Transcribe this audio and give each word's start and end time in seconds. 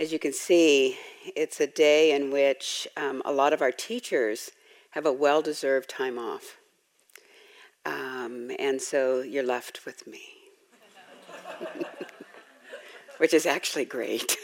As 0.00 0.14
you 0.14 0.18
can 0.18 0.32
see, 0.32 0.96
it's 1.36 1.60
a 1.60 1.66
day 1.66 2.12
in 2.12 2.30
which 2.30 2.88
um, 2.96 3.20
a 3.26 3.32
lot 3.32 3.52
of 3.52 3.60
our 3.60 3.70
teachers 3.70 4.50
have 4.92 5.04
a 5.04 5.12
well 5.12 5.42
deserved 5.42 5.90
time 5.90 6.18
off. 6.18 6.56
Um, 7.84 8.50
and 8.58 8.80
so 8.80 9.20
you're 9.20 9.44
left 9.44 9.84
with 9.84 10.06
me, 10.06 10.22
which 13.18 13.34
is 13.34 13.44
actually 13.44 13.84
great. 13.84 14.38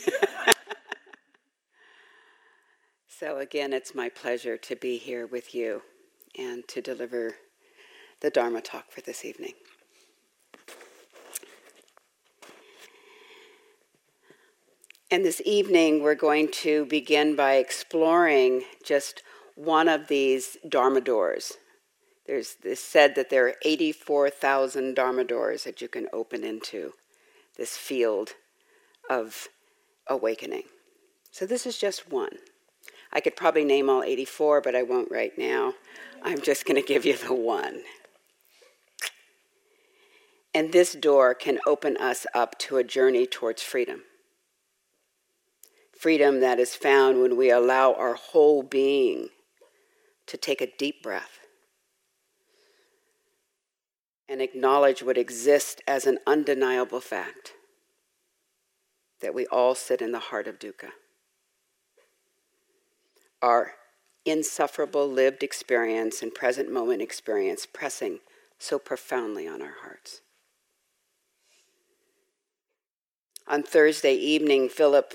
so, 3.08 3.38
again, 3.38 3.72
it's 3.72 3.94
my 3.94 4.10
pleasure 4.10 4.58
to 4.58 4.76
be 4.76 4.98
here 4.98 5.26
with 5.26 5.54
you 5.54 5.80
and 6.38 6.68
to 6.68 6.82
deliver 6.82 7.36
the 8.20 8.28
Dharma 8.28 8.60
talk 8.60 8.90
for 8.90 9.00
this 9.00 9.24
evening. 9.24 9.54
And 15.08 15.24
this 15.24 15.40
evening, 15.44 16.02
we're 16.02 16.16
going 16.16 16.50
to 16.62 16.84
begin 16.86 17.36
by 17.36 17.54
exploring 17.54 18.64
just 18.84 19.22
one 19.54 19.88
of 19.88 20.08
these 20.08 20.56
Dharma 20.68 21.00
doors. 21.00 21.52
There's 22.26 22.56
it's 22.64 22.80
said 22.80 23.14
that 23.14 23.30
there 23.30 23.46
are 23.46 23.54
84,000 23.62 24.94
Dharma 24.96 25.22
doors 25.22 25.62
that 25.62 25.80
you 25.80 25.86
can 25.86 26.08
open 26.12 26.42
into 26.42 26.94
this 27.56 27.76
field 27.76 28.30
of 29.08 29.46
awakening. 30.08 30.64
So 31.30 31.46
this 31.46 31.66
is 31.66 31.78
just 31.78 32.10
one. 32.10 32.38
I 33.12 33.20
could 33.20 33.36
probably 33.36 33.64
name 33.64 33.88
all 33.88 34.02
84, 34.02 34.60
but 34.60 34.74
I 34.74 34.82
won't 34.82 35.12
right 35.12 35.38
now. 35.38 35.74
I'm 36.20 36.40
just 36.40 36.66
going 36.66 36.82
to 36.82 36.86
give 36.86 37.04
you 37.04 37.16
the 37.16 37.32
one. 37.32 37.82
And 40.52 40.72
this 40.72 40.94
door 40.94 41.32
can 41.32 41.60
open 41.64 41.96
us 41.96 42.26
up 42.34 42.58
to 42.60 42.78
a 42.78 42.84
journey 42.84 43.24
towards 43.26 43.62
freedom. 43.62 44.02
Freedom 45.98 46.40
that 46.40 46.58
is 46.58 46.74
found 46.74 47.20
when 47.20 47.36
we 47.36 47.50
allow 47.50 47.94
our 47.94 48.14
whole 48.14 48.62
being 48.62 49.28
to 50.26 50.36
take 50.36 50.60
a 50.60 50.72
deep 50.78 51.02
breath 51.02 51.40
and 54.28 54.42
acknowledge 54.42 55.02
what 55.02 55.16
exists 55.16 55.80
as 55.86 56.06
an 56.06 56.18
undeniable 56.26 57.00
fact 57.00 57.52
that 59.20 59.34
we 59.34 59.46
all 59.46 59.74
sit 59.74 60.02
in 60.02 60.12
the 60.12 60.18
heart 60.18 60.46
of 60.46 60.58
dukkha. 60.58 60.90
Our 63.40 63.72
insufferable 64.24 65.08
lived 65.08 65.42
experience 65.42 66.20
and 66.20 66.34
present 66.34 66.70
moment 66.70 67.00
experience 67.00 67.66
pressing 67.66 68.18
so 68.58 68.78
profoundly 68.78 69.46
on 69.46 69.62
our 69.62 69.76
hearts. 69.82 70.20
On 73.46 73.62
Thursday 73.62 74.14
evening, 74.14 74.68
Philip 74.68 75.14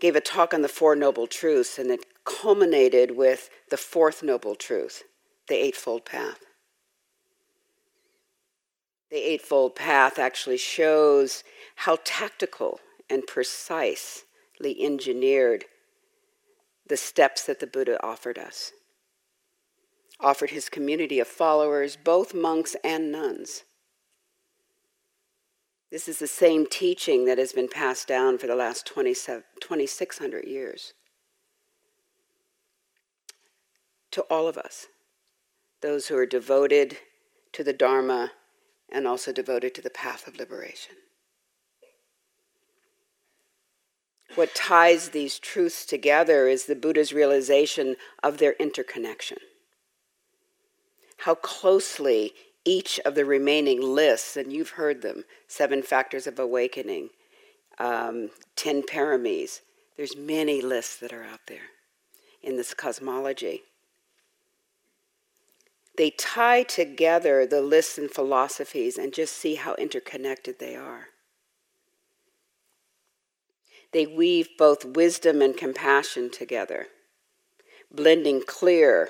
gave 0.00 0.16
a 0.16 0.20
talk 0.20 0.52
on 0.52 0.62
the 0.62 0.68
Four 0.68 0.96
Noble 0.96 1.26
Truths, 1.26 1.78
and 1.78 1.90
it 1.90 2.06
culminated 2.24 3.16
with 3.16 3.50
the 3.70 3.76
fourth 3.76 4.22
noble 4.22 4.54
truth, 4.54 5.04
the 5.48 5.56
Eightfold 5.56 6.04
Path. 6.04 6.40
The 9.10 9.16
Eightfold 9.16 9.74
Path 9.74 10.18
actually 10.18 10.56
shows 10.56 11.44
how 11.76 11.98
tactical 12.04 12.80
and 13.08 13.26
precisely 13.26 14.24
engineered 14.80 15.64
the 16.86 16.96
steps 16.96 17.44
that 17.44 17.60
the 17.60 17.66
Buddha 17.66 18.02
offered 18.04 18.38
us, 18.38 18.72
offered 20.20 20.50
his 20.50 20.68
community 20.68 21.18
of 21.18 21.28
followers, 21.28 21.96
both 21.96 22.34
monks 22.34 22.76
and 22.84 23.10
nuns. 23.10 23.64
This 25.90 26.08
is 26.08 26.18
the 26.18 26.28
same 26.28 26.66
teaching 26.66 27.24
that 27.24 27.38
has 27.38 27.52
been 27.52 27.68
passed 27.68 28.06
down 28.06 28.38
for 28.38 28.46
the 28.46 28.54
last 28.54 28.86
2,600 28.86 30.44
years 30.44 30.92
to 34.12 34.22
all 34.22 34.48
of 34.48 34.56
us, 34.56 34.86
those 35.80 36.08
who 36.08 36.16
are 36.16 36.26
devoted 36.26 36.98
to 37.52 37.64
the 37.64 37.72
Dharma 37.72 38.32
and 38.90 39.06
also 39.06 39.32
devoted 39.32 39.74
to 39.74 39.82
the 39.82 39.90
path 39.90 40.26
of 40.26 40.36
liberation. 40.36 40.96
What 44.36 44.54
ties 44.54 45.08
these 45.08 45.40
truths 45.40 45.84
together 45.84 46.46
is 46.46 46.66
the 46.66 46.76
Buddha's 46.76 47.12
realization 47.12 47.96
of 48.22 48.38
their 48.38 48.52
interconnection. 48.60 49.38
How 51.18 51.34
closely 51.34 52.32
each 52.64 53.00
of 53.04 53.14
the 53.14 53.24
remaining 53.24 53.80
lists, 53.80 54.36
and 54.36 54.52
you've 54.52 54.70
heard 54.70 55.02
them 55.02 55.24
seven 55.48 55.82
factors 55.82 56.26
of 56.26 56.38
awakening, 56.38 57.10
um, 57.78 58.30
ten 58.56 58.82
paramis. 58.82 59.60
There's 59.96 60.16
many 60.16 60.60
lists 60.60 60.96
that 60.98 61.12
are 61.12 61.24
out 61.24 61.40
there 61.46 61.70
in 62.42 62.56
this 62.56 62.74
cosmology. 62.74 63.62
They 65.96 66.10
tie 66.10 66.62
together 66.62 67.44
the 67.44 67.60
lists 67.60 67.98
and 67.98 68.10
philosophies 68.10 68.96
and 68.96 69.12
just 69.12 69.36
see 69.36 69.56
how 69.56 69.74
interconnected 69.74 70.58
they 70.58 70.74
are. 70.74 71.08
They 73.92 74.06
weave 74.06 74.48
both 74.56 74.84
wisdom 74.84 75.42
and 75.42 75.56
compassion 75.56 76.30
together, 76.30 76.86
blending 77.92 78.42
clear 78.46 79.08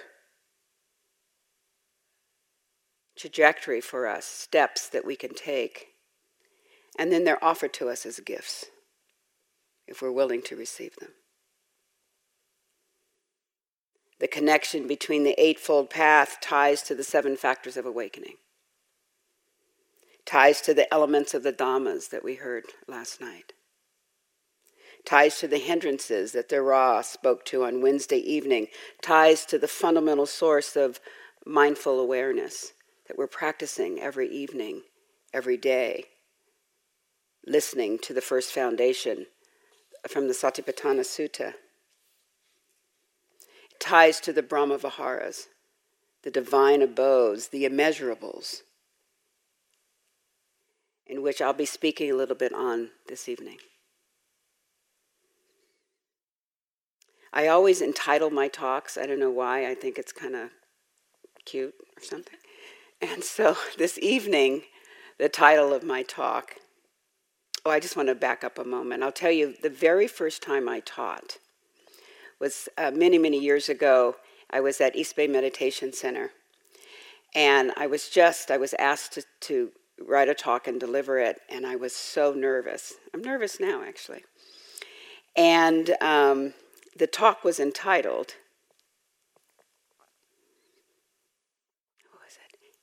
trajectory 3.21 3.81
for 3.81 4.07
us, 4.07 4.25
steps 4.25 4.89
that 4.89 5.05
we 5.05 5.15
can 5.15 5.35
take. 5.35 5.89
And 6.99 7.13
then 7.13 7.25
they're 7.25 7.45
offered 7.45 7.73
to 7.75 7.89
us 7.89 8.07
as 8.07 8.19
gifts 8.21 8.67
if 9.87 10.01
we're 10.01 10.11
willing 10.11 10.43
to 10.43 10.57
receive 10.57 10.97
them. 10.97 11.11
The 14.21 14.29
connection 14.29 14.87
between 14.87 15.25
the 15.25 15.41
Eightfold 15.41 15.91
Path 15.91 16.39
ties 16.41 16.83
to 16.83 16.95
the 16.95 17.05
seven 17.05 17.37
factors 17.37 17.77
of 17.77 17.87
awakening, 17.87 18.35
ties 20.27 20.61
to 20.63 20.75
the 20.75 20.93
elements 20.93 21.33
of 21.33 21.43
the 21.43 21.53
Dhammas 21.53 22.11
that 22.11 22.23
we 22.23 22.35
heard 22.35 22.65
last 22.87 23.21
night, 23.21 23.55
ties 25.07 25.39
to 25.39 25.49
the 25.49 25.59
hindrances 25.59 26.33
that 26.33 26.51
Dara 26.51 27.03
spoke 27.03 27.47
to 27.47 27.65
on 27.65 27.81
Wednesday 27.81 28.19
evening, 28.19 28.67
ties 29.01 29.47
to 29.47 29.59
the 29.59 29.69
fundamental 29.69 30.27
source 30.27 30.77
of 30.77 31.01
mindful 31.47 31.99
awareness 31.99 32.75
that 33.11 33.19
we're 33.19 33.27
practicing 33.27 33.99
every 33.99 34.29
evening, 34.29 34.83
every 35.35 35.57
day, 35.57 36.05
listening 37.45 37.99
to 37.99 38.15
the 38.15 38.21
first 38.21 38.53
foundation 38.53 39.27
from 40.07 40.29
the 40.29 40.33
Satipatthana 40.33 41.01
Sutta. 41.01 41.55
It 43.69 43.81
ties 43.81 44.21
to 44.21 44.33
the 44.33 44.45
Brahma 44.45 44.79
Viharas, 44.79 45.49
the 46.23 46.31
divine 46.31 46.83
abodes, 46.83 47.49
the 47.49 47.65
immeasurables, 47.65 48.61
in 51.05 51.21
which 51.21 51.43
I'll 51.43 51.53
be 51.53 51.67
speaking 51.67 52.13
a 52.13 52.15
little 52.15 52.37
bit 52.37 52.53
on 52.53 52.91
this 53.09 53.29
evening. 53.29 53.59
I 57.33 57.49
always 57.49 57.83
entitle 57.83 58.31
my 58.31 58.47
talks. 58.47 58.97
I 58.97 59.07
don't 59.07 59.19
know 59.19 59.31
why. 59.31 59.69
I 59.69 59.75
think 59.75 59.99
it's 59.99 60.13
kind 60.13 60.37
of 60.37 60.51
cute 61.45 61.75
or 61.97 62.05
something. 62.05 62.37
And 63.01 63.25
so 63.25 63.57
this 63.79 63.99
evening, 63.99 64.63
the 65.19 65.29
title 65.29 65.73
of 65.73 65.83
my 65.83 66.03
talk, 66.03 66.57
oh, 67.65 67.71
I 67.71 67.81
just 67.81 67.97
want 67.97 68.09
to 68.09 68.15
back 68.15 68.45
up 68.45 68.59
a 68.59 68.65
moment. 68.65 69.03
I'll 69.03 69.13
tell 69.13 69.31
you, 69.31 69.55
the 69.63 69.71
very 69.71 70.09
first 70.09 70.43
time 70.43 70.69
I 70.69 70.81
taught 70.81 71.39
was 72.39 72.69
uh, 72.79 72.91
many, 72.91 73.19
many 73.19 73.39
years 73.39 73.69
ago. 73.69 74.17
I 74.51 74.61
was 74.61 74.81
at 74.81 74.97
East 74.97 75.17
Bay 75.17 75.27
Meditation 75.27 75.93
Center. 75.93 76.31
And 77.35 77.73
I 77.77 77.87
was 77.87 78.09
just, 78.09 78.51
I 78.51 78.57
was 78.57 78.75
asked 78.75 79.13
to, 79.13 79.23
to 79.43 79.71
write 80.01 80.29
a 80.29 80.35
talk 80.35 80.67
and 80.67 80.81
deliver 80.81 81.19
it, 81.19 81.41
and 81.49 81.67
I 81.67 81.77
was 81.77 81.95
so 81.95 82.33
nervous. 82.33 82.95
I'm 83.15 83.23
nervous 83.23 83.61
now, 83.61 83.85
actually. 83.87 84.25
And 85.37 85.95
um, 86.01 86.55
the 86.97 87.07
talk 87.07 87.45
was 87.45 87.61
entitled 87.61 88.35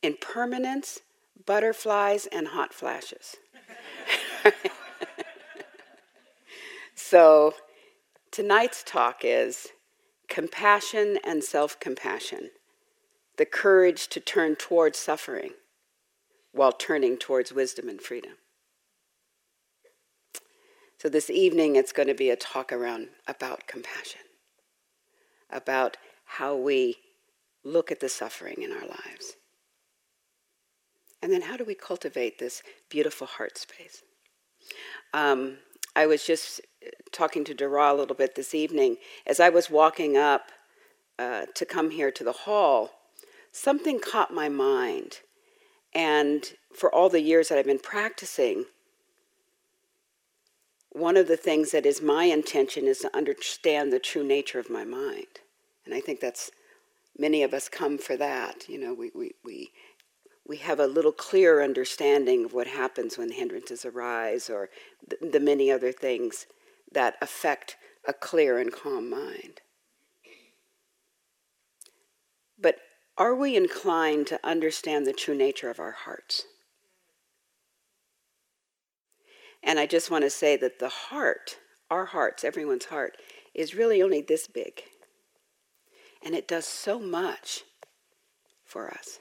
impermanence, 0.08 1.02
butterflies, 1.46 2.28
and 2.28 2.48
hot 2.48 2.74
flashes. 2.74 3.36
so, 6.96 7.54
tonight's 8.32 8.84
talk 8.84 9.20
is 9.24 9.68
compassion 10.30 11.20
and 11.26 11.44
self 11.44 11.78
compassion, 11.80 12.52
the 13.36 13.46
courage 13.46 14.08
to 14.08 14.22
turn 14.22 14.56
towards 14.56 14.98
suffering 14.98 15.52
while 16.54 16.72
turning 16.72 17.18
towards 17.18 17.52
wisdom 17.52 17.90
and 17.90 18.02
freedom. 18.02 18.34
So, 21.00 21.10
this 21.10 21.30
evening 21.30 21.76
it's 21.76 21.92
going 21.92 22.08
to 22.08 22.16
be 22.16 22.30
a 22.30 22.38
talk 22.38 22.72
around 22.72 23.10
about 23.28 23.68
compassion, 23.68 24.22
about 25.52 25.98
how 26.24 26.56
we 26.56 26.96
look 27.66 27.92
at 27.92 28.00
the 28.00 28.10
suffering 28.10 28.62
in 28.62 28.72
our 28.72 28.88
lives. 28.88 29.36
And 31.28 31.34
then 31.34 31.42
how 31.42 31.58
do 31.58 31.66
we 31.66 31.76
cultivate 31.76 32.40
this 32.40 32.64
beautiful 32.88 33.28
heart 33.28 33.58
space? 33.58 34.02
Um, 35.14 35.58
I 35.94 36.06
was 36.06 36.24
just 36.24 36.62
talking 37.12 37.44
to 37.44 37.54
Dara 37.54 37.92
a 37.92 37.96
little 37.96 38.16
bit 38.16 38.36
this 38.36 38.56
evening, 38.56 38.96
as 39.26 39.42
I 39.42 39.50
was 39.50 39.70
walking 39.70 40.16
up 40.16 40.54
uh, 41.20 41.48
to 41.54 41.66
come 41.66 41.92
here 41.92 42.12
to 42.12 42.24
the 42.24 42.32
hall, 42.32 42.92
something 43.52 44.00
caught 44.00 44.34
my 44.34 44.48
mind. 44.48 45.18
And 45.94 46.46
for 46.74 46.90
all 46.96 47.10
the 47.10 47.20
years 47.20 47.50
that 47.50 47.58
I've 47.58 47.66
been 47.66 47.78
practicing, 47.78 48.64
one 50.92 51.18
of 51.18 51.28
the 51.28 51.36
things 51.36 51.72
that 51.72 51.86
is 51.86 52.02
my 52.02 52.24
intention 52.24 52.88
is 52.88 53.00
to 53.00 53.14
understand 53.14 53.92
the 53.92 54.00
true 54.00 54.24
nature 54.24 54.60
of 54.60 54.70
my 54.70 54.86
mind. 54.86 55.42
And 55.86 55.94
I 55.94 56.00
think 56.00 56.22
that's 56.22 56.52
many 57.20 57.44
of 57.44 57.54
us 57.54 57.68
come 57.68 57.98
for 57.98 58.16
that. 58.16 58.70
You 58.70 58.80
know, 58.80 58.94
we, 58.94 59.12
we, 59.14 59.34
we, 59.44 59.72
we 60.48 60.58
have 60.58 60.80
a 60.80 60.88
little 60.88 61.12
clearer 61.12 61.62
understanding 61.62 62.46
of 62.46 62.54
what 62.54 62.68
happens 62.68 63.18
when 63.18 63.32
hindrances 63.32 63.84
arise 63.84 64.50
or 64.50 64.70
the, 65.06 65.30
the 65.30 65.40
many 65.40 65.70
other 65.70 65.92
things 65.92 66.48
that 66.92 67.16
affect 67.22 67.76
a 68.08 68.14
clear 68.14 68.58
and 68.58 68.72
calm 68.72 69.10
mind. 69.10 69.62
But 72.58 72.78
are 73.18 73.36
we 73.36 73.56
inclined 73.56 74.28
to 74.28 74.40
understand 74.44 75.06
the 75.06 75.14
true 75.14 75.36
nature 75.36 75.70
of 75.70 75.80
our 75.80 75.92
hearts? 75.92 76.46
And 79.62 79.80
I 79.80 79.86
just 79.86 80.10
want 80.10 80.24
to 80.24 80.30
say 80.30 80.56
that 80.56 80.80
the 80.80 80.88
heart, 80.88 81.58
our 81.92 82.06
hearts, 82.06 82.46
everyone's 82.46 82.86
heart, 82.86 83.18
is 83.54 83.76
really 83.76 84.02
only 84.02 84.22
this 84.22 84.48
big. 84.48 84.84
And 86.24 86.34
it 86.34 86.48
does 86.48 86.66
so 86.66 87.00
much 87.00 87.64
for 88.64 88.90
us. 88.90 89.20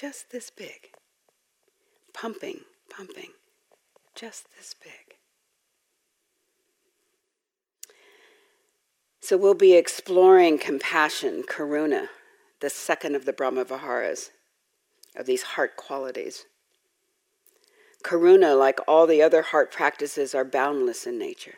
Just 0.00 0.30
this 0.30 0.48
big. 0.48 0.94
Pumping, 2.14 2.60
pumping. 2.88 3.32
Just 4.14 4.46
this 4.56 4.74
big. 4.82 5.18
So 9.20 9.36
we'll 9.36 9.52
be 9.52 9.74
exploring 9.74 10.56
compassion, 10.56 11.42
karuna, 11.42 12.08
the 12.60 12.70
second 12.70 13.14
of 13.14 13.26
the 13.26 13.34
Brahma 13.34 13.66
Viharas, 13.66 14.30
of 15.16 15.26
these 15.26 15.42
heart 15.42 15.76
qualities. 15.76 16.46
Karuna, 18.02 18.58
like 18.58 18.80
all 18.88 19.06
the 19.06 19.20
other 19.20 19.42
heart 19.42 19.70
practices, 19.70 20.34
are 20.34 20.46
boundless 20.46 21.06
in 21.06 21.18
nature. 21.18 21.56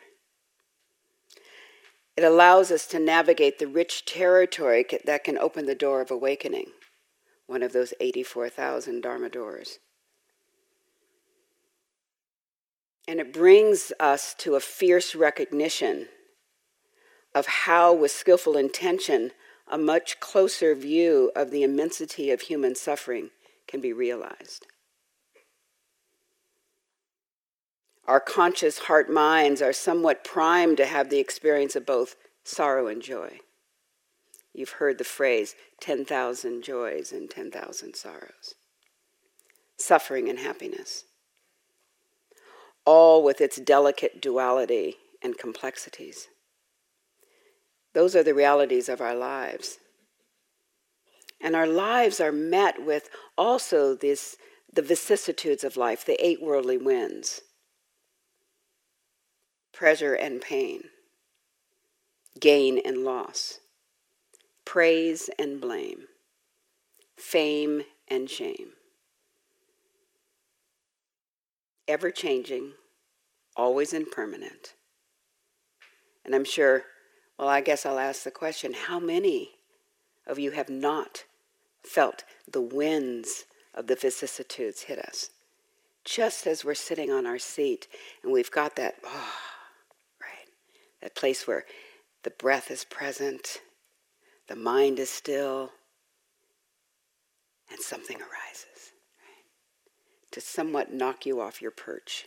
It 2.17 2.25
allows 2.25 2.71
us 2.71 2.87
to 2.87 2.99
navigate 2.99 3.59
the 3.59 3.67
rich 3.67 4.03
territory 4.03 4.85
that 5.05 5.23
can 5.23 5.37
open 5.37 5.65
the 5.65 5.75
door 5.75 6.01
of 6.01 6.11
awakening, 6.11 6.71
one 7.47 7.63
of 7.63 7.73
those 7.73 7.93
84,000 7.99 9.01
Dharma 9.01 9.29
doors. 9.29 9.79
And 13.07 13.19
it 13.19 13.33
brings 13.33 13.91
us 13.99 14.33
to 14.39 14.55
a 14.55 14.59
fierce 14.59 15.13
recognition 15.13 16.07
of 17.35 17.45
how, 17.45 17.93
with 17.93 18.11
skillful 18.11 18.55
intention, 18.55 19.31
a 19.67 19.77
much 19.77 20.19
closer 20.19 20.75
view 20.75 21.31
of 21.35 21.51
the 21.51 21.63
immensity 21.63 22.31
of 22.31 22.41
human 22.41 22.75
suffering 22.75 23.29
can 23.67 23.81
be 23.81 23.91
realized. 23.91 24.67
Our 28.07 28.19
conscious 28.19 28.79
heart 28.79 29.09
minds 29.09 29.61
are 29.61 29.73
somewhat 29.73 30.23
primed 30.23 30.77
to 30.77 30.85
have 30.85 31.09
the 31.09 31.19
experience 31.19 31.75
of 31.75 31.85
both 31.85 32.15
sorrow 32.43 32.87
and 32.87 33.01
joy. 33.01 33.39
You've 34.53 34.69
heard 34.69 34.99
the 34.99 35.03
phrase 35.03 35.55
10,000 35.81 36.63
joys 36.63 37.11
and 37.11 37.29
10,000 37.29 37.95
sorrows, 37.95 38.55
suffering 39.77 40.29
and 40.29 40.39
happiness, 40.39 41.05
all 42.85 43.23
with 43.23 43.41
its 43.41 43.59
delicate 43.59 44.21
duality 44.21 44.97
and 45.23 45.37
complexities. 45.37 46.27
Those 47.93 48.15
are 48.15 48.23
the 48.23 48.33
realities 48.33 48.89
of 48.89 49.01
our 49.01 49.15
lives. 49.15 49.79
And 51.41 51.55
our 51.55 51.67
lives 51.67 52.19
are 52.19 52.31
met 52.31 52.83
with 52.83 53.09
also 53.37 53.95
this, 53.95 54.37
the 54.71 54.81
vicissitudes 54.81 55.63
of 55.63 55.77
life, 55.77 56.05
the 56.05 56.23
eight 56.25 56.41
worldly 56.41 56.77
winds. 56.77 57.41
Pleasure 59.73 60.13
and 60.13 60.41
pain, 60.41 60.83
gain 62.39 62.79
and 62.85 63.03
loss, 63.03 63.59
praise 64.73 65.29
and 65.37 65.61
blame, 65.61 66.07
fame 67.15 67.83
and 68.07 68.27
shame. 68.27 68.69
Ever 71.87 72.09
changing, 72.09 72.71
always 73.55 73.93
impermanent. 73.93 74.73
And 76.25 76.33
I'm 76.33 76.43
sure 76.43 76.85
well, 77.37 77.49
I 77.49 77.61
guess 77.61 77.85
I'll 77.85 77.99
ask 77.99 78.23
the 78.23 78.31
question 78.31 78.73
how 78.73 78.99
many 78.99 79.51
of 80.25 80.39
you 80.39 80.49
have 80.51 80.69
not 80.71 81.25
felt 81.83 82.23
the 82.51 82.61
winds 82.61 83.45
of 83.75 83.85
the 83.85 83.95
vicissitudes 83.95 84.81
hit 84.81 84.97
us? 84.97 85.29
Just 86.03 86.47
as 86.47 86.65
we're 86.65 86.73
sitting 86.73 87.11
on 87.11 87.27
our 87.27 87.37
seat 87.37 87.87
and 88.23 88.33
we've 88.33 88.49
got 88.49 88.75
that, 88.77 88.95
oh, 89.05 89.33
right, 90.19 90.49
that 91.03 91.13
place 91.13 91.45
where 91.45 91.63
the 92.23 92.31
breath 92.31 92.71
is 92.71 92.83
present, 92.83 93.59
the 94.47 94.55
mind 94.55 94.99
is 94.99 95.09
still, 95.09 95.71
and 97.69 97.79
something 97.79 98.17
arises 98.17 98.91
right, 99.19 100.31
to 100.31 100.41
somewhat 100.41 100.93
knock 100.93 101.25
you 101.25 101.39
off 101.41 101.61
your 101.61 101.71
perch. 101.71 102.25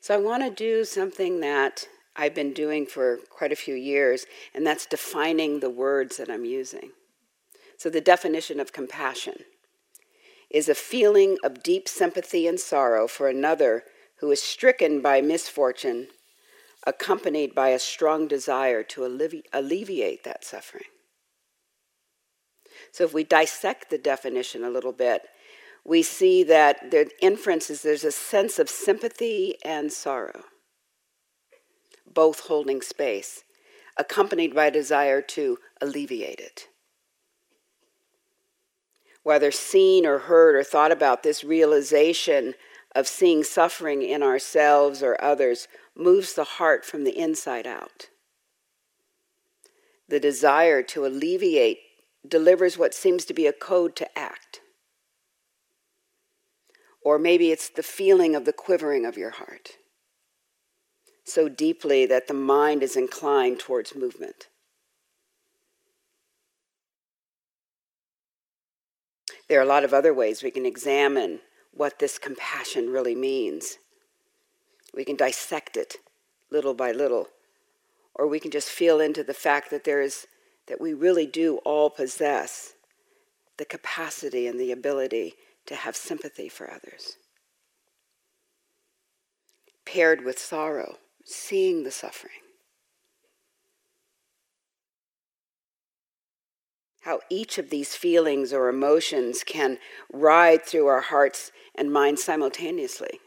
So 0.00 0.14
I 0.14 0.18
want 0.18 0.44
to 0.44 0.50
do 0.50 0.84
something 0.84 1.40
that 1.40 1.88
I've 2.14 2.34
been 2.34 2.52
doing 2.52 2.86
for 2.86 3.18
quite 3.28 3.52
a 3.52 3.56
few 3.56 3.74
years, 3.74 4.24
and 4.54 4.66
that's 4.66 4.86
defining 4.86 5.60
the 5.60 5.68
words 5.68 6.16
that 6.16 6.30
I'm 6.30 6.44
using. 6.44 6.92
So 7.76 7.90
the 7.90 8.00
definition 8.00 8.60
of 8.60 8.72
compassion 8.72 9.34
is 10.48 10.68
a 10.68 10.74
feeling 10.74 11.36
of 11.42 11.62
deep 11.62 11.88
sympathy 11.88 12.46
and 12.46 12.58
sorrow 12.58 13.06
for 13.06 13.28
another 13.28 13.84
who 14.20 14.30
is 14.30 14.42
stricken 14.42 15.02
by 15.02 15.20
misfortune, 15.20 16.06
accompanied 16.86 17.54
by 17.54 17.70
a 17.70 17.78
strong 17.78 18.28
desire 18.28 18.82
to 18.84 19.00
allevi- 19.02 19.42
alleviate 19.52 20.22
that 20.24 20.44
suffering. 20.44 20.84
So 22.92 23.04
if 23.04 23.12
we 23.12 23.24
dissect 23.24 23.90
the 23.90 23.98
definition 23.98 24.62
a 24.62 24.70
little 24.70 24.92
bit, 24.92 25.22
we 25.84 26.02
see 26.02 26.42
that 26.44 26.90
the 26.90 27.10
inference 27.20 27.70
is 27.70 27.82
there's 27.82 28.04
a 28.04 28.12
sense 28.12 28.58
of 28.58 28.70
sympathy 28.70 29.56
and 29.64 29.92
sorrow, 29.92 30.44
both 32.12 32.40
holding 32.40 32.82
space, 32.82 33.44
accompanied 33.96 34.54
by 34.54 34.66
a 34.66 34.70
desire 34.70 35.20
to 35.22 35.58
alleviate 35.80 36.40
it. 36.40 36.68
Whether 39.22 39.50
seen 39.50 40.06
or 40.06 40.18
heard 40.18 40.54
or 40.54 40.62
thought 40.62 40.92
about, 40.92 41.22
this 41.22 41.42
realization 41.42 42.54
of 42.94 43.06
seeing 43.06 43.42
suffering 43.42 44.02
in 44.02 44.22
ourselves 44.22 45.02
or 45.02 45.22
others 45.22 45.68
moves 45.96 46.34
the 46.34 46.44
heart 46.44 46.84
from 46.84 47.04
the 47.04 47.18
inside 47.18 47.66
out. 47.66 48.08
The 50.08 50.20
desire 50.20 50.82
to 50.84 51.06
alleviate 51.06 51.78
delivers 52.26 52.78
what 52.78 52.94
seems 52.94 53.24
to 53.24 53.34
be 53.34 53.46
a 53.46 53.52
code 53.52 53.96
to 53.96 54.18
act. 54.18 54.60
Or 57.02 57.18
maybe 57.18 57.50
it's 57.50 57.68
the 57.68 57.82
feeling 57.82 58.34
of 58.34 58.44
the 58.44 58.52
quivering 58.52 59.04
of 59.04 59.16
your 59.16 59.30
heart 59.30 59.76
so 61.28 61.48
deeply 61.48 62.06
that 62.06 62.28
the 62.28 62.34
mind 62.34 62.82
is 62.82 62.96
inclined 62.96 63.58
towards 63.58 63.96
movement. 63.96 64.46
There 69.48 69.58
are 69.58 69.64
a 69.64 69.66
lot 69.66 69.84
of 69.84 69.92
other 69.92 70.14
ways 70.14 70.42
we 70.42 70.50
can 70.50 70.66
examine 70.66 71.40
what 71.72 71.98
this 71.98 72.18
compassion 72.18 72.90
really 72.90 73.14
means. 73.14 73.78
We 74.96 75.04
can 75.04 75.16
dissect 75.16 75.76
it 75.76 75.98
little 76.50 76.74
by 76.74 76.90
little, 76.90 77.28
or 78.14 78.26
we 78.26 78.40
can 78.40 78.50
just 78.50 78.70
feel 78.70 78.98
into 78.98 79.22
the 79.22 79.34
fact 79.34 79.70
that 79.70 79.84
there 79.84 80.00
is 80.00 80.26
that 80.68 80.80
we 80.80 80.94
really 80.94 81.26
do 81.26 81.58
all 81.58 81.90
possess 81.90 82.72
the 83.58 83.64
capacity 83.64 84.46
and 84.46 84.58
the 84.58 84.72
ability 84.72 85.34
to 85.66 85.76
have 85.76 85.94
sympathy 85.94 86.48
for 86.48 86.70
others. 86.70 87.18
Paired 89.84 90.24
with 90.24 90.38
sorrow, 90.38 90.96
seeing 91.24 91.84
the 91.84 91.90
suffering. 91.90 92.32
How 97.02 97.20
each 97.30 97.58
of 97.58 97.70
these 97.70 97.94
feelings 97.94 98.52
or 98.52 98.68
emotions 98.68 99.44
can 99.46 99.78
ride 100.12 100.64
through 100.64 100.86
our 100.86 101.02
hearts 101.02 101.52
and 101.76 101.92
minds 101.92 102.24
simultaneously. 102.24 103.20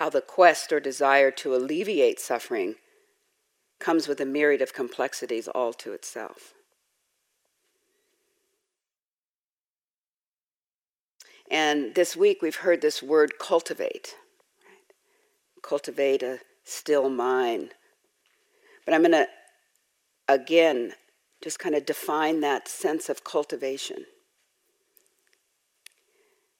How 0.00 0.08
the 0.08 0.22
quest 0.22 0.72
or 0.72 0.80
desire 0.80 1.30
to 1.32 1.54
alleviate 1.54 2.18
suffering 2.18 2.76
comes 3.78 4.08
with 4.08 4.18
a 4.18 4.24
myriad 4.24 4.62
of 4.62 4.72
complexities 4.72 5.46
all 5.46 5.74
to 5.74 5.92
itself. 5.92 6.54
And 11.50 11.94
this 11.94 12.16
week 12.16 12.40
we've 12.40 12.56
heard 12.56 12.80
this 12.80 13.02
word 13.02 13.32
cultivate. 13.38 14.14
Right? 14.64 14.94
Cultivate 15.62 16.22
a 16.22 16.38
still 16.64 17.10
mind. 17.10 17.74
But 18.86 18.94
I'm 18.94 19.02
going 19.02 19.12
to, 19.12 19.28
again, 20.28 20.94
just 21.42 21.58
kind 21.58 21.74
of 21.74 21.84
define 21.84 22.40
that 22.40 22.68
sense 22.68 23.10
of 23.10 23.22
cultivation. 23.22 24.06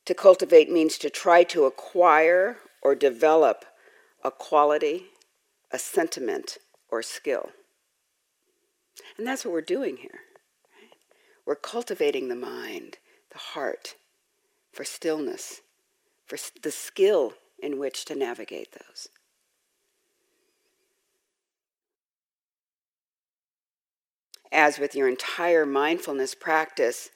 To 0.05 0.13
cultivate 0.13 0.71
means 0.71 0.99
to 0.99 1.09
try 1.09 1.43
to 1.45 1.65
acquire 1.65 2.59
or 2.83 2.95
develop 2.95 3.65
a 4.23 4.31
quality, 4.31 5.07
a 5.71 5.79
sentiment, 5.79 6.59
or 6.89 7.03
skill. 7.03 7.51
And 9.17 9.27
that's 9.27 9.45
what 9.45 9.53
we're 9.53 9.61
doing 9.61 9.99
here. 9.99 10.21
Right? 10.81 10.91
We're 11.47 11.57
cultivating 11.57 12.29
the 12.29 12.37
mind, 12.37 12.99
the 13.33 13.39
heart, 13.39 13.95
for 14.73 14.85
stillness, 14.85 15.61
for 16.27 16.39
the 16.63 16.71
skill 16.71 17.35
in 17.63 17.79
which 17.79 18.05
to 18.07 18.15
navigate 18.15 18.73
those. 18.73 19.09
As 24.53 24.79
with 24.79 24.95
your 24.95 25.09
entire 25.09 25.65
mindfulness 25.65 26.35
practice, 26.35 27.11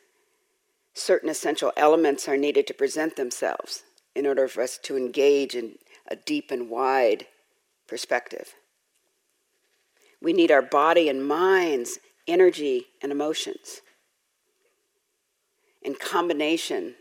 certain 0.93 1.29
essential 1.29 1.73
elements 1.77 2.29
are 2.29 2.37
needed 2.37 2.67
to 2.69 2.75
present 2.75 3.17
themselves 3.17 3.83
in 4.15 4.27
order 4.27 4.49
for 4.49 4.63
us 4.63 4.79
to 4.79 4.97
engage 4.97 5.55
in 5.55 5.77
a 6.09 6.17
deep 6.17 6.51
and 6.51 6.71
wide 6.71 7.27
perspective. 7.87 8.55
We 10.21 10.33
need 10.33 10.51
our 10.51 10.63
body 10.63 11.09
and 11.09 11.27
minds, 11.27 11.99
energy 12.27 12.87
and 13.03 13.13
emotions. 13.13 13.81
In 15.83 15.95
combination, 15.95 16.95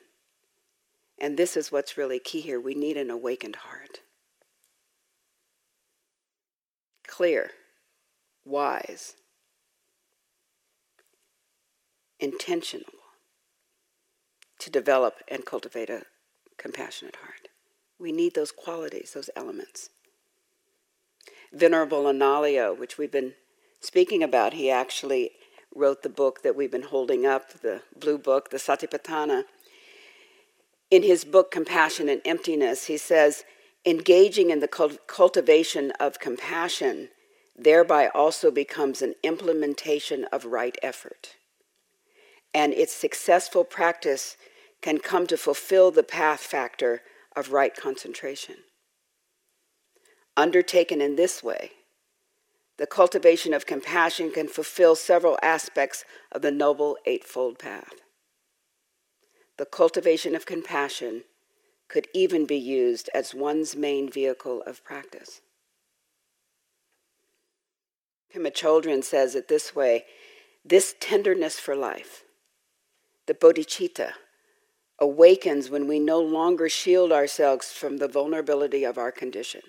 and 1.20 1.38
this 1.38 1.56
is 1.56 1.72
what's 1.72 1.98
really 1.98 2.20
key 2.20 2.42
here 2.42 2.60
we 2.60 2.76
need 2.76 2.98
an 2.98 3.10
awakened 3.10 3.56
heart. 3.58 4.02
Clear, 7.08 7.52
wise, 8.44 9.16
intentional 12.20 12.92
to 14.60 14.70
develop 14.70 15.16
and 15.28 15.46
cultivate 15.46 15.90
a 15.90 16.04
compassionate 16.58 17.18
heart. 17.18 17.50
We 18.00 18.12
need 18.12 18.36
those 18.36 18.52
qualities, 18.52 19.12
those 19.14 19.30
elements. 19.36 19.90
Venerable 21.52 22.04
Analayo, 22.06 22.78
which 22.78 22.98
we've 22.98 23.12
been 23.12 23.34
speaking 23.80 24.24
about, 24.24 24.54
he 24.54 24.70
actually 24.70 25.32
wrote 25.76 26.04
the 26.04 26.10
book 26.10 26.42
that 26.44 26.56
we've 26.56 26.72
been 26.72 26.84
holding 26.84 27.26
up, 27.26 27.62
the 27.62 27.82
blue 28.00 28.18
book, 28.18 28.50
the 28.50 28.58
Satipatthana. 28.58 29.44
In 30.90 31.04
his 31.04 31.24
book, 31.26 31.52
Compassion 31.52 32.10
and 32.10 32.22
Emptiness, 32.26 32.86
he 32.86 32.98
says, 32.98 33.44
engaging 33.86 34.50
in 34.50 34.60
the 34.60 34.98
cultivation 35.08 35.92
of 36.00 36.20
compassion 36.20 37.10
thereby 37.58 38.08
also 38.08 38.50
becomes 38.50 39.02
an 39.02 39.16
implementation 39.24 40.26
of 40.32 40.46
right 40.46 40.78
effort. 40.82 41.36
And 42.54 42.74
its 42.74 42.94
successful 42.94 43.64
practice 43.64 44.38
can 44.84 45.00
come 45.00 45.26
to 45.26 45.38
fulfill 45.38 45.90
the 45.90 46.04
path 46.04 46.42
factor 46.42 47.02
of 47.36 47.52
right 47.52 47.76
concentration. 47.76 48.58
Undertaken 50.36 51.02
in 51.02 51.16
this 51.16 51.42
way, 51.42 51.72
the 52.78 52.86
cultivation 52.86 53.54
of 53.54 53.66
compassion 53.66 54.30
can 54.32 54.48
fulfill 54.48 54.96
several 54.96 55.40
aspects 55.42 56.04
of 56.32 56.42
the 56.42 56.52
Noble 56.52 56.98
Eightfold 57.06 57.58
Path. 57.58 57.94
The 59.58 59.66
cultivation 59.66 60.36
of 60.36 60.46
compassion 60.46 61.24
could 61.88 62.08
even 62.14 62.46
be 62.46 62.58
used 62.58 63.10
as 63.14 63.34
one's 63.34 63.76
main 63.76 64.12
vehicle 64.12 64.64
of 64.64 64.84
practice. 64.84 65.42
Pema 68.34 68.52
Chodron 68.52 69.04
says 69.04 69.34
it 69.34 69.48
this 69.48 69.74
way 69.76 70.06
this 70.66 70.96
tenderness 71.00 71.60
for 71.60 71.76
life, 71.76 72.24
the 73.28 73.34
bodhicitta, 73.34 74.14
awakens 75.00 75.70
when 75.70 75.88
we 75.88 76.00
no 76.00 76.20
longer 76.20 76.70
shield 76.70 77.12
ourselves 77.12 77.72
from 77.72 77.98
the 77.98 78.08
vulnerability 78.08 78.84
of 78.84 78.98
our 78.98 79.12
condition, 79.12 79.62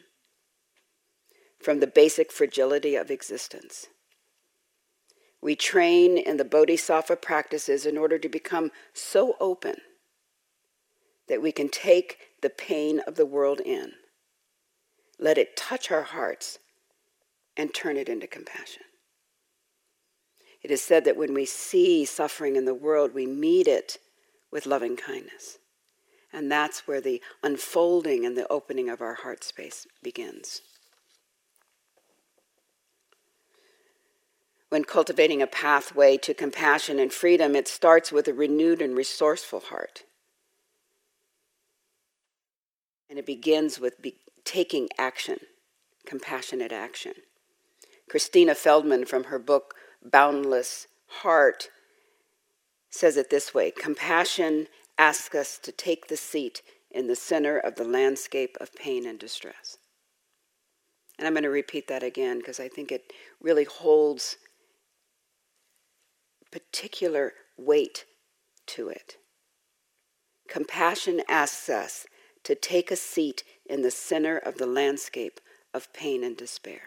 from 1.60 1.80
the 1.80 1.86
basic 1.86 2.30
fragility 2.30 2.94
of 2.94 3.10
existence. 3.10 3.86
We 5.40 5.56
train 5.56 6.16
in 6.16 6.36
the 6.36 6.44
bodhisattva 6.44 7.16
practices 7.16 7.84
in 7.84 7.98
order 7.98 8.18
to 8.18 8.28
become 8.28 8.70
so 8.92 9.36
open 9.40 9.76
that 11.28 11.42
we 11.42 11.52
can 11.52 11.68
take 11.68 12.18
the 12.42 12.50
pain 12.50 13.00
of 13.06 13.16
the 13.16 13.26
world 13.26 13.60
in, 13.60 13.92
let 15.18 15.38
it 15.38 15.56
touch 15.56 15.90
our 15.90 16.02
hearts, 16.02 16.58
and 17.56 17.72
turn 17.72 17.96
it 17.96 18.08
into 18.08 18.26
compassion. 18.26 18.82
It 20.62 20.70
is 20.70 20.80
said 20.80 21.04
that 21.04 21.16
when 21.16 21.34
we 21.34 21.44
see 21.44 22.04
suffering 22.04 22.56
in 22.56 22.64
the 22.64 22.74
world, 22.74 23.14
we 23.14 23.26
meet 23.26 23.68
it 23.68 23.98
with 24.54 24.64
loving 24.66 24.96
kindness. 24.96 25.58
And 26.32 26.50
that's 26.50 26.86
where 26.86 27.00
the 27.00 27.20
unfolding 27.42 28.24
and 28.24 28.36
the 28.36 28.50
opening 28.50 28.88
of 28.88 29.02
our 29.02 29.14
heart 29.14 29.42
space 29.42 29.86
begins. 30.02 30.62
When 34.68 34.84
cultivating 34.84 35.42
a 35.42 35.46
pathway 35.46 36.16
to 36.18 36.34
compassion 36.34 36.98
and 36.98 37.12
freedom, 37.12 37.54
it 37.54 37.68
starts 37.68 38.12
with 38.12 38.28
a 38.28 38.32
renewed 38.32 38.80
and 38.80 38.96
resourceful 38.96 39.60
heart. 39.60 40.04
And 43.10 43.18
it 43.18 43.26
begins 43.26 43.80
with 43.80 44.00
be- 44.00 44.18
taking 44.44 44.88
action, 44.96 45.38
compassionate 46.06 46.72
action. 46.72 47.14
Christina 48.08 48.54
Feldman, 48.54 49.04
from 49.04 49.24
her 49.24 49.38
book 49.38 49.74
Boundless 50.04 50.86
Heart, 51.06 51.70
says 52.94 53.16
it 53.16 53.28
this 53.28 53.52
way 53.52 53.72
Compassion 53.72 54.68
asks 54.96 55.34
us 55.34 55.58
to 55.58 55.72
take 55.72 56.06
the 56.06 56.16
seat 56.16 56.62
in 56.90 57.08
the 57.08 57.16
center 57.16 57.58
of 57.58 57.74
the 57.74 57.84
landscape 57.84 58.56
of 58.60 58.72
pain 58.74 59.04
and 59.04 59.18
distress. 59.18 59.78
And 61.18 61.26
I'm 61.26 61.34
going 61.34 61.42
to 61.42 61.50
repeat 61.50 61.88
that 61.88 62.04
again 62.04 62.38
because 62.38 62.60
I 62.60 62.68
think 62.68 62.92
it 62.92 63.12
really 63.40 63.64
holds 63.64 64.36
particular 66.52 67.32
weight 67.56 68.04
to 68.66 68.88
it. 68.88 69.16
Compassion 70.48 71.20
asks 71.28 71.68
us 71.68 72.06
to 72.44 72.54
take 72.54 72.92
a 72.92 72.96
seat 72.96 73.42
in 73.66 73.82
the 73.82 73.90
center 73.90 74.38
of 74.38 74.58
the 74.58 74.66
landscape 74.66 75.40
of 75.72 75.92
pain 75.92 76.22
and 76.22 76.36
despair. 76.36 76.82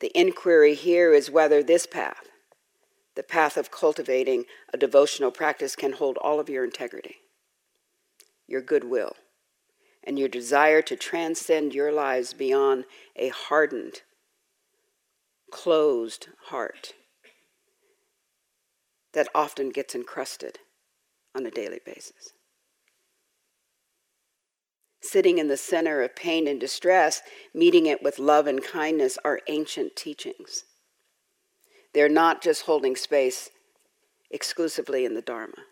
The 0.00 0.16
inquiry 0.16 0.74
here 0.74 1.12
is 1.12 1.30
whether 1.30 1.62
this 1.62 1.86
path, 1.86 2.28
the 3.16 3.22
path 3.22 3.56
of 3.56 3.70
cultivating 3.70 4.44
a 4.72 4.76
devotional 4.76 5.30
practice 5.30 5.74
can 5.74 5.92
hold 5.92 6.18
all 6.18 6.38
of 6.38 6.50
your 6.50 6.64
integrity, 6.64 7.16
your 8.46 8.60
goodwill, 8.60 9.16
and 10.04 10.18
your 10.18 10.28
desire 10.28 10.82
to 10.82 10.94
transcend 10.94 11.74
your 11.74 11.90
lives 11.90 12.32
beyond 12.34 12.84
a 13.16 13.28
hardened, 13.28 14.02
closed 15.50 16.28
heart 16.48 16.92
that 19.14 19.28
often 19.34 19.70
gets 19.70 19.94
encrusted 19.94 20.58
on 21.34 21.46
a 21.46 21.50
daily 21.50 21.80
basis. 21.84 22.32
Sitting 25.00 25.38
in 25.38 25.48
the 25.48 25.56
center 25.56 26.02
of 26.02 26.14
pain 26.14 26.46
and 26.46 26.60
distress, 26.60 27.22
meeting 27.54 27.86
it 27.86 28.02
with 28.02 28.18
love 28.18 28.46
and 28.46 28.62
kindness 28.62 29.16
are 29.24 29.40
ancient 29.48 29.96
teachings. 29.96 30.64
They're 31.96 32.10
not 32.10 32.42
just 32.42 32.66
holding 32.66 32.94
space 32.94 33.48
exclusively 34.30 35.06
in 35.06 35.14
the 35.14 35.22
Dharma. 35.22 35.64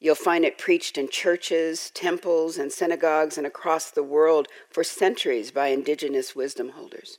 You'll 0.00 0.14
find 0.14 0.46
it 0.46 0.56
preached 0.56 0.96
in 0.96 1.10
churches, 1.10 1.90
temples, 1.90 2.56
and 2.56 2.72
synagogues 2.72 3.36
and 3.36 3.46
across 3.46 3.90
the 3.90 4.02
world 4.02 4.48
for 4.70 4.82
centuries 4.82 5.50
by 5.50 5.66
indigenous 5.66 6.34
wisdom 6.34 6.70
holders. 6.70 7.18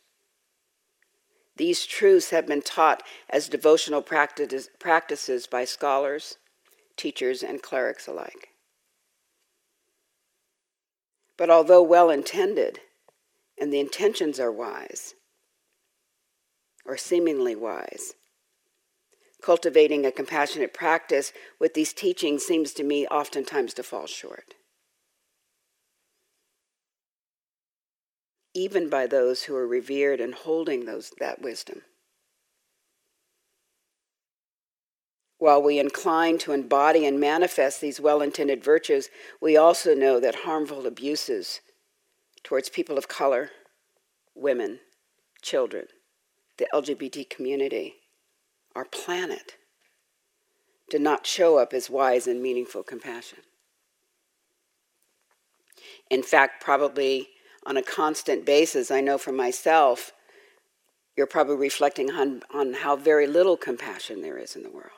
These 1.58 1.86
truths 1.86 2.32
have 2.32 2.48
been 2.48 2.64
taught 2.64 3.04
as 3.30 3.50
devotional 3.50 4.02
practices 4.02 5.46
by 5.46 5.64
scholars, 5.64 6.38
teachers, 6.96 7.44
and 7.44 7.62
clerics 7.62 8.08
alike. 8.08 8.50
But 11.38 11.52
although 11.52 11.84
well 11.84 12.10
intended, 12.10 12.80
and 13.62 13.72
the 13.72 13.80
intentions 13.80 14.40
are 14.40 14.52
wise, 14.52 15.14
or 16.88 16.98
seemingly 16.98 17.56
wise. 17.56 18.14
Cultivating 19.42 20.06
a 20.06 20.12
compassionate 20.12 20.74
practice 20.74 21.32
with 21.60 21.74
these 21.74 21.94
teachings 21.94 22.44
seems 22.44 22.74
to 22.74 22.84
me 22.84 23.06
oftentimes 23.08 23.74
to 23.76 23.84
fall 23.84 24.08
short. 24.08 24.56
Even 28.56 28.90
by 28.90 29.06
those 29.06 29.44
who 29.44 29.56
are 29.56 29.68
revered 29.68 30.20
and 30.20 30.34
holding 30.34 30.86
those, 30.86 31.12
that 31.20 31.42
wisdom. 31.42 31.84
While 35.38 35.62
we 35.62 35.78
incline 35.78 36.40
to 36.40 36.54
embody 36.54 37.06
and 37.06 37.20
manifest 37.20 37.80
these 37.80 38.00
well 38.00 38.24
intended 38.24 38.64
virtues, 38.64 39.10
we 39.40 39.56
also 39.56 39.94
know 39.94 40.20
that 40.20 40.44
harmful 40.46 40.88
abuses 40.88 41.62
towards 42.44 42.70
people 42.70 42.98
of 42.98 43.08
color, 43.08 43.52
women, 44.34 44.80
children, 45.44 45.86
the 46.58 46.68
LGBT 46.74 47.30
community, 47.30 47.96
our 48.76 48.86
planet, 48.86 49.54
did 50.90 51.02
not 51.02 51.28
show 51.28 51.58
up 51.58 51.74
as 51.74 51.90
wise 51.90 52.28
and 52.28 52.42
meaningful 52.42 52.84
compassion. 52.84 53.40
In 56.10 56.24
fact, 56.24 56.64
probably 56.64 57.30
on 57.66 57.78
a 57.78 57.84
constant 57.84 58.46
basis, 58.46 58.90
I 58.90 59.02
know 59.02 59.18
for 59.18 59.34
myself, 59.34 60.14
you're 61.16 61.28
probably 61.28 61.58
reflecting 61.58 62.12
on, 62.12 62.44
on 62.54 62.74
how 62.74 62.96
very 62.96 63.28
little 63.28 63.58
compassion 63.58 64.22
there 64.22 64.38
is 64.38 64.56
in 64.56 64.64
the 64.64 64.72
world. 64.72 64.92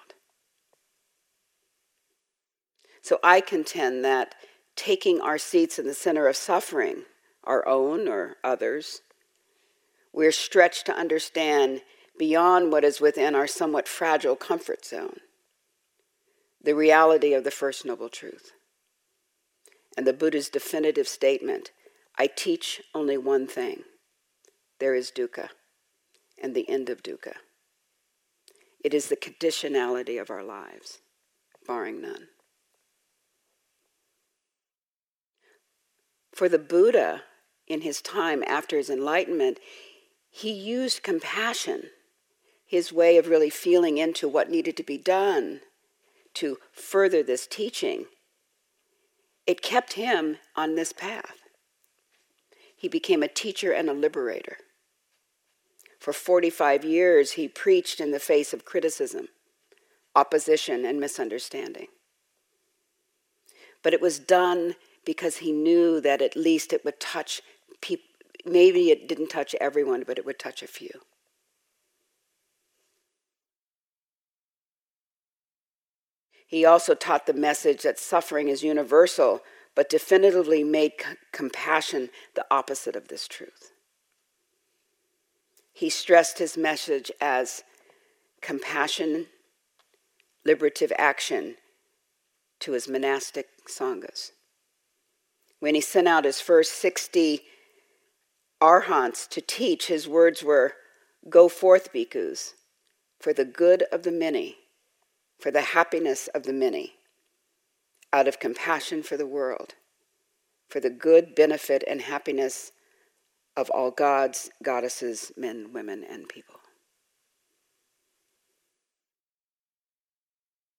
So 3.01 3.20
I 3.24 3.42
contend 3.42 4.06
that 4.06 4.36
taking 4.75 5.20
our 5.22 5.38
seats 5.38 5.80
in 5.80 5.88
the 5.88 5.94
center 5.94 6.28
of 6.28 6.36
suffering, 6.36 7.04
our 7.44 7.68
own 7.68 8.08
or 8.08 8.36
others, 8.44 9.01
we're 10.13 10.32
stretched 10.32 10.86
to 10.86 10.96
understand 10.96 11.82
beyond 12.18 12.72
what 12.72 12.84
is 12.84 13.00
within 13.00 13.36
our 13.36 13.48
somewhat 13.48 13.88
fragile 13.88 14.36
comfort 14.36 14.86
zone 14.86 15.20
the 16.62 16.75
reality 16.75 17.34
of 17.34 17.44
the 17.46 17.51
First 17.51 17.86
Noble 17.86 18.10
Truth 18.10 18.51
and 19.96 20.06
the 20.06 20.13
Buddha's 20.13 20.50
definitive 20.50 21.08
statement 21.08 21.72
I 22.18 22.28
teach 22.28 22.82
only 22.94 23.18
one 23.18 23.48
thing 23.48 23.84
there 24.80 24.94
is 24.94 25.12
dukkha 25.12 25.50
and 26.42 26.56
the 26.56 26.70
end 26.70 26.89
of 26.89 27.04
dukkha. 27.04 27.34
It 28.84 28.94
is 28.94 29.08
the 29.08 29.18
conditionality 29.18 30.20
of 30.22 30.30
our 30.30 30.44
lives, 30.44 31.00
barring 31.68 32.01
none. 32.01 32.28
For 36.34 36.48
the 36.48 36.60
Buddha, 36.60 37.24
in 37.68 37.82
his 37.82 38.01
time 38.01 38.44
after 38.48 38.78
his 38.78 38.89
enlightenment, 38.89 39.60
he 40.29 40.51
used 40.51 41.03
compassion, 41.03 41.89
his 42.65 42.93
way 42.93 43.17
of 43.17 43.27
really 43.27 43.50
feeling 43.50 43.98
into 43.98 44.27
what 44.27 44.50
needed 44.50 44.77
to 44.77 44.83
be 44.83 44.98
done 44.98 45.62
to 46.36 46.57
further 46.71 47.24
this 47.24 47.48
teaching. 47.48 48.05
It 49.48 49.62
kept 49.62 49.93
him 49.93 50.38
on 50.55 50.75
this 50.75 50.93
path. 50.93 51.38
He 52.75 52.88
became 52.88 53.24
a 53.24 53.27
teacher 53.27 53.71
and 53.71 53.89
a 53.89 53.93
liberator. 53.93 54.57
For 56.00 56.13
45 56.13 56.86
years, 56.86 57.31
he 57.31 57.48
preached 57.48 58.00
in 58.00 58.12
the 58.12 58.19
face 58.19 58.53
of 58.53 58.63
criticism, 58.63 59.27
opposition, 60.15 60.86
and 60.86 61.00
misunderstanding. 61.00 61.88
But 63.83 63.93
it 63.93 64.01
was 64.01 64.19
done 64.19 64.75
because 65.03 65.38
he 65.38 65.51
knew 65.51 66.00
that 66.00 66.21
at 66.21 66.38
least 66.38 66.71
it 66.71 66.86
would 66.86 67.00
touch 67.00 67.41
people. 67.81 68.09
Maybe 68.46 68.91
it 68.91 69.08
didn't 69.08 69.29
touch 69.29 69.55
everyone, 69.60 70.03
but 70.05 70.17
it 70.17 70.25
would 70.25 70.39
touch 70.39 70.63
a 70.63 70.67
few. 70.67 71.01
He 76.48 76.65
also 76.65 76.96
taught 76.96 77.27
the 77.27 77.34
message 77.34 77.84
that 77.84 78.00
suffering 78.00 78.48
is 78.48 78.63
universal, 78.63 79.41
but 79.75 79.89
definitively 79.89 80.63
made 80.63 80.93
c- 81.00 81.15
compassion 81.31 82.10
the 82.34 82.46
opposite 82.50 82.96
of 82.96 83.08
this 83.08 83.27
truth. 83.27 83.72
He 85.72 85.89
stressed 85.89 86.39
his 86.39 86.58
message 86.58 87.12
as 87.22 87.63
compassion, 88.41 89.27
liberative 90.43 90.91
action 90.98 91.55
to 92.62 92.72
his 92.72 92.88
monastic 92.88 93.48
sanghas 93.67 94.31
when 95.60 95.75
he 95.75 95.82
sent 95.82 96.08
out 96.08 96.25
his 96.25 96.41
first 96.41 96.73
60 96.73 97.41
arhants 98.62 99.28
to 99.28 99.41
teach, 99.41 99.88
his 99.88 100.08
words 100.08 100.43
were 100.43 100.74
Go 101.30 101.50
forth, 101.50 101.91
bhikkhus, 101.93 102.54
for 103.19 103.34
the 103.34 103.45
good 103.45 103.84
of 103.91 104.04
the 104.04 104.12
many, 104.12 104.58
for 105.38 105.52
the 105.52 105.62
happiness 105.62 106.28
of 106.30 106.43
the 106.43 106.54
many, 106.54 106.95
out 108.13 108.28
of 108.28 108.39
compassion 108.39 109.04
for 109.04 109.17
the 109.17 109.28
world, 109.28 109.76
for 110.69 110.80
the 110.80 110.89
good 110.89 111.36
benefit 111.36 111.84
and 111.88 112.02
happiness 112.02 112.72
of 113.58 113.69
all 113.72 113.91
gods, 113.91 114.50
goddesses, 114.63 115.32
men, 115.36 115.74
women, 115.74 116.04
and 116.10 116.30
people. 116.30 116.62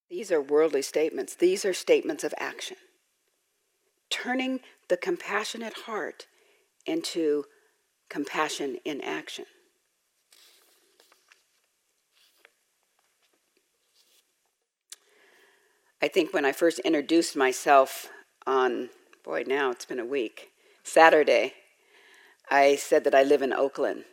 These 0.08 0.32
are 0.32 0.40
worldly 0.40 0.82
statements. 0.82 1.34
These 1.34 1.64
are 1.64 1.74
statements 1.74 2.24
of 2.24 2.34
action 2.38 2.78
turning 4.10 4.60
the 4.88 4.96
compassionate 4.96 5.72
heart 5.86 6.26
into 6.84 7.44
compassion 8.10 8.76
in 8.84 9.00
action. 9.00 9.46
I 16.02 16.08
think 16.08 16.34
when 16.34 16.44
I 16.44 16.52
first 16.52 16.78
introduced 16.80 17.36
myself 17.36 18.08
on, 18.46 18.90
boy, 19.24 19.44
now 19.46 19.70
it's 19.70 19.86
been 19.86 19.98
a 19.98 20.04
week, 20.04 20.50
Saturday, 20.82 21.54
I 22.50 22.76
said 22.76 23.04
that 23.04 23.14
I 23.14 23.22
live 23.22 23.40
in 23.40 23.54
Oakland. 23.54 24.04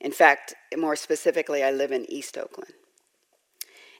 In 0.00 0.10
fact, 0.10 0.54
more 0.76 0.96
specifically, 0.96 1.62
I 1.62 1.70
live 1.70 1.92
in 1.92 2.10
East 2.10 2.36
Oakland 2.36 2.72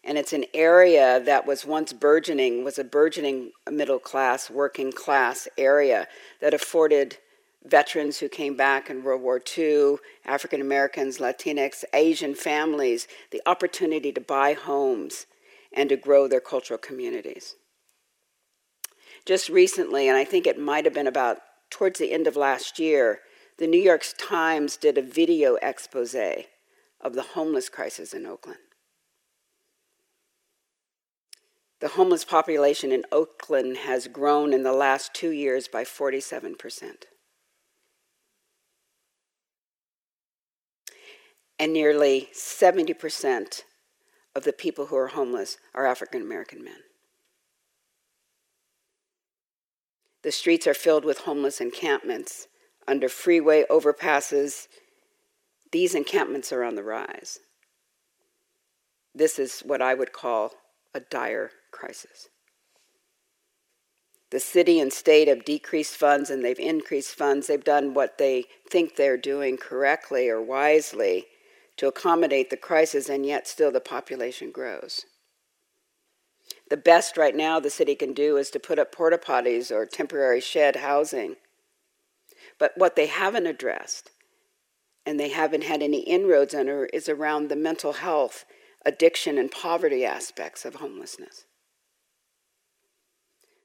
and 0.05 0.19
it's 0.19 0.33
an 0.33 0.45
area 0.53 1.21
that 1.21 1.47
was 1.47 1.65
once 1.65 1.93
burgeoning 1.93 2.65
was 2.65 2.79
a 2.79 2.85
burgeoning 2.85 3.53
middle 3.71 3.99
class 3.99 4.51
working 4.51 4.93
class 4.93 5.47
area 5.57 6.09
that 6.41 6.55
afforded 6.55 7.19
veterans 7.65 8.19
who 8.19 8.29
came 8.29 8.57
back 8.57 8.91
in 8.91 9.03
world 9.03 9.23
war 9.23 9.41
ii 9.59 9.97
african 10.25 10.61
americans 10.61 11.19
latinx 11.19 11.85
asian 11.95 12.35
families 12.35 13.07
the 13.31 13.43
opportunity 13.47 14.13
to 14.13 14.21
buy 14.21 14.53
homes 14.53 15.27
and 15.73 15.89
to 15.89 15.97
grow 15.97 16.27
their 16.27 16.41
cultural 16.41 16.79
communities 16.79 17.57
just 19.25 19.49
recently 19.49 20.09
and 20.09 20.17
i 20.17 20.25
think 20.25 20.47
it 20.47 20.59
might 20.59 20.85
have 20.85 20.95
been 20.95 21.07
about 21.07 21.39
towards 21.71 21.99
the 21.99 22.13
end 22.13 22.27
of 22.27 22.37
last 22.37 22.79
year 22.79 23.21
the 23.59 23.67
new 23.67 23.81
york 23.81 24.05
times 24.19 24.77
did 24.77 24.99
a 24.99 25.03
video 25.03 25.57
expose 25.63 26.17
of 27.01 27.15
the 27.15 27.23
homeless 27.35 27.69
crisis 27.69 28.13
in 28.13 28.27
oakland 28.27 28.59
The 31.83 31.89
homeless 31.89 32.25
population 32.25 32.93
in 32.93 33.05
Oakland 33.11 33.79
has 33.79 34.07
grown 34.07 34.53
in 34.53 34.63
the 34.63 34.73
last 34.73 35.15
two 35.15 35.31
years 35.31 35.67
by 35.67 35.83
47%. 35.83 37.07
And 41.63 41.73
nearly 41.73 42.29
70% 42.35 43.63
of 44.35 44.43
the 44.43 44.53
people 44.53 44.87
who 44.87 44.97
are 44.97 45.07
homeless 45.07 45.59
are 45.77 45.87
African 45.87 46.21
American 46.21 46.65
men. 46.65 46.81
The 50.23 50.33
streets 50.33 50.67
are 50.67 50.75
filled 50.75 51.05
with 51.05 51.19
homeless 51.19 51.61
encampments 51.61 52.49
under 52.89 53.09
freeway 53.09 53.65
overpasses. 53.71 54.67
These 55.71 55.95
encampments 55.95 56.53
are 56.53 56.65
on 56.65 56.75
the 56.75 56.83
rise. 56.83 57.39
This 59.15 59.39
is 59.39 59.61
what 59.61 59.81
I 59.81 59.95
would 59.95 60.13
call 60.13 60.55
a 60.93 60.99
dire 60.99 61.53
crisis. 61.71 62.29
The 64.31 64.41
city 64.41 64.81
and 64.81 64.93
state 64.93 65.29
have 65.29 65.45
decreased 65.45 65.95
funds 65.95 66.29
and 66.29 66.45
they've 66.45 66.59
increased 66.59 67.15
funds. 67.15 67.47
They've 67.47 67.63
done 67.63 67.95
what 67.95 68.19
they 68.19 68.47
think 68.69 68.97
they're 68.97 69.17
doing 69.17 69.57
correctly 69.59 70.29
or 70.29 70.43
wisely 70.43 71.27
to 71.83 71.89
accommodate 71.89 72.49
the 72.49 72.57
crisis, 72.57 73.09
and 73.09 73.27
yet 73.27 73.49
still 73.49 73.73
the 73.73 73.81
population 73.81 74.53
grows. 74.53 75.05
The 76.71 76.77
best 76.77 77.17
right 77.17 77.35
now 77.35 77.59
the 77.59 77.71
city 77.71 77.97
can 77.97 78.13
do 78.13 78.37
is 78.37 78.51
to 78.51 78.61
put 78.61 78.79
up 78.79 78.93
porta 78.93 79.19
potties 79.19 79.73
or 79.73 79.85
temporary 79.85 80.41
shed 80.41 80.77
housing. 80.77 81.35
But 82.57 82.75
what 82.77 82.95
they 82.95 83.07
haven't 83.07 83.49
addressed, 83.49 84.13
and 85.05 85.19
they 85.19 85.31
haven't 85.31 85.65
had 85.65 85.83
any 85.83 86.03
inroads 86.03 86.55
under, 86.55 86.85
is 86.93 87.09
around 87.09 87.49
the 87.49 87.57
mental 87.57 87.95
health, 87.95 88.45
addiction, 88.87 89.37
and 89.37 89.51
poverty 89.51 90.05
aspects 90.05 90.65
of 90.65 90.77
homelessness. 90.77 91.47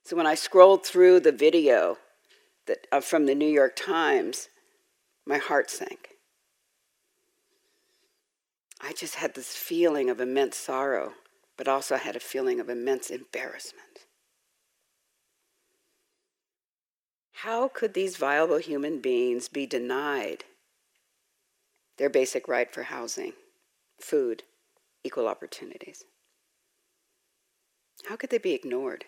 So 0.03 0.15
when 0.15 0.25
I 0.25 0.33
scrolled 0.33 0.83
through 0.83 1.19
the 1.19 1.31
video 1.31 1.99
that, 2.65 2.87
uh, 2.91 2.99
from 2.99 3.27
the 3.27 3.35
New 3.35 3.45
York 3.45 3.75
Times, 3.75 4.49
my 5.23 5.37
heart 5.37 5.69
sank. 5.69 6.16
I 8.79 8.93
just 8.93 9.15
had 9.15 9.33
this 9.33 9.55
feeling 9.55 10.09
of 10.09 10.19
immense 10.19 10.57
sorrow, 10.57 11.13
but 11.55 11.67
also 11.67 11.95
I 11.95 11.99
had 11.99 12.15
a 12.15 12.19
feeling 12.19 12.59
of 12.59 12.69
immense 12.69 13.09
embarrassment. 13.09 14.05
How 17.41 17.67
could 17.67 17.93
these 17.93 18.17
viable 18.17 18.57
human 18.57 18.99
beings 18.99 19.47
be 19.47 19.65
denied 19.65 20.45
their 21.97 22.09
basic 22.09 22.47
right 22.47 22.69
for 22.71 22.83
housing, 22.83 23.33
food, 23.99 24.43
equal 25.03 25.27
opportunities? 25.27 26.03
How 28.07 28.15
could 28.15 28.29
they 28.29 28.37
be 28.37 28.53
ignored 28.53 29.05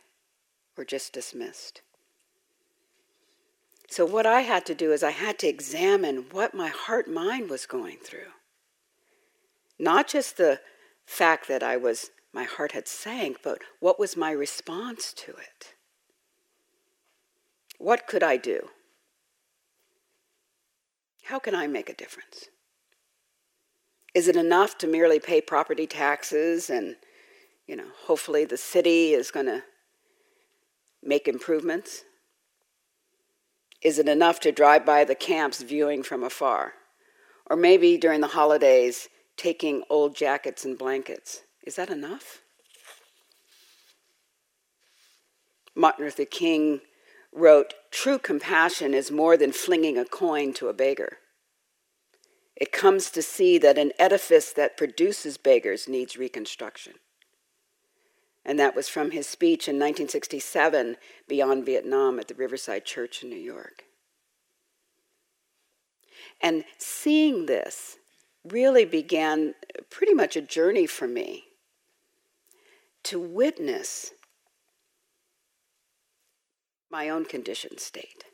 or 0.77 0.85
just 0.85 1.13
dismissed? 1.13 1.81
So, 3.87 4.05
what 4.05 4.27
I 4.27 4.41
had 4.41 4.65
to 4.67 4.75
do 4.75 4.91
is 4.91 5.01
I 5.01 5.11
had 5.11 5.39
to 5.39 5.47
examine 5.47 6.25
what 6.31 6.53
my 6.53 6.67
heart 6.67 7.09
mind 7.09 7.49
was 7.49 7.65
going 7.65 7.97
through. 7.97 8.31
Not 9.79 10.07
just 10.07 10.37
the 10.37 10.59
fact 11.05 11.47
that 11.47 11.63
I 11.63 11.77
was, 11.77 12.11
my 12.33 12.43
heart 12.43 12.73
had 12.73 12.87
sank, 12.87 13.37
but 13.41 13.61
what 13.79 13.99
was 13.99 14.17
my 14.17 14.31
response 14.31 15.13
to 15.13 15.31
it? 15.31 15.73
What 17.77 18.05
could 18.05 18.21
I 18.21 18.35
do? 18.35 18.69
How 21.23 21.39
can 21.39 21.55
I 21.55 21.67
make 21.67 21.89
a 21.89 21.93
difference? 21.93 22.49
Is 24.13 24.27
it 24.27 24.35
enough 24.35 24.77
to 24.79 24.87
merely 24.87 25.19
pay 25.19 25.39
property 25.39 25.87
taxes 25.87 26.69
and, 26.69 26.95
you 27.67 27.75
know, 27.75 27.87
hopefully 28.05 28.43
the 28.43 28.57
city 28.57 29.13
is 29.13 29.31
going 29.31 29.45
to 29.45 29.63
make 31.01 31.27
improvements? 31.27 32.03
Is 33.81 33.97
it 33.97 34.09
enough 34.09 34.39
to 34.41 34.51
drive 34.51 34.85
by 34.85 35.05
the 35.05 35.15
camps 35.15 35.61
viewing 35.61 36.03
from 36.03 36.23
afar? 36.23 36.73
Or 37.45 37.55
maybe 37.55 37.97
during 37.97 38.19
the 38.19 38.27
holidays, 38.27 39.07
taking 39.39 39.83
old 39.89 40.15
jackets 40.15 40.65
and 40.65 40.77
blankets? 40.77 41.43
Is 41.65 41.77
that 41.77 41.89
enough? 41.89 42.41
Martin 45.73 46.03
Luther 46.03 46.25
King 46.25 46.81
wrote 47.31 47.73
True 47.89 48.19
compassion 48.19 48.93
is 48.93 49.09
more 49.09 49.37
than 49.37 49.53
flinging 49.53 49.97
a 49.97 50.03
coin 50.03 50.53
to 50.55 50.67
a 50.67 50.73
beggar. 50.73 51.19
It 52.57 52.73
comes 52.73 53.09
to 53.11 53.21
see 53.21 53.57
that 53.59 53.77
an 53.77 53.93
edifice 53.97 54.51
that 54.51 54.75
produces 54.75 55.37
beggars 55.37 55.87
needs 55.87 56.17
reconstruction. 56.17 56.95
And 58.43 58.59
that 58.59 58.75
was 58.75 58.89
from 58.89 59.11
his 59.11 59.25
speech 59.25 59.69
in 59.69 59.75
1967 59.75 60.97
beyond 61.29 61.65
Vietnam 61.65 62.19
at 62.19 62.27
the 62.27 62.33
Riverside 62.33 62.83
Church 62.83 63.23
in 63.23 63.29
New 63.29 63.37
York. 63.37 63.85
And 66.41 66.65
seeing 66.77 67.45
this 67.45 67.98
really 68.51 68.85
began 68.85 69.55
pretty 69.89 70.13
much 70.13 70.35
a 70.35 70.41
journey 70.41 70.85
for 70.85 71.07
me 71.07 71.45
to 73.03 73.19
witness 73.19 74.11
my 76.91 77.09
own 77.09 77.25
conditioned 77.25 77.79
state. 77.79 78.25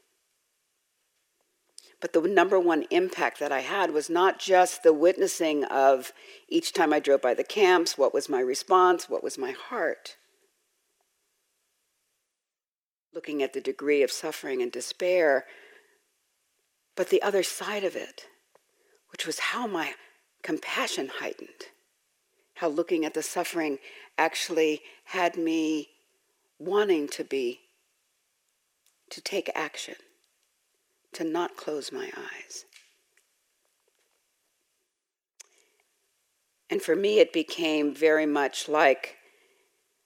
But 2.02 2.14
the 2.14 2.22
number 2.22 2.60
one 2.60 2.86
impact 2.92 3.40
that 3.40 3.52
I 3.52 3.62
had 3.62 3.92
was 3.92 4.10
not 4.10 4.40
just 4.40 4.84
the 4.84 4.94
witnessing 4.94 5.64
of 5.66 6.14
each 6.48 6.74
time 6.74 6.94
I 6.94 7.00
drove 7.00 7.22
by 7.22 7.34
the 7.34 7.44
camps, 7.44 7.98
what 7.98 8.14
was 8.14 8.30
my 8.30 8.40
response, 8.40 9.10
what 9.10 9.24
was 9.24 9.38
my 9.38 9.52
heart. 9.52 10.18
Looking 13.14 13.42
at 13.42 13.54
the 13.54 13.62
degree 13.62 14.04
of 14.04 14.12
suffering 14.12 14.62
and 14.62 14.72
despair, 14.72 15.46
but 16.96 17.10
the 17.10 17.22
other 17.22 17.44
side 17.44 17.84
of 17.84 17.96
it, 17.96 18.26
which 19.12 19.26
was 19.26 19.40
how 19.40 19.66
my 19.66 19.94
compassion 20.46 21.10
heightened, 21.20 21.72
how 22.54 22.68
looking 22.68 23.04
at 23.04 23.16
the 23.16 23.24
suffering 23.24 23.80
actually 24.16 24.80
had 25.06 25.36
me 25.36 25.90
wanting 26.60 27.08
to 27.08 27.24
be, 27.24 27.62
to 29.10 29.20
take 29.20 29.50
action 29.56 29.96
to 31.14 31.24
not 31.24 31.58
close 31.58 31.92
my 31.92 32.12
eyes. 32.16 32.66
And 36.70 36.80
for 36.80 36.96
me, 36.96 37.18
it 37.18 37.34
became 37.34 37.96
very 37.96 38.28
much 38.28 38.70
like 38.70 39.16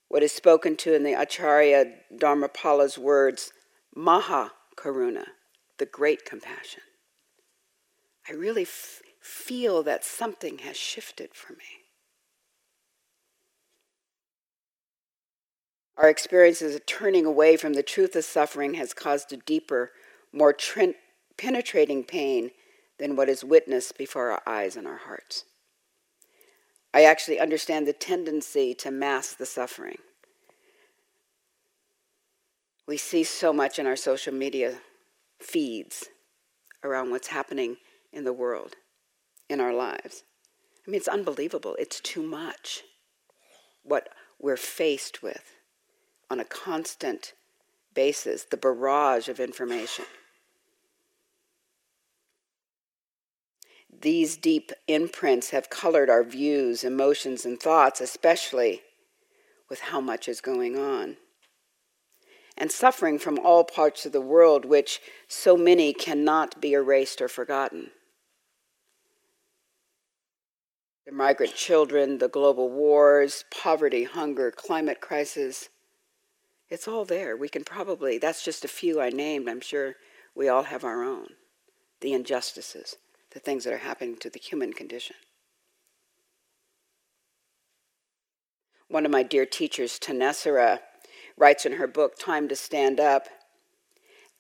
what 0.08 0.24
is 0.24 0.32
spoken 0.32 0.78
to 0.78 0.94
in 0.94 1.04
the 1.04 1.20
Acharya 1.20 1.96
Dharmapala's 2.16 2.98
words, 2.98 3.52
Maha 3.94 4.54
Karuna, 4.78 5.26
the 5.80 5.86
great 5.86 6.24
compassion. 6.24 6.84
I 8.30 8.34
really 8.34 8.62
f- 8.62 9.02
feel 9.30 9.84
that 9.84 10.04
something 10.04 10.60
has 10.60 10.76
shifted 10.76 11.34
for 11.34 11.54
me. 11.54 11.86
Our 15.98 16.10
experiences 16.10 16.76
of 16.76 16.86
turning 16.86 17.26
away 17.26 17.58
from 17.58 17.74
the 17.74 17.84
truth 17.84 18.16
of 18.16 18.24
suffering 18.24 18.76
has 18.76 18.94
caused 18.94 19.32
a 19.32 19.38
deeper 19.38 19.92
more 20.32 20.56
penetrating 21.38 22.04
pain 22.04 22.52
than 22.98 23.16
what 23.16 23.30
is 23.30 23.44
witnessed 23.44 23.98
before 23.98 24.32
our 24.32 24.42
eyes 24.48 24.76
and 24.76 24.88
our 24.88 24.98
hearts. 24.98 25.46
I 26.94 27.04
actually 27.04 27.40
understand 27.40 27.88
the 27.88 27.94
tendency 27.94 28.74
to 28.76 28.92
mask 28.92 29.38
the 29.38 29.46
suffering. 29.46 29.98
We 32.88 32.98
see 32.98 33.24
so 33.24 33.54
much 33.54 33.78
in 33.78 33.86
our 33.86 33.96
social 33.96 34.34
media 34.34 34.80
feeds 35.40 36.08
around 36.84 37.12
what's 37.12 37.28
happening 37.28 37.78
in 38.12 38.24
the 38.24 38.34
world, 38.34 38.76
in 39.50 39.60
our 39.60 39.74
lives. 39.74 40.24
I 40.88 40.92
mean, 40.92 40.98
it's 40.98 41.08
unbelievable. 41.08 41.76
It's 41.80 42.00
too 42.00 42.24
much 42.24 42.84
what 43.84 44.10
we're 44.40 44.58
faced 44.58 45.22
with 45.22 45.56
on 46.30 46.40
a 46.40 46.46
constant 46.46 47.34
basis, 47.94 48.44
the 48.44 48.58
barrage 48.58 49.28
of 49.28 49.40
information. 49.40 50.06
These 54.02 54.38
deep 54.38 54.72
imprints 54.88 55.50
have 55.50 55.70
colored 55.70 56.10
our 56.10 56.24
views, 56.24 56.84
emotions, 56.84 57.46
and 57.46 57.60
thoughts, 57.60 58.00
especially 58.00 58.82
with 59.70 59.82
how 59.82 60.00
much 60.00 60.28
is 60.30 60.40
going 60.40 60.78
on. 60.78 61.18
And 62.58 62.72
suffering 62.72 63.20
from 63.20 63.40
all 63.40 63.64
parts 63.64 64.06
of 64.06 64.12
the 64.12 64.22
world, 64.22 64.66
which 64.66 65.02
so 65.28 65.58
many 65.58 65.94
cannot 65.94 66.62
be 66.62 66.74
erased 66.74 67.22
or 67.22 67.28
forgotten. 67.28 67.92
The 71.10 71.16
migrant 71.16 71.56
children, 71.56 72.20
the 72.20 72.28
global 72.28 72.70
wars, 72.70 73.44
poverty, 73.50 74.04
hunger, 74.04 74.52
climate 74.52 75.02
crisis. 75.02 75.70
It's 76.70 76.88
all 76.88 77.04
there. 77.04 77.36
We 77.36 77.50
can 77.50 77.64
probably, 77.64 78.20
that's 78.20 78.46
just 78.46 78.64
a 78.64 78.68
few 78.68 79.02
I 79.02 79.10
named. 79.10 79.50
I'm 79.50 79.60
sure 79.60 79.96
we 80.36 80.48
all 80.48 80.62
have 80.62 80.84
our 80.84 81.04
own. 81.04 81.30
The 82.02 82.14
injustices 82.14 82.98
the 83.32 83.40
things 83.40 83.64
that 83.64 83.74
are 83.74 83.78
happening 83.78 84.18
to 84.18 84.30
the 84.30 84.38
human 84.38 84.72
condition. 84.72 85.16
One 88.88 89.04
of 89.04 89.12
my 89.12 89.24
dear 89.24 89.48
teachers, 89.48 89.98
Thanissara, 89.98 90.80
writes 91.36 91.66
in 91.66 91.74
her 91.74 91.88
book, 91.88 92.20
Time 92.20 92.48
to 92.50 92.56
Stand 92.56 93.00
Up 93.00 93.28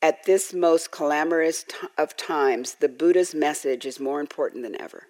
At 0.03 0.25
this 0.25 0.53
most 0.53 0.91
calamitous 0.91 1.65
of 1.97 2.15
times, 2.15 2.75
the 2.75 2.89
Buddha's 2.89 3.34
message 3.34 3.88
is 3.88 3.99
more 3.99 4.19
important 4.19 4.62
than 4.62 4.79
ever. 4.79 5.08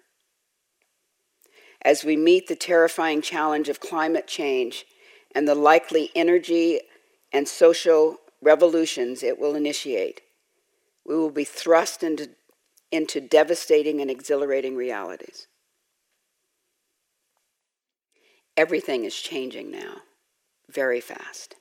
As 1.82 2.04
we 2.04 2.16
meet 2.16 2.46
the 2.46 2.56
terrifying 2.56 3.22
challenge 3.22 3.68
of 3.68 3.80
climate 3.80 4.26
change 4.26 4.86
and 5.34 5.48
the 5.48 5.54
likely 5.54 6.10
energy 6.14 6.80
and 7.32 7.48
social 7.48 8.18
revolutions 8.42 9.22
it 9.22 9.38
will 9.38 9.54
initiate, 9.54 10.20
we 11.04 11.16
will 11.16 11.30
be 11.30 11.44
thrust 11.44 12.02
into 12.02 12.30
into 12.92 13.20
devastating 13.20 14.00
and 14.00 14.10
exhilarating 14.10 14.74
realities. 14.74 15.46
Everything 18.56 19.04
is 19.04 19.14
changing 19.14 19.70
now, 19.70 19.98
very 20.68 21.00
fast. 21.00 21.54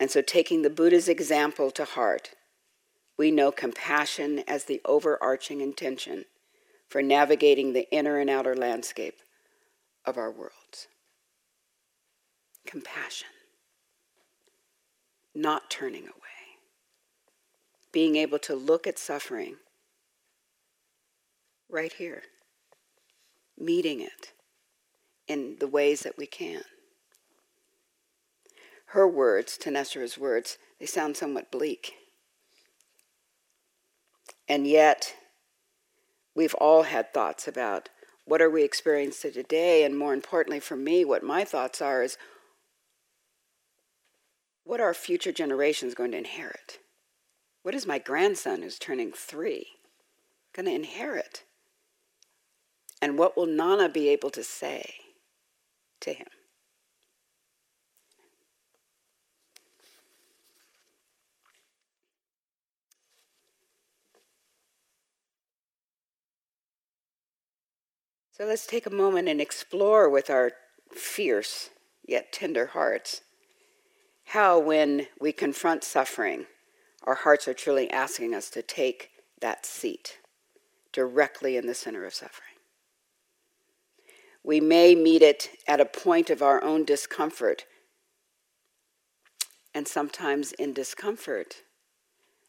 And 0.00 0.10
so, 0.10 0.22
taking 0.22 0.62
the 0.62 0.70
Buddha's 0.70 1.08
example 1.08 1.70
to 1.72 1.84
heart, 1.84 2.30
we 3.16 3.30
know 3.30 3.52
compassion 3.52 4.42
as 4.48 4.64
the 4.64 4.80
overarching 4.84 5.60
intention 5.60 6.24
for 6.94 7.02
navigating 7.02 7.72
the 7.72 7.90
inner 7.90 8.18
and 8.18 8.30
outer 8.30 8.54
landscape 8.54 9.20
of 10.04 10.16
our 10.16 10.30
worlds. 10.30 10.86
Compassion, 12.64 13.26
not 15.34 15.68
turning 15.68 16.04
away, 16.04 16.60
being 17.90 18.14
able 18.14 18.38
to 18.38 18.54
look 18.54 18.86
at 18.86 18.96
suffering 18.96 19.56
right 21.68 21.94
here, 21.94 22.22
meeting 23.58 24.00
it 24.00 24.32
in 25.26 25.56
the 25.58 25.66
ways 25.66 26.02
that 26.02 26.16
we 26.16 26.26
can. 26.26 26.62
Her 28.86 29.08
words, 29.08 29.56
Thanissara's 29.56 30.16
words, 30.16 30.58
they 30.78 30.86
sound 30.86 31.16
somewhat 31.16 31.50
bleak. 31.50 31.94
And 34.48 34.64
yet, 34.64 35.16
we've 36.34 36.54
all 36.54 36.84
had 36.84 37.12
thoughts 37.12 37.46
about 37.48 37.88
what 38.24 38.40
are 38.40 38.50
we 38.50 38.64
experiencing 38.64 39.32
today, 39.32 39.84
and 39.84 39.98
more 39.98 40.14
importantly 40.14 40.60
for 40.60 40.76
me, 40.76 41.04
what 41.04 41.22
my 41.22 41.44
thoughts 41.44 41.82
are 41.82 42.02
is 42.02 42.16
what 44.64 44.80
are 44.80 44.94
future 44.94 45.32
generations 45.32 45.94
going 45.94 46.12
to 46.12 46.18
inherit? 46.18 46.78
What 47.62 47.74
is 47.74 47.86
my 47.86 47.98
grandson 47.98 48.62
who's 48.62 48.78
turning 48.78 49.12
three 49.12 49.66
going 50.54 50.66
to 50.66 50.72
inherit? 50.72 51.44
And 53.02 53.18
what 53.18 53.36
will 53.36 53.46
Nana 53.46 53.90
be 53.90 54.08
able 54.08 54.30
to 54.30 54.42
say 54.42 54.94
to 56.00 56.14
him? 56.14 56.28
So 68.36 68.44
let's 68.46 68.66
take 68.66 68.84
a 68.84 68.90
moment 68.90 69.28
and 69.28 69.40
explore 69.40 70.10
with 70.10 70.28
our 70.28 70.50
fierce 70.90 71.70
yet 72.04 72.32
tender 72.32 72.66
hearts 72.66 73.20
how, 74.28 74.58
when 74.58 75.06
we 75.20 75.30
confront 75.30 75.84
suffering, 75.84 76.46
our 77.04 77.14
hearts 77.14 77.46
are 77.46 77.54
truly 77.54 77.88
asking 77.90 78.34
us 78.34 78.50
to 78.50 78.60
take 78.60 79.10
that 79.40 79.64
seat 79.64 80.18
directly 80.92 81.56
in 81.56 81.68
the 81.68 81.74
center 81.74 82.04
of 82.04 82.12
suffering. 82.12 82.56
We 84.42 84.58
may 84.58 84.96
meet 84.96 85.22
it 85.22 85.50
at 85.68 85.80
a 85.80 85.84
point 85.84 86.28
of 86.28 86.42
our 86.42 86.60
own 86.64 86.84
discomfort, 86.84 87.66
and 89.72 89.86
sometimes 89.86 90.50
in 90.52 90.72
discomfort, 90.72 91.62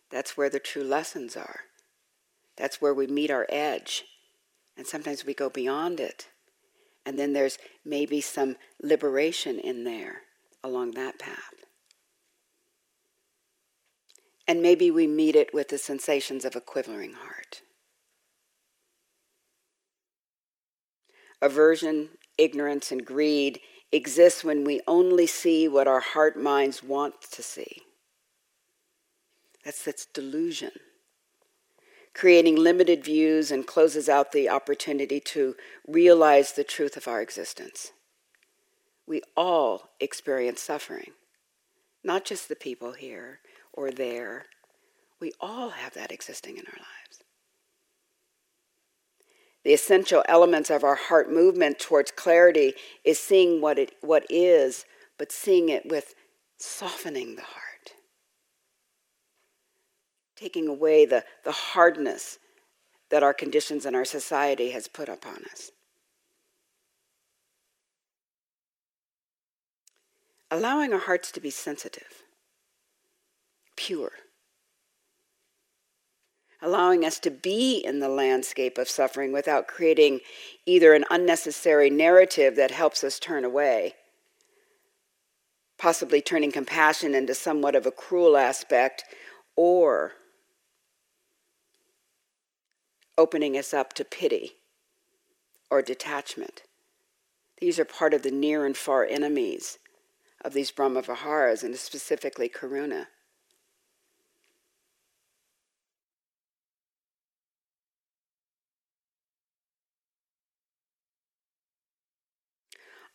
that's 0.09 0.35
where 0.35 0.49
the 0.49 0.59
true 0.59 0.83
lessons 0.83 1.37
are. 1.37 1.59
That's 2.57 2.81
where 2.81 2.93
we 2.93 3.05
meet 3.05 3.29
our 3.29 3.45
edge, 3.49 4.05
and 4.77 4.85
sometimes 4.85 5.25
we 5.25 5.33
go 5.33 5.49
beyond 5.49 5.99
it. 5.99 6.27
And 7.05 7.19
then 7.19 7.33
there's 7.33 7.57
maybe 7.85 8.19
some 8.19 8.55
liberation 8.81 9.59
in 9.59 9.83
there 9.83 10.21
along 10.63 10.91
that 10.91 11.19
path. 11.19 11.53
And 14.47 14.61
maybe 14.61 14.91
we 14.91 15.07
meet 15.07 15.35
it 15.35 15.53
with 15.53 15.69
the 15.69 15.77
sensations 15.77 16.45
of 16.45 16.55
a 16.55 16.61
quivering 16.61 17.13
heart. 17.13 17.61
Aversion, 21.41 22.09
ignorance, 22.37 22.91
and 22.91 23.05
greed 23.05 23.59
exist 23.91 24.43
when 24.43 24.63
we 24.63 24.81
only 24.87 25.27
see 25.27 25.67
what 25.67 25.87
our 25.87 25.99
heart 25.99 26.37
minds 26.37 26.83
want 26.83 27.21
to 27.31 27.43
see. 27.43 27.81
That's, 29.63 29.83
that's 29.83 30.05
delusion. 30.05 30.71
Creating 32.15 32.55
limited 32.55 33.03
views 33.03 33.51
and 33.51 33.67
closes 33.67 34.07
out 34.07 34.31
the 34.31 34.47
opportunity 34.47 35.19
to 35.19 35.53
realize 35.85 36.53
the 36.53 36.63
truth 36.63 36.95
of 36.95 37.09
our 37.09 37.21
existence. 37.21 37.91
We 39.05 39.21
all 39.35 39.89
experience 39.99 40.61
suffering, 40.61 41.11
not 42.05 42.23
just 42.23 42.47
the 42.47 42.55
people 42.55 42.93
here, 42.93 43.39
or 43.73 43.91
there. 43.91 44.45
We 45.19 45.33
all 45.41 45.71
have 45.71 45.93
that 45.95 46.13
existing 46.13 46.57
in 46.57 46.63
our 46.65 46.79
lives. 46.79 47.21
The 49.65 49.73
essential 49.73 50.23
elements 50.29 50.69
of 50.69 50.85
our 50.85 50.95
heart 50.95 51.29
movement 51.29 51.79
towards 51.79 52.11
clarity 52.11 52.75
is 53.03 53.19
seeing 53.19 53.59
what 53.59 53.77
it 53.77 53.93
what 54.01 54.25
is, 54.29 54.85
but 55.17 55.33
seeing 55.33 55.67
it 55.67 55.85
with 55.85 56.15
softening 56.57 57.35
the 57.35 57.41
heart. 57.41 57.64
Taking 60.35 60.67
away 60.67 61.05
the, 61.05 61.23
the 61.43 61.51
hardness 61.51 62.39
that 63.09 63.23
our 63.23 63.33
conditions 63.33 63.85
and 63.85 63.95
our 63.95 64.05
society 64.05 64.71
has 64.71 64.87
put 64.87 65.07
upon 65.07 65.43
us. 65.51 65.71
Allowing 70.51 70.93
our 70.93 70.99
hearts 70.99 71.31
to 71.31 71.39
be 71.39 71.49
sensitive 71.49 72.23
pure. 73.75 74.11
Allowing 76.61 77.05
us 77.05 77.19
to 77.19 77.29
be 77.29 77.77
in 77.77 77.99
the 77.99 78.09
landscape 78.09 78.77
of 78.77 78.89
suffering 78.89 79.31
without 79.31 79.67
creating 79.67 80.21
either 80.65 80.93
an 80.93 81.05
unnecessary 81.11 81.89
narrative 81.89 82.55
that 82.55 82.71
helps 82.71 83.03
us 83.03 83.19
turn 83.19 83.43
away, 83.43 83.93
possibly 85.77 86.21
turning 86.21 86.51
compassion 86.51 87.13
into 87.13 87.35
somewhat 87.35 87.75
of 87.75 87.85
a 87.85 87.91
cruel 87.91 88.37
aspect, 88.37 89.03
or 89.55 90.13
opening 93.17 93.57
us 93.57 93.73
up 93.73 93.93
to 93.93 94.05
pity 94.05 94.57
or 95.69 95.81
detachment. 95.81 96.63
These 97.59 97.79
are 97.79 97.85
part 97.85 98.13
of 98.13 98.21
the 98.21 98.31
near 98.31 98.65
and 98.65 98.75
far 98.75 99.05
enemies 99.05 99.79
of 100.45 100.53
these 100.53 100.69
Brahma 100.69 101.01
Viharas, 101.01 101.63
and 101.63 101.75
specifically 101.75 102.47
Karuna. 102.47 103.07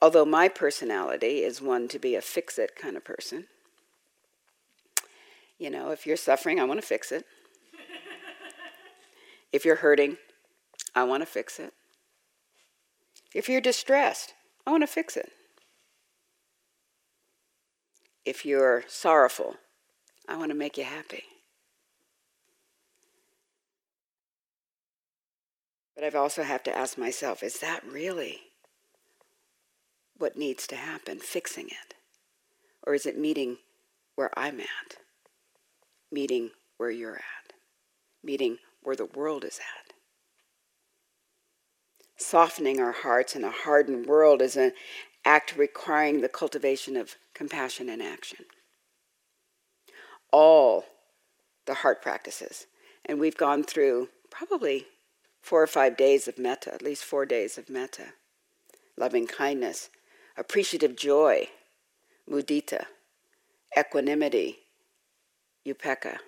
Although 0.03 0.25
my 0.25 0.49
personality 0.49 1.45
is 1.45 1.61
one 1.61 1.87
to 1.89 1.99
be 1.99 2.17
a 2.17 2.23
fix 2.23 2.59
it 2.59 2.75
kind 2.75 2.97
of 2.97 3.05
person. 3.05 3.47
You 5.59 5.71
know, 5.71 5.91
if 5.91 6.07
you're 6.07 6.17
suffering, 6.17 6.59
I 6.59 6.65
want 6.65 6.81
to 6.81 6.87
fix 6.87 7.13
it. 7.13 7.27
If 9.53 9.65
you're 9.65 9.77
hurting, 9.77 10.17
I 10.95 11.05
want 11.05 11.23
to 11.23 11.27
fix 11.27 11.59
it. 11.59 11.73
If 13.35 13.49
you're 13.49 13.61
distressed, 13.61 14.35
I 14.67 14.71
want 14.71 14.83
to 14.83 14.87
fix 14.87 15.17
it. 15.17 15.31
If 18.25 18.45
you're 18.45 18.85
sorrowful, 18.89 19.57
I 20.29 20.37
want 20.37 20.51
to 20.51 20.57
make 20.57 20.77
you 20.77 20.85
happy. 20.85 21.25
But 25.95 26.05
I've 26.05 26.15
also 26.15 26.43
have 26.43 26.63
to 26.65 26.77
ask 26.77 26.97
myself, 26.97 27.43
is 27.43 27.59
that 27.61 27.85
really 27.87 28.39
what 30.17 30.37
needs 30.37 30.67
to 30.69 30.77
happen, 30.77 31.19
fixing 31.19 31.67
it? 31.67 31.95
Or 32.83 32.95
is 32.95 33.07
it 33.07 33.19
meeting 33.19 33.59
where 34.15 34.31
I'm 34.39 34.61
at? 34.61 34.97
Meeting 36.11 36.51
where 36.77 36.91
you're 36.91 37.17
at? 37.17 37.53
Meeting 38.23 38.59
where 38.83 38.97
the 38.97 39.07
world 39.07 39.45
is 39.45 39.59
at? 39.59 39.93
Softening 42.17 42.81
our 42.81 42.93
hearts 42.93 43.35
in 43.35 43.45
a 43.45 43.51
hardened 43.51 44.07
world 44.07 44.43
is 44.43 44.57
an 44.57 44.73
act 45.25 45.57
requiring 45.57 46.21
the 46.21 46.29
cultivation 46.29 46.97
of 46.97 47.17
compassion 47.35 47.89
and 47.89 48.03
action. 48.03 48.45
All 50.33 50.85
the 51.67 51.75
heart 51.75 52.03
practices, 52.03 52.67
and 53.07 53.19
we've 53.19 53.37
gone 53.37 53.65
through 53.65 54.09
probably 54.31 54.87
four 55.41 55.63
or 55.63 55.67
five 55.67 55.97
days 55.97 56.29
of 56.29 56.39
metta, 56.39 56.73
at 56.73 56.83
least 56.83 57.05
four 57.05 57.27
days 57.27 57.59
of 57.59 57.69
metta, 57.69 58.13
loving 58.97 59.27
kindness, 59.27 59.91
appreciative 60.37 60.97
joy, 60.97 61.49
mudita, 62.31 62.85
equanimity, 63.77 64.59
upekkha, 65.67 66.19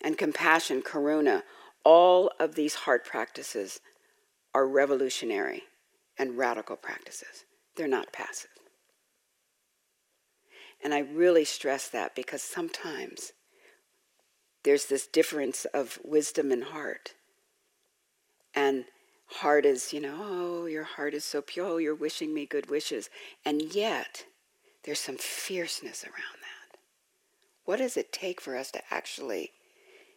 and 0.00 0.18
compassion, 0.18 0.82
karuna, 0.82 1.42
all 1.84 2.30
of 2.38 2.54
these 2.54 2.74
heart 2.74 3.04
practices 3.04 3.80
are 4.54 4.66
revolutionary 4.66 5.62
and 6.18 6.38
radical 6.38 6.76
practices. 6.76 7.44
They're 7.76 7.88
not 7.88 8.12
passive. 8.12 8.50
And 10.82 10.94
I 10.94 11.00
really 11.00 11.44
stress 11.44 11.88
that 11.88 12.14
because 12.14 12.42
sometimes 12.42 13.32
there's 14.64 14.86
this 14.86 15.06
difference 15.06 15.64
of 15.66 15.98
wisdom 16.04 16.50
and 16.50 16.64
heart. 16.64 17.14
And 18.54 18.84
heart 19.26 19.64
is, 19.66 19.92
you 19.92 20.00
know, 20.00 20.16
oh, 20.18 20.66
your 20.66 20.84
heart 20.84 21.14
is 21.14 21.24
so 21.24 21.40
pure, 21.42 21.66
oh, 21.66 21.76
you're 21.76 21.94
wishing 21.94 22.34
me 22.34 22.46
good 22.46 22.70
wishes. 22.70 23.10
And 23.44 23.62
yet, 23.74 24.24
there's 24.84 25.00
some 25.00 25.16
fierceness 25.18 26.04
around 26.04 26.40
that. 26.40 26.78
What 27.64 27.78
does 27.78 27.96
it 27.96 28.12
take 28.12 28.40
for 28.40 28.56
us 28.56 28.70
to 28.72 28.82
actually 28.90 29.52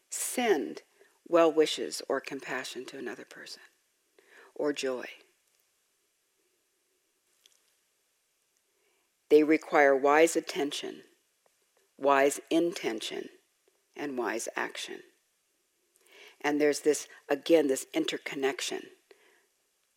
send 0.09 0.81
well 1.27 1.51
wishes 1.51 2.01
or 2.09 2.19
compassion 2.19 2.85
to 2.85 2.97
another 2.97 3.25
person 3.25 3.61
or 4.55 4.73
joy? 4.73 5.05
They 9.29 9.43
require 9.43 9.95
wise 9.95 10.35
attention, 10.35 11.03
wise 11.97 12.39
intention, 12.49 13.29
and 13.95 14.17
wise 14.17 14.49
action. 14.55 15.01
And 16.41 16.59
there's 16.59 16.79
this, 16.79 17.07
again, 17.29 17.67
this 17.67 17.85
interconnection 17.93 18.83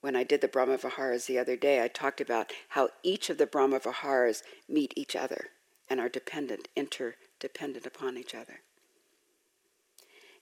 when 0.03 0.17
I 0.17 0.25
did 0.25 0.41
the 0.41 0.49
Brahma 0.49 0.77
Viharas 0.77 1.27
the 1.27 1.39
other 1.39 1.57
day, 1.57 1.83
I 1.83 1.87
talked 1.87 2.21
about 2.21 2.53
how 2.71 2.91
each 3.05 3.31
of 3.31 3.39
the 3.39 3.47
Brahma 3.47 3.79
Viharas 3.79 4.43
meet 4.69 4.93
each 4.97 5.15
other 5.15 5.51
and 5.89 6.01
are 6.01 6.09
dependent, 6.09 6.67
interdependent 6.77 7.87
upon 7.87 8.19
each 8.19 8.35
other. 8.35 8.61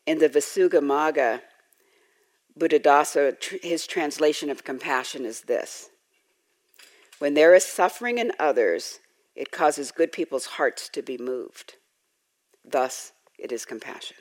In 0.06 0.18
the 0.18 0.28
Visuddhimagga, 0.28 1.42
Buddhadasa, 2.58 3.62
his 3.62 3.86
translation 3.86 4.50
of 4.50 4.64
compassion 4.64 5.24
is 5.24 5.42
this 5.42 5.90
When 7.18 7.34
there 7.34 7.54
is 7.54 7.64
suffering 7.64 8.18
in 8.18 8.32
others, 8.38 9.00
it 9.34 9.50
causes 9.50 9.92
good 9.92 10.12
people's 10.12 10.46
hearts 10.46 10.88
to 10.90 11.02
be 11.02 11.16
moved. 11.16 11.74
Thus, 12.64 13.12
it 13.38 13.52
is 13.52 13.64
compassion. 13.64 14.16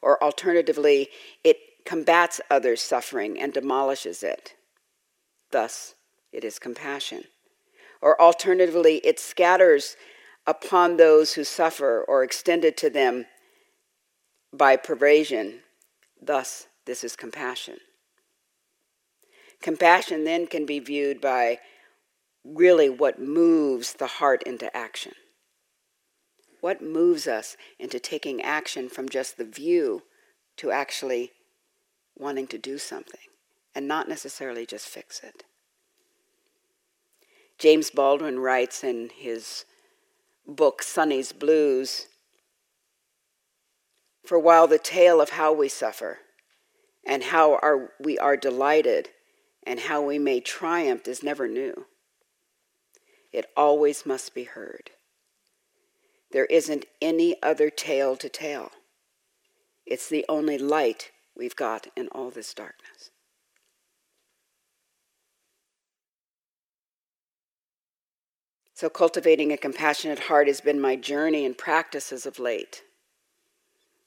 Or 0.00 0.22
alternatively, 0.22 1.08
it 1.42 1.58
combats 1.84 2.40
others' 2.50 2.80
suffering 2.80 3.40
and 3.40 3.52
demolishes 3.52 4.22
it. 4.22 4.54
Thus, 5.50 5.94
it 6.32 6.44
is 6.44 6.58
compassion. 6.58 7.24
Or 8.00 8.20
alternatively, 8.20 8.96
it 9.04 9.18
scatters 9.18 9.96
upon 10.46 10.96
those 10.96 11.34
who 11.34 11.44
suffer 11.44 12.04
or 12.06 12.22
extended 12.22 12.76
to 12.78 12.90
them 12.90 13.26
by 14.56 14.76
pervasion. 14.76 15.60
Thus, 16.20 16.66
this 16.86 17.04
is 17.04 17.16
compassion. 17.16 17.78
Compassion 19.60 20.24
then 20.24 20.46
can 20.46 20.66
be 20.66 20.78
viewed 20.78 21.20
by 21.20 21.58
really 22.44 22.88
what 22.88 23.18
moves 23.18 23.94
the 23.94 24.06
heart 24.06 24.42
into 24.44 24.74
action. 24.76 25.12
What 26.60 26.82
moves 26.82 27.26
us 27.26 27.56
into 27.78 27.98
taking 27.98 28.40
action 28.42 28.88
from 28.88 29.08
just 29.08 29.36
the 29.36 29.44
view 29.44 30.02
to 30.56 30.70
actually 30.70 31.32
wanting 32.16 32.46
to 32.48 32.58
do 32.58 32.78
something 32.78 33.20
and 33.74 33.88
not 33.88 34.08
necessarily 34.08 34.66
just 34.66 34.88
fix 34.88 35.20
it? 35.22 35.44
James 37.58 37.90
Baldwin 37.90 38.38
writes 38.38 38.84
in 38.84 39.10
his 39.14 39.64
book, 40.46 40.82
Sonny's 40.82 41.32
Blues 41.32 42.06
For 44.24 44.38
while 44.38 44.66
the 44.66 44.78
tale 44.78 45.20
of 45.20 45.30
how 45.30 45.52
we 45.52 45.68
suffer 45.68 46.18
and 47.06 47.24
how 47.24 47.56
are, 47.56 47.92
we 48.00 48.18
are 48.18 48.36
delighted 48.36 49.10
and 49.66 49.80
how 49.80 50.02
we 50.02 50.18
may 50.18 50.40
triumph 50.40 51.06
is 51.06 51.22
never 51.22 51.46
new. 51.46 51.86
It 53.32 53.46
always 53.56 54.06
must 54.06 54.34
be 54.34 54.44
heard. 54.44 54.90
There 56.30 56.46
isn't 56.46 56.86
any 57.02 57.36
other 57.42 57.70
tale 57.70 58.16
to 58.16 58.28
tell. 58.28 58.72
It's 59.86 60.08
the 60.08 60.24
only 60.28 60.56
light 60.56 61.10
we've 61.36 61.56
got 61.56 61.88
in 61.94 62.08
all 62.08 62.30
this 62.30 62.54
darkness. 62.54 63.10
So, 68.72 68.88
cultivating 68.88 69.52
a 69.52 69.56
compassionate 69.56 70.18
heart 70.18 70.48
has 70.48 70.60
been 70.60 70.80
my 70.80 70.96
journey 70.96 71.44
and 71.44 71.56
practices 71.56 72.26
of 72.26 72.40
late. 72.40 72.82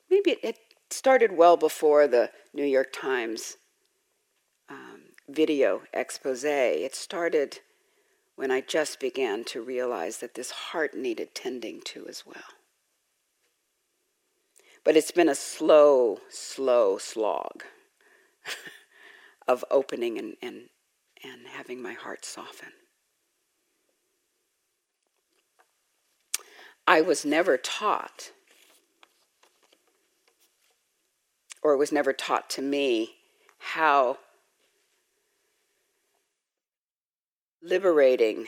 Maybe 0.09 0.37
it 0.41 0.57
started 0.89 1.31
well 1.35 1.57
before 1.57 2.07
the 2.07 2.31
New 2.53 2.65
York 2.65 2.93
Times 2.93 3.57
um, 4.69 5.01
video 5.27 5.81
expose. 5.93 6.43
It 6.43 6.95
started 6.95 7.59
when 8.35 8.51
I 8.51 8.61
just 8.61 8.99
began 8.99 9.43
to 9.45 9.61
realize 9.61 10.17
that 10.19 10.35
this 10.35 10.51
heart 10.51 10.95
needed 10.95 11.33
tending 11.33 11.81
to 11.85 12.07
as 12.07 12.23
well. 12.25 12.53
But 14.83 14.95
it's 14.95 15.11
been 15.11 15.27
a 15.27 15.35
slow, 15.35 16.19
slow 16.29 16.97
slog 16.97 17.63
of 19.47 19.65
opening 19.69 20.17
and, 20.17 20.35
and, 20.41 20.69
and 21.23 21.47
having 21.47 21.81
my 21.81 21.93
heart 21.93 22.23
soften. 22.23 22.69
I 26.87 27.01
was 27.01 27.25
never 27.25 27.57
taught, 27.57 28.31
or 31.61 31.73
it 31.73 31.77
was 31.77 31.91
never 31.91 32.13
taught 32.13 32.49
to 32.51 32.61
me, 32.61 33.15
how 33.59 34.17
liberating 37.61 38.47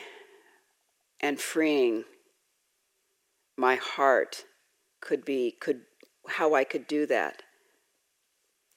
and 1.20 1.40
freeing 1.40 2.04
my 3.56 3.74
heart 3.76 4.44
could 5.00 5.24
be 5.24 5.50
could 5.60 5.82
how 6.28 6.54
I 6.54 6.64
could 6.64 6.86
do 6.86 7.06
that 7.06 7.42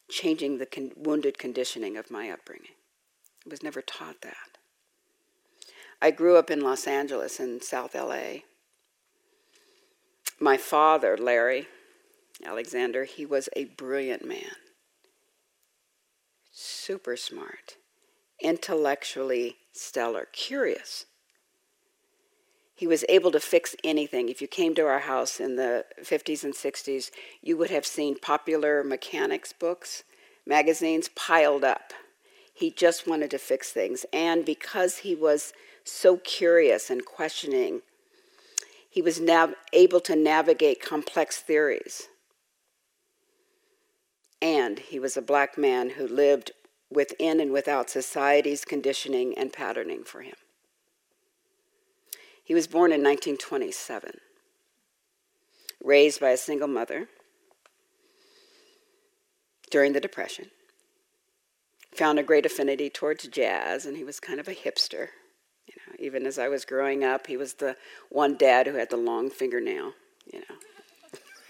changing 0.09 0.57
the 0.57 0.65
con- 0.65 0.91
wounded 0.95 1.37
conditioning 1.37 1.95
of 1.97 2.11
my 2.11 2.29
upbringing. 2.29 2.75
I 3.45 3.49
was 3.49 3.63
never 3.63 3.81
taught 3.81 4.21
that. 4.21 4.57
I 6.01 6.11
grew 6.11 6.35
up 6.35 6.51
in 6.51 6.61
Los 6.61 6.87
Angeles 6.87 7.39
in 7.39 7.61
South 7.61 7.95
LA 7.95 8.41
my 10.39 10.57
father 10.57 11.17
Larry 11.17 11.67
Alexander 12.45 13.05
he 13.05 13.25
was 13.25 13.49
a 13.55 13.65
brilliant 13.65 14.25
man 14.25 14.55
super 16.51 17.17
smart 17.17 17.77
intellectually 18.43 19.55
stellar, 19.71 20.27
curious. 20.31 21.05
He 22.75 22.85
was 22.85 23.05
able 23.07 23.31
to 23.31 23.39
fix 23.39 23.75
anything. 23.83 24.29
If 24.29 24.41
you 24.41 24.47
came 24.47 24.75
to 24.75 24.85
our 24.85 24.99
house 24.99 25.39
in 25.39 25.55
the 25.55 25.85
50s 26.01 26.43
and 26.43 26.53
60s, 26.53 27.09
you 27.41 27.55
would 27.55 27.69
have 27.69 27.85
seen 27.85 28.19
popular 28.19 28.83
mechanics 28.83 29.53
books, 29.53 30.03
magazines 30.45 31.09
piled 31.15 31.63
up. 31.63 31.93
He 32.53 32.69
just 32.69 33.07
wanted 33.07 33.31
to 33.31 33.37
fix 33.37 33.71
things. 33.71 34.05
And 34.11 34.43
because 34.43 34.97
he 34.97 35.15
was 35.15 35.53
so 35.83 36.17
curious 36.17 36.89
and 36.89 37.05
questioning, 37.05 37.81
he 38.89 39.01
was 39.01 39.19
nav- 39.21 39.55
able 39.71 40.01
to 40.01 40.15
navigate 40.15 40.81
complex 40.81 41.39
theories. 41.39 42.09
And 44.43 44.77
he 44.77 44.99
was 44.99 45.15
a 45.15 45.21
black 45.21 45.57
man 45.57 45.91
who 45.91 46.05
lived 46.05 46.51
within 46.91 47.39
and 47.39 47.53
without 47.53 47.89
society's 47.89 48.65
conditioning 48.65 49.33
and 49.37 49.53
patterning 49.53 50.03
for 50.03 50.21
him. 50.21 50.35
He 52.43 52.53
was 52.53 52.67
born 52.67 52.91
in 52.91 53.01
1927, 53.01 54.19
raised 55.81 56.19
by 56.19 56.31
a 56.31 56.37
single 56.37 56.67
mother 56.67 57.07
during 59.71 59.93
the 59.93 60.01
Depression, 60.01 60.47
found 61.93 62.19
a 62.19 62.23
great 62.23 62.45
affinity 62.45 62.89
towards 62.89 63.25
jazz, 63.29 63.85
and 63.85 63.95
he 63.95 64.03
was 64.03 64.19
kind 64.19 64.41
of 64.41 64.49
a 64.49 64.53
hipster. 64.53 65.07
You 65.67 65.75
know, 65.77 65.95
even 65.99 66.25
as 66.25 66.37
I 66.37 66.49
was 66.49 66.65
growing 66.65 67.05
up, 67.05 67.27
he 67.27 67.37
was 67.37 67.53
the 67.53 67.77
one 68.09 68.35
dad 68.35 68.67
who 68.67 68.75
had 68.75 68.89
the 68.89 68.97
long 68.97 69.29
fingernail, 69.29 69.93
you 70.25 70.39
know, 70.39 70.55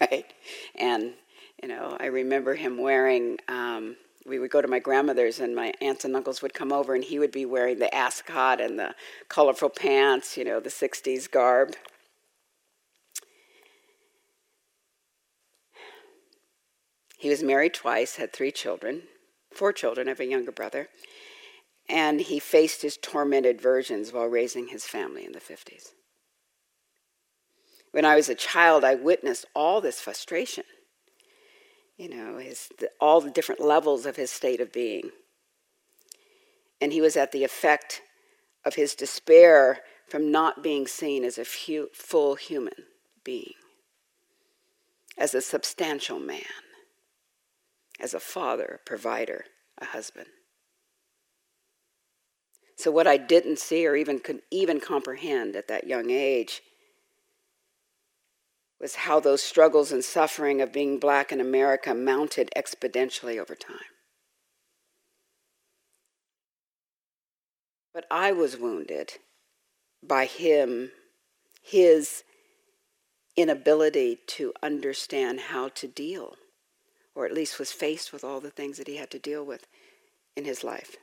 right? 0.00 0.32
And, 0.76 1.14
you 1.62 1.68
know, 1.68 1.96
I 1.98 2.06
remember 2.06 2.54
him 2.54 2.78
wearing 2.78 3.38
um, 3.48 3.96
we 4.26 4.38
would 4.38 4.50
go 4.50 4.62
to 4.62 4.68
my 4.68 4.78
grandmother's 4.78 5.40
and 5.40 5.54
my 5.54 5.72
aunts 5.80 6.04
and 6.04 6.16
uncles 6.16 6.40
would 6.40 6.54
come 6.54 6.72
over 6.72 6.94
and 6.94 7.04
he 7.04 7.18
would 7.18 7.32
be 7.32 7.44
wearing 7.44 7.78
the 7.78 7.94
ascot 7.94 8.60
and 8.60 8.78
the 8.78 8.94
colorful 9.28 9.68
pants, 9.68 10.36
you 10.36 10.44
know, 10.44 10.60
the 10.60 10.70
60s 10.70 11.30
garb. 11.30 11.74
He 17.18 17.28
was 17.28 17.42
married 17.42 17.74
twice, 17.74 18.16
had 18.16 18.32
three 18.32 18.52
children, 18.52 19.02
four 19.50 19.72
children, 19.72 20.08
I 20.08 20.10
have 20.10 20.20
a 20.20 20.26
younger 20.26 20.52
brother, 20.52 20.88
and 21.88 22.20
he 22.20 22.38
faced 22.38 22.82
his 22.82 22.98
tormented 22.98 23.60
versions 23.60 24.12
while 24.12 24.26
raising 24.26 24.68
his 24.68 24.84
family 24.84 25.24
in 25.24 25.32
the 25.32 25.40
50s. 25.40 25.92
When 27.92 28.04
I 28.04 28.16
was 28.16 28.28
a 28.28 28.34
child, 28.34 28.84
I 28.84 28.94
witnessed 28.94 29.46
all 29.54 29.80
this 29.80 30.00
frustration 30.00 30.64
you 31.96 32.08
know, 32.08 32.38
his, 32.38 32.68
the, 32.78 32.90
all 33.00 33.20
the 33.20 33.30
different 33.30 33.60
levels 33.60 34.06
of 34.06 34.16
his 34.16 34.30
state 34.30 34.60
of 34.60 34.72
being. 34.72 35.10
And 36.80 36.92
he 36.92 37.00
was 37.00 37.16
at 37.16 37.32
the 37.32 37.44
effect 37.44 38.02
of 38.64 38.74
his 38.74 38.94
despair 38.94 39.80
from 40.08 40.30
not 40.30 40.62
being 40.62 40.86
seen 40.86 41.24
as 41.24 41.38
a 41.38 41.44
few, 41.44 41.88
full 41.92 42.34
human 42.34 42.74
being, 43.22 43.54
as 45.16 45.34
a 45.34 45.40
substantial 45.40 46.18
man, 46.18 46.42
as 48.00 48.12
a 48.12 48.20
father, 48.20 48.80
a 48.80 48.88
provider, 48.88 49.44
a 49.78 49.86
husband. 49.86 50.26
So, 52.76 52.90
what 52.90 53.06
I 53.06 53.16
didn't 53.16 53.60
see 53.60 53.86
or 53.86 53.94
even 53.94 54.18
could 54.18 54.40
even 54.50 54.80
comprehend 54.80 55.54
at 55.56 55.68
that 55.68 55.86
young 55.86 56.10
age 56.10 56.60
was 58.84 58.96
how 58.96 59.18
those 59.18 59.40
struggles 59.40 59.92
and 59.92 60.04
suffering 60.04 60.60
of 60.60 60.70
being 60.70 60.98
black 60.98 61.32
in 61.32 61.40
America 61.40 61.94
mounted 61.94 62.50
exponentially 62.54 63.40
over 63.40 63.54
time. 63.54 63.78
But 67.94 68.04
I 68.10 68.32
was 68.32 68.58
wounded 68.58 69.14
by 70.02 70.26
him, 70.26 70.90
his 71.62 72.24
inability 73.38 74.18
to 74.26 74.52
understand 74.62 75.40
how 75.40 75.68
to 75.68 75.88
deal, 75.88 76.36
or 77.14 77.24
at 77.24 77.32
least 77.32 77.58
was 77.58 77.72
faced 77.72 78.12
with 78.12 78.22
all 78.22 78.40
the 78.42 78.50
things 78.50 78.76
that 78.76 78.86
he 78.86 78.96
had 78.96 79.10
to 79.12 79.18
deal 79.18 79.46
with 79.46 79.66
in 80.36 80.44
his 80.44 80.62
life. 80.62 80.96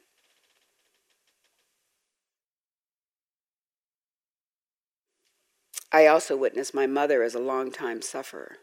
I 5.91 6.07
also 6.07 6.37
witnessed 6.37 6.73
my 6.73 6.87
mother 6.87 7.21
as 7.21 7.35
a 7.35 7.39
long-time 7.39 8.01
sufferer. 8.01 8.57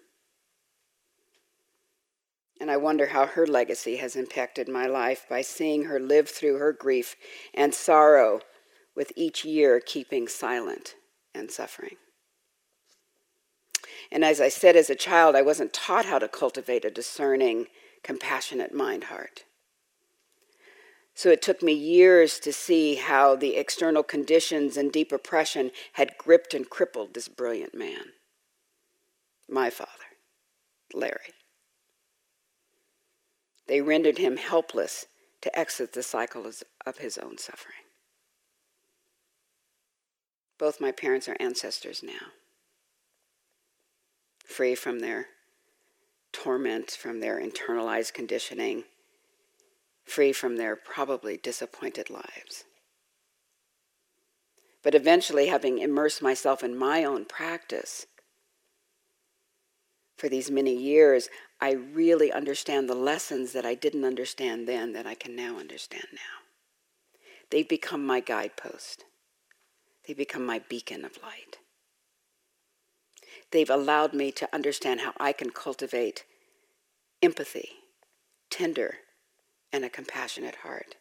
And 2.61 2.71
I 2.71 2.77
wonder 2.77 3.09
how 3.09 3.27
her 3.27 3.47
legacy 3.47 3.97
has 3.97 4.17
impacted 4.17 4.69
my 4.69 4.87
life 4.87 5.27
by 5.29 5.43
seeing 5.43 5.85
her 5.85 6.01
live 6.01 6.29
through 6.29 6.59
her 6.59 6.73
grief 6.73 7.15
and 7.55 7.75
sorrow 7.75 8.41
with 8.97 9.13
each 9.15 9.45
year 9.45 9.81
keeping 9.81 10.27
silent 10.27 10.95
and 11.35 11.51
suffering. 11.51 11.97
And 14.11 14.25
as 14.25 14.41
I 14.41 14.49
said 14.49 14.75
as 14.75 14.91
a 14.91 14.95
child, 14.95 15.37
I 15.37 15.43
wasn't 15.43 15.73
taught 15.73 16.07
how 16.07 16.19
to 16.19 16.29
cultivate 16.29 16.85
a 16.85 16.91
discerning, 16.91 17.67
compassionate 18.03 18.75
mind 18.75 19.05
heart. 19.05 19.45
So 21.19 21.31
it 21.31 21.43
took 21.43 21.65
me 21.65 21.73
years 21.73 22.39
to 22.39 22.53
see 22.53 22.95
how 22.95 23.35
the 23.35 23.57
external 23.57 24.05
conditions 24.05 24.77
and 24.77 24.93
deep 24.93 25.11
oppression 25.11 25.73
had 25.95 26.17
gripped 26.17 26.55
and 26.55 26.71
crippled 26.71 27.13
this 27.13 27.27
brilliant 27.27 27.75
man, 27.75 28.13
my 29.51 29.69
father, 29.69 29.91
Larry. 30.95 31.35
They 33.67 33.81
rendered 33.81 34.19
him 34.19 34.37
helpless 34.37 35.07
to 35.41 35.59
exit 35.59 35.93
the 35.93 36.05
cycle 36.05 36.47
of 36.87 36.99
his 36.99 37.19
own 37.19 37.37
suffering. 37.37 37.75
Both 40.57 40.81
my 40.81 40.93
parents 40.93 41.29
are 41.29 41.37
ancestors 41.41 42.01
now, 42.01 42.31
free 44.45 44.77
from 44.77 45.01
their 45.01 45.27
torment, 46.31 46.93
from 46.93 47.19
their 47.19 47.41
internalized 47.41 48.13
conditioning, 48.13 48.85
free 50.09 50.33
from 50.33 50.57
their 50.57 50.77
probably 50.77 51.37
disappointed 51.37 52.11
lives. 52.11 52.65
But 54.83 54.95
eventually, 54.95 55.47
having 55.47 55.79
immersed 55.79 56.23
myself 56.23 56.63
in 56.63 56.77
my 56.77 57.05
own 57.05 57.25
practice 57.25 58.07
for 60.17 60.29
these 60.29 60.51
many 60.51 60.75
years, 60.75 61.29
I 61.61 61.73
really 61.73 62.33
understand 62.33 62.89
the 62.89 62.95
lessons 62.95 63.53
that 63.53 63.67
I 63.67 63.75
didn't 63.75 64.05
understand 64.05 64.67
then 64.67 64.93
that 64.93 65.07
I 65.07 65.15
can 65.15 65.35
now 65.35 65.59
understand 65.59 66.07
now. 66.13 66.47
They've 67.51 67.69
become 67.69 68.05
my 68.07 68.21
guidepost. 68.21 69.05
They 70.07 70.15
become 70.15 70.45
my 70.45 70.61
beacon 70.69 71.05
of 71.05 71.23
light. 71.23 71.59
They've 73.51 73.71
allowed 73.71 74.13
me 74.13 74.31
to 74.33 74.49
understand 74.55 75.01
how 75.01 75.13
I 75.19 75.33
can 75.33 75.51
cultivate 75.51 76.25
empathy, 77.23 77.71
tender, 78.51 78.99
and 79.73 79.85
a 79.85 79.91
compassionate 79.91 80.57
heart. 80.57 80.97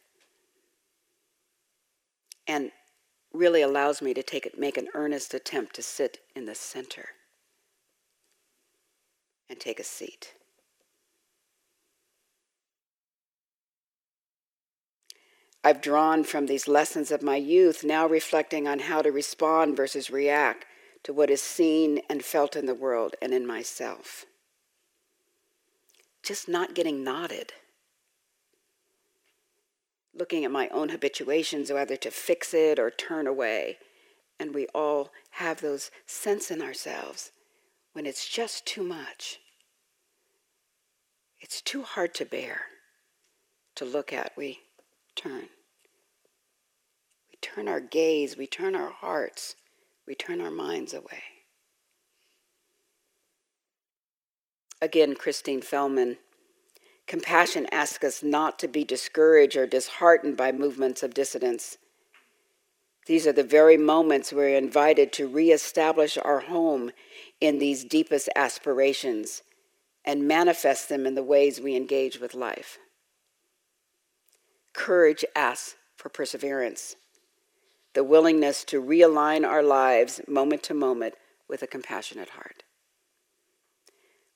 And 2.46 2.70
really 3.32 3.62
allows 3.62 4.00
me 4.00 4.14
to 4.14 4.22
take 4.22 4.46
it, 4.46 4.58
make 4.58 4.76
an 4.76 4.88
earnest 4.94 5.34
attempt 5.34 5.74
to 5.76 5.82
sit 5.82 6.18
in 6.34 6.46
the 6.46 6.54
center 6.54 7.08
and 9.48 9.58
take 9.58 9.78
a 9.78 9.84
seat. 9.84 10.34
I've 15.64 15.80
drawn 15.80 16.24
from 16.24 16.46
these 16.46 16.68
lessons 16.68 17.10
of 17.10 17.22
my 17.22 17.36
youth, 17.36 17.84
now 17.84 18.06
reflecting 18.06 18.68
on 18.68 18.78
how 18.78 19.02
to 19.02 19.10
respond 19.10 19.76
versus 19.76 20.10
react 20.10 20.64
to 21.02 21.12
what 21.12 21.30
is 21.30 21.42
seen 21.42 22.00
and 22.08 22.24
felt 22.24 22.56
in 22.56 22.66
the 22.66 22.74
world 22.74 23.16
and 23.20 23.34
in 23.34 23.46
myself. 23.46 24.24
Just 26.22 26.48
not 26.48 26.74
getting 26.74 27.04
knotted. 27.04 27.52
Looking 30.14 30.44
at 30.44 30.50
my 30.50 30.68
own 30.68 30.88
habituations, 30.88 31.72
whether 31.72 31.96
to 31.96 32.10
fix 32.10 32.52
it 32.54 32.78
or 32.78 32.90
turn 32.90 33.26
away. 33.26 33.78
And 34.40 34.54
we 34.54 34.66
all 34.74 35.10
have 35.32 35.60
those 35.60 35.90
sense 36.06 36.50
in 36.50 36.62
ourselves 36.62 37.32
when 37.92 38.06
it's 38.06 38.28
just 38.28 38.66
too 38.66 38.82
much. 38.82 39.40
It's 41.40 41.60
too 41.60 41.82
hard 41.82 42.14
to 42.14 42.24
bear 42.24 42.62
to 43.76 43.84
look 43.84 44.12
at. 44.12 44.32
We 44.36 44.60
turn. 45.14 45.48
We 47.30 47.38
turn 47.40 47.68
our 47.68 47.80
gaze, 47.80 48.36
we 48.36 48.46
turn 48.46 48.74
our 48.74 48.90
hearts, 48.90 49.54
we 50.06 50.14
turn 50.14 50.40
our 50.40 50.50
minds 50.50 50.92
away. 50.92 51.22
Again, 54.80 55.14
Christina 55.14 55.62
Feldman. 55.62 56.18
Compassion 57.08 57.66
asks 57.72 58.04
us 58.04 58.22
not 58.22 58.58
to 58.58 58.68
be 58.68 58.84
discouraged 58.84 59.56
or 59.56 59.66
disheartened 59.66 60.36
by 60.36 60.52
movements 60.52 61.02
of 61.02 61.14
dissidence. 61.14 61.78
These 63.06 63.26
are 63.26 63.32
the 63.32 63.42
very 63.42 63.78
moments 63.78 64.30
we're 64.30 64.54
invited 64.54 65.10
to 65.14 65.26
reestablish 65.26 66.18
our 66.18 66.40
home 66.40 66.92
in 67.40 67.58
these 67.58 67.82
deepest 67.82 68.28
aspirations 68.36 69.42
and 70.04 70.28
manifest 70.28 70.90
them 70.90 71.06
in 71.06 71.14
the 71.14 71.22
ways 71.22 71.60
we 71.60 71.74
engage 71.74 72.20
with 72.20 72.34
life. 72.34 72.76
Courage 74.74 75.24
asks 75.34 75.76
for 75.96 76.10
perseverance, 76.10 76.94
the 77.94 78.04
willingness 78.04 78.64
to 78.64 78.82
realign 78.82 79.46
our 79.46 79.62
lives 79.62 80.20
moment 80.28 80.62
to 80.64 80.74
moment 80.74 81.14
with 81.48 81.62
a 81.62 81.66
compassionate 81.66 82.30
heart. 82.30 82.64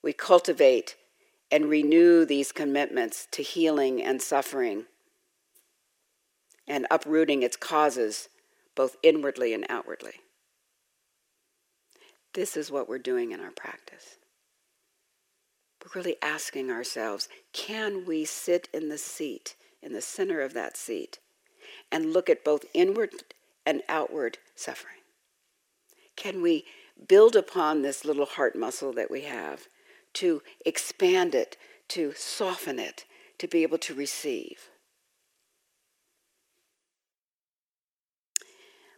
We 0.02 0.14
cultivate 0.14 0.96
and 1.52 1.68
renew 1.68 2.24
these 2.24 2.50
commitments 2.50 3.28
to 3.30 3.42
healing 3.42 4.02
and 4.02 4.22
suffering 4.22 4.86
and 6.66 6.86
uprooting 6.90 7.42
its 7.42 7.56
causes 7.56 8.30
both 8.74 8.96
inwardly 9.02 9.52
and 9.52 9.66
outwardly. 9.68 10.14
This 12.32 12.56
is 12.56 12.70
what 12.70 12.88
we're 12.88 12.98
doing 12.98 13.32
in 13.32 13.40
our 13.40 13.50
practice. 13.50 14.16
We're 15.84 16.00
really 16.00 16.16
asking 16.22 16.70
ourselves 16.70 17.28
can 17.52 18.06
we 18.06 18.24
sit 18.24 18.70
in 18.72 18.88
the 18.88 18.96
seat 18.98 19.54
in 19.82 19.92
the 19.92 20.00
center 20.00 20.40
of 20.40 20.54
that 20.54 20.78
seat 20.78 21.18
and 21.90 22.14
look 22.14 22.30
at 22.30 22.44
both 22.44 22.64
inward 22.72 23.10
and 23.66 23.82
outward 23.90 24.38
suffering? 24.54 25.02
Can 26.16 26.40
we 26.40 26.64
build 27.08 27.36
upon 27.36 27.82
this 27.82 28.06
little 28.06 28.26
heart 28.26 28.56
muscle 28.56 28.92
that 28.94 29.10
we 29.10 29.22
have 29.22 29.66
to 30.14 30.42
expand 30.64 31.34
it, 31.34 31.56
to 31.88 32.12
soften 32.14 32.78
it, 32.78 33.04
to 33.38 33.46
be 33.46 33.62
able 33.62 33.78
to 33.78 33.94
receive? 33.94 34.68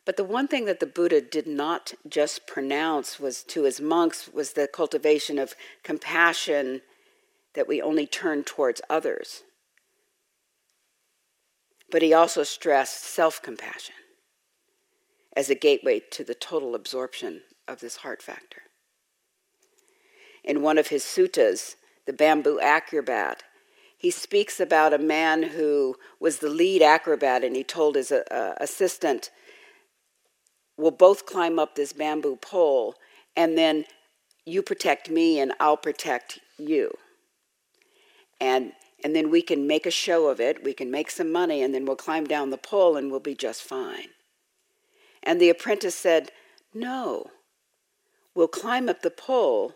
But 0.05 0.17
the 0.19 0.25
one 0.25 0.49
thing 0.49 0.67
that 0.67 0.81
the 0.81 0.87
Buddha 0.87 1.23
did 1.23 1.47
not 1.47 1.95
just 2.07 2.47
pronounce 2.47 3.19
was 3.19 3.43
to 3.45 3.62
his 3.62 3.81
monks 3.81 4.29
was 4.29 4.53
the 4.53 4.69
cultivation 4.69 5.39
of 5.39 5.55
compassion 5.83 6.83
that 7.55 7.67
we 7.67 7.81
only 7.81 8.07
turn 8.07 8.45
towards 8.45 8.83
others 8.91 9.45
but 11.95 12.03
he 12.03 12.12
also 12.12 12.43
stressed 12.43 13.05
self 13.05 13.41
compassion 13.41 13.95
as 15.37 15.49
a 15.49 15.55
gateway 15.55 16.01
to 16.11 16.25
the 16.25 16.35
total 16.35 16.75
absorption 16.75 17.43
of 17.69 17.79
this 17.79 17.99
heart 17.99 18.21
factor. 18.21 18.62
In 20.45 20.62
one 20.62 20.78
of 20.78 20.88
his 20.88 21.03
suttas, 21.03 21.76
The 22.07 22.12
Bamboo 22.12 22.61
Acrobat, 22.61 23.42
he 23.97 24.11
speaks 24.11 24.61
about 24.61 24.92
a 24.92 24.99
man 24.99 25.42
who 25.42 25.97
was 26.20 26.38
the 26.38 26.51
lead 26.51 26.82
acrobat 26.82 27.42
and 27.42 27.57
he 27.57 27.64
told 27.64 27.97
his 27.97 28.12
uh, 28.12 28.55
assistant, 28.59 29.30
We'll 30.76 30.90
both 30.90 31.24
climb 31.24 31.59
up 31.59 31.74
this 31.74 31.92
bamboo 31.92 32.36
pole 32.36 32.97
and 33.34 33.57
then 33.57 33.86
you 34.45 34.61
protect 34.61 35.09
me 35.09 35.40
and 35.40 35.53
I'll 35.59 35.76
protect 35.76 36.40
you. 36.59 36.92
And 38.40 38.72
and 39.03 39.14
then 39.14 39.30
we 39.30 39.42
can 39.42 39.66
make 39.66 39.84
a 39.84 39.90
show 39.90 40.28
of 40.28 40.40
it, 40.40 40.64
we 40.64 40.72
can 40.72 40.90
make 40.90 41.11
some 41.11 41.30
money, 41.30 41.62
and 41.62 41.74
then 41.74 41.84
we'll 41.84 41.95
climb 41.95 42.24
down 42.26 42.49
the 42.49 42.57
pole 42.57 42.97
and 42.97 43.11
we'll 43.11 43.20
be 43.20 43.34
just 43.34 43.62
fine. 43.62 44.09
And 45.22 45.38
the 45.38 45.51
apprentice 45.51 45.95
said, 45.95 46.30
No, 46.72 47.26
we'll 48.34 48.49
climb 48.49 48.88
up 48.88 49.03
the 49.03 49.11
pole 49.11 49.74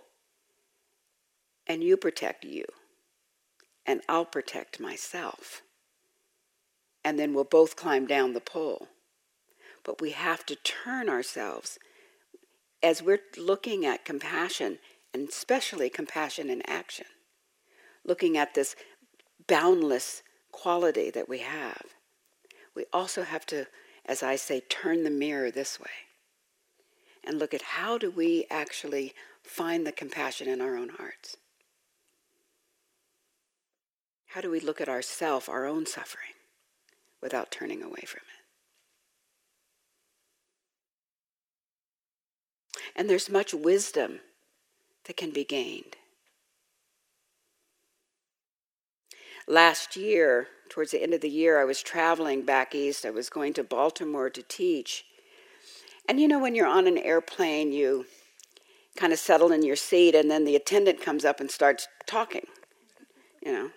and 1.68 1.84
you 1.84 1.96
protect 1.96 2.44
you, 2.44 2.64
and 3.86 4.00
I'll 4.08 4.24
protect 4.24 4.80
myself. 4.80 5.62
And 7.04 7.18
then 7.18 7.34
we'll 7.34 7.44
both 7.44 7.76
climb 7.76 8.06
down 8.06 8.32
the 8.32 8.40
pole. 8.40 8.88
But 9.84 10.00
we 10.00 10.10
have 10.10 10.44
to 10.46 10.56
turn 10.56 11.08
ourselves 11.08 11.78
as 12.82 13.02
we're 13.02 13.20
looking 13.36 13.84
at 13.84 14.04
compassion, 14.04 14.78
and 15.12 15.28
especially 15.28 15.90
compassion 15.90 16.50
in 16.50 16.62
action, 16.68 17.06
looking 18.04 18.36
at 18.36 18.54
this 18.54 18.76
boundless 19.46 20.22
quality 20.52 21.10
that 21.10 21.28
we 21.28 21.38
have. 21.38 21.82
We 22.74 22.86
also 22.92 23.22
have 23.22 23.46
to, 23.46 23.66
as 24.06 24.22
I 24.22 24.36
say, 24.36 24.60
turn 24.60 25.02
the 25.02 25.10
mirror 25.10 25.50
this 25.50 25.80
way 25.80 25.90
and 27.24 27.38
look 27.38 27.52
at 27.52 27.62
how 27.62 27.98
do 27.98 28.10
we 28.10 28.46
actually 28.50 29.14
find 29.42 29.86
the 29.86 29.92
compassion 29.92 30.48
in 30.48 30.60
our 30.60 30.76
own 30.76 30.90
hearts? 30.90 31.36
How 34.28 34.40
do 34.40 34.50
we 34.50 34.60
look 34.60 34.80
at 34.80 34.88
ourself, 34.88 35.48
our 35.48 35.66
own 35.66 35.86
suffering, 35.86 36.34
without 37.20 37.50
turning 37.50 37.82
away 37.82 38.04
from 38.06 38.20
it? 38.20 38.24
And 42.94 43.08
there's 43.08 43.30
much 43.30 43.54
wisdom 43.54 44.20
that 45.04 45.16
can 45.16 45.30
be 45.30 45.44
gained 45.44 45.96
last 49.48 49.96
year, 49.96 50.48
towards 50.68 50.92
the 50.92 51.02
end 51.02 51.14
of 51.14 51.20
the 51.20 51.30
year, 51.30 51.60
I 51.60 51.64
was 51.64 51.82
traveling 51.82 52.42
back 52.42 52.74
east. 52.74 53.06
I 53.06 53.10
was 53.10 53.30
going 53.30 53.54
to 53.54 53.64
Baltimore 53.64 54.30
to 54.30 54.42
teach. 54.42 55.04
And 56.08 56.20
you 56.20 56.28
know, 56.28 56.38
when 56.38 56.54
you're 56.54 56.66
on 56.66 56.86
an 56.86 56.98
airplane, 56.98 57.72
you 57.72 58.06
kind 58.96 59.12
of 59.12 59.18
settle 59.18 59.52
in 59.52 59.62
your 59.62 59.76
seat, 59.76 60.14
and 60.14 60.30
then 60.30 60.44
the 60.44 60.56
attendant 60.56 61.00
comes 61.00 61.24
up 61.24 61.40
and 61.40 61.50
starts 61.50 61.88
talking, 62.06 62.46
you 63.44 63.52
know. 63.52 63.70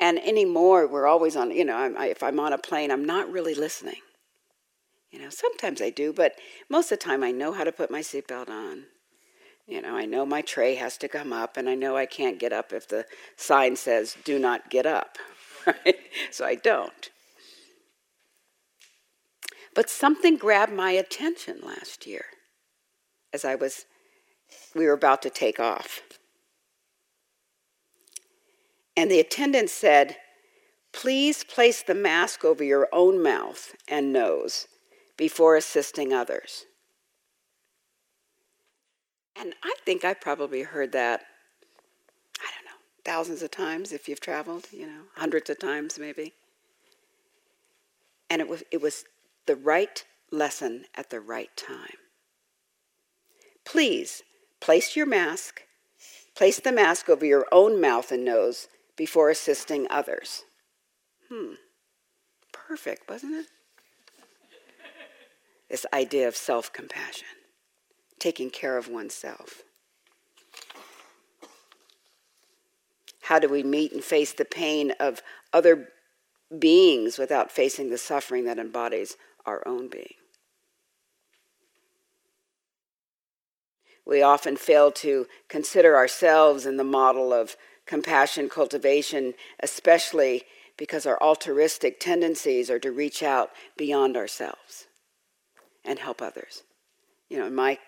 And 0.00 0.18
anymore, 0.18 0.86
we're 0.86 1.06
always 1.06 1.36
on, 1.36 1.50
you 1.50 1.64
know, 1.64 1.76
I'm, 1.76 1.96
I, 1.96 2.06
if 2.06 2.22
I'm 2.22 2.40
on 2.40 2.52
a 2.52 2.58
plane, 2.58 2.90
I'm 2.90 3.04
not 3.04 3.30
really 3.30 3.54
listening. 3.54 4.00
You 5.10 5.20
know, 5.20 5.28
sometimes 5.28 5.82
I 5.82 5.90
do, 5.90 6.12
but 6.12 6.36
most 6.68 6.90
of 6.90 6.98
the 6.98 7.04
time 7.04 7.22
I 7.22 7.32
know 7.32 7.52
how 7.52 7.64
to 7.64 7.72
put 7.72 7.90
my 7.90 8.00
seatbelt 8.00 8.48
on. 8.48 8.84
You 9.66 9.82
know, 9.82 9.94
I 9.94 10.06
know 10.06 10.24
my 10.24 10.40
tray 10.40 10.76
has 10.76 10.96
to 10.98 11.08
come 11.08 11.32
up, 11.32 11.56
and 11.56 11.68
I 11.68 11.74
know 11.74 11.96
I 11.96 12.06
can't 12.06 12.38
get 12.38 12.52
up 12.52 12.72
if 12.72 12.88
the 12.88 13.04
sign 13.36 13.76
says, 13.76 14.16
do 14.24 14.38
not 14.38 14.70
get 14.70 14.86
up. 14.86 15.18
right? 15.66 15.96
So 16.30 16.44
I 16.44 16.54
don't. 16.54 17.10
But 19.74 19.90
something 19.90 20.36
grabbed 20.36 20.72
my 20.72 20.90
attention 20.92 21.60
last 21.62 22.06
year 22.06 22.24
as 23.32 23.44
I 23.44 23.54
was 23.54 23.84
we 24.74 24.86
were 24.86 24.92
about 24.92 25.22
to 25.22 25.30
take 25.30 25.60
off. 25.60 26.00
And 29.00 29.10
the 29.10 29.18
attendant 29.18 29.70
said, 29.70 30.18
Please 30.92 31.42
place 31.42 31.80
the 31.80 31.94
mask 31.94 32.44
over 32.44 32.62
your 32.62 32.86
own 32.92 33.22
mouth 33.22 33.74
and 33.88 34.12
nose 34.12 34.68
before 35.16 35.56
assisting 35.56 36.12
others. 36.12 36.66
And 39.34 39.54
I 39.64 39.72
think 39.86 40.04
I 40.04 40.12
probably 40.12 40.64
heard 40.64 40.92
that, 40.92 41.22
I 42.40 42.50
don't 42.54 42.66
know, 42.66 42.76
thousands 43.02 43.42
of 43.42 43.50
times 43.50 43.90
if 43.92 44.06
you've 44.06 44.20
traveled, 44.20 44.66
you 44.70 44.86
know, 44.86 45.04
hundreds 45.16 45.48
of 45.48 45.58
times 45.58 45.98
maybe. 45.98 46.34
And 48.28 48.42
it 48.42 48.48
was, 48.50 48.64
it 48.70 48.82
was 48.82 49.06
the 49.46 49.56
right 49.56 50.04
lesson 50.30 50.84
at 50.94 51.08
the 51.08 51.20
right 51.20 51.56
time. 51.56 51.96
Please 53.64 54.22
place 54.60 54.94
your 54.94 55.06
mask, 55.06 55.62
place 56.34 56.60
the 56.60 56.70
mask 56.70 57.08
over 57.08 57.24
your 57.24 57.46
own 57.50 57.80
mouth 57.80 58.12
and 58.12 58.26
nose 58.26 58.68
before 58.96 59.30
assisting 59.30 59.86
others. 59.90 60.44
Hmm, 61.28 61.54
perfect, 62.52 63.08
wasn't 63.08 63.34
it? 63.34 63.46
this 65.70 65.86
idea 65.92 66.26
of 66.28 66.36
self 66.36 66.72
compassion, 66.72 67.28
taking 68.18 68.50
care 68.50 68.76
of 68.76 68.88
oneself. 68.88 69.62
How 73.22 73.38
do 73.38 73.48
we 73.48 73.62
meet 73.62 73.92
and 73.92 74.02
face 74.02 74.32
the 74.32 74.44
pain 74.44 74.92
of 74.98 75.22
other 75.52 75.88
beings 76.58 77.16
without 77.16 77.52
facing 77.52 77.88
the 77.88 77.98
suffering 77.98 78.44
that 78.44 78.58
embodies 78.58 79.16
our 79.46 79.66
own 79.66 79.88
being? 79.88 80.14
We 84.04 84.22
often 84.22 84.56
fail 84.56 84.90
to 84.92 85.28
consider 85.48 85.94
ourselves 85.94 86.66
in 86.66 86.76
the 86.76 86.84
model 86.84 87.32
of 87.32 87.54
compassion 87.90 88.48
cultivation, 88.48 89.34
especially 89.58 90.44
because 90.76 91.06
our 91.06 91.20
altruistic 91.20 91.98
tendencies 91.98 92.70
are 92.70 92.78
to 92.78 92.92
reach 92.92 93.20
out 93.20 93.50
beyond 93.76 94.16
ourselves 94.16 94.86
and 95.84 95.98
help 95.98 96.22
others. 96.22 96.62
You 97.28 97.38
know, 97.40 97.50
my 97.50 97.80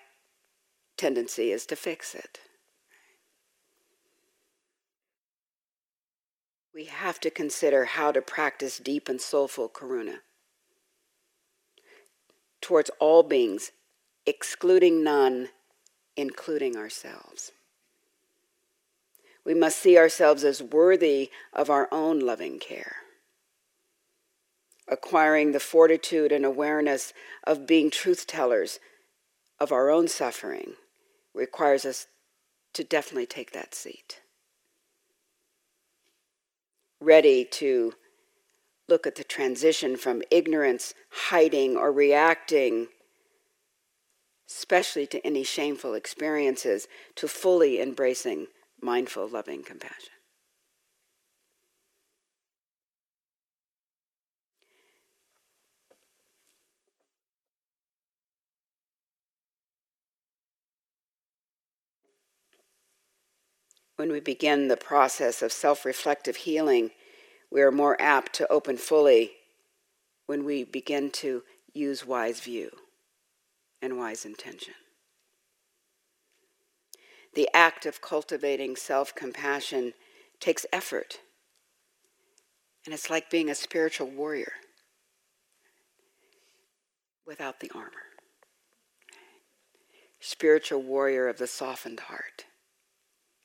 tendency 0.97 1.53
is 1.53 1.67
to 1.67 1.77
fix 1.77 2.17
it. 2.17 2.41
We 6.75 6.87
have 6.87 7.21
to 7.21 7.31
consider 7.31 7.85
how 7.85 8.11
to 8.11 8.21
practice 8.21 8.79
deep 8.79 9.09
and 9.09 9.21
soulful 9.21 9.69
karuna 9.69 10.17
towards 12.61 12.91
all 12.99 13.23
beings, 13.23 13.71
excluding 14.27 15.05
none 15.05 15.51
including 16.17 16.77
ourselves. 16.77 17.53
We 19.45 19.55
must 19.55 19.79
see 19.79 19.99
ourselves 19.99 20.45
as 20.45 20.63
worthy 20.63 21.31
of 21.53 21.71
our 21.71 21.89
own 21.91 22.21
loving 22.21 22.59
care. 22.59 22.97
Acquiring 24.89 25.53
the 25.53 25.61
fortitude 25.61 26.33
and 26.33 26.45
awareness 26.45 27.13
of 27.45 27.67
being 27.67 27.91
truth 27.91 28.27
tellers 28.27 28.79
of 29.59 29.73
our 29.73 29.91
own 29.91 30.09
suffering 30.09 30.75
requires 31.35 31.85
us 31.85 32.07
to 32.75 32.85
definitely 32.85 33.27
take 33.27 33.53
that 33.53 33.75
seat. 33.75 34.21
Ready 37.01 37.45
to 37.45 37.95
look 38.89 39.07
at 39.07 39.17
the 39.17 39.25
transition 39.25 39.97
from 39.97 40.23
ignorance, 40.31 40.95
hiding, 41.11 41.77
or 41.77 41.91
reacting 41.91 42.89
especially 44.59 45.07
to 45.07 45.27
any 45.27 45.43
shameful 45.43 45.95
experiences, 45.95 46.87
to 47.15 47.27
fully 47.27 47.81
embracing 47.81 48.47
mindful, 48.83 49.29
loving 49.29 49.63
compassion. 49.63 50.11
When 63.97 64.11
we 64.11 64.21
begin 64.21 64.67
the 64.69 64.77
process 64.77 65.43
of 65.43 65.53
self 65.53 65.85
reflective 65.85 66.37
healing, 66.37 66.91
we 67.53 67.63
are 67.63 67.71
more 67.71 67.97
apt 68.01 68.33
to 68.35 68.51
open 68.51 68.77
fully 68.77 69.33
when 70.27 70.45
we 70.45 70.65
begin 70.65 71.11
to 71.11 71.43
use 71.73 72.05
wise 72.07 72.41
view 72.41 72.71
and 73.81 73.99
wise 73.99 74.25
intention. 74.25 74.75
The 77.35 77.49
act 77.55 77.87
of 77.87 78.03
cultivating 78.03 78.77
self 78.77 79.15
compassion 79.15 79.95
takes 80.39 80.67
effort, 80.73 81.21
and 82.85 82.93
it's 82.93 83.09
like 83.09 83.31
being 83.31 83.49
a 83.49 83.55
spiritual 83.55 84.09
warrior 84.09 84.53
without 87.27 87.61
the 87.61 87.71
armor. 87.75 87.91
Spiritual 90.21 90.83
warrior 90.83 91.27
of 91.27 91.39
the 91.39 91.47
softened 91.47 92.01
heart. 92.01 92.45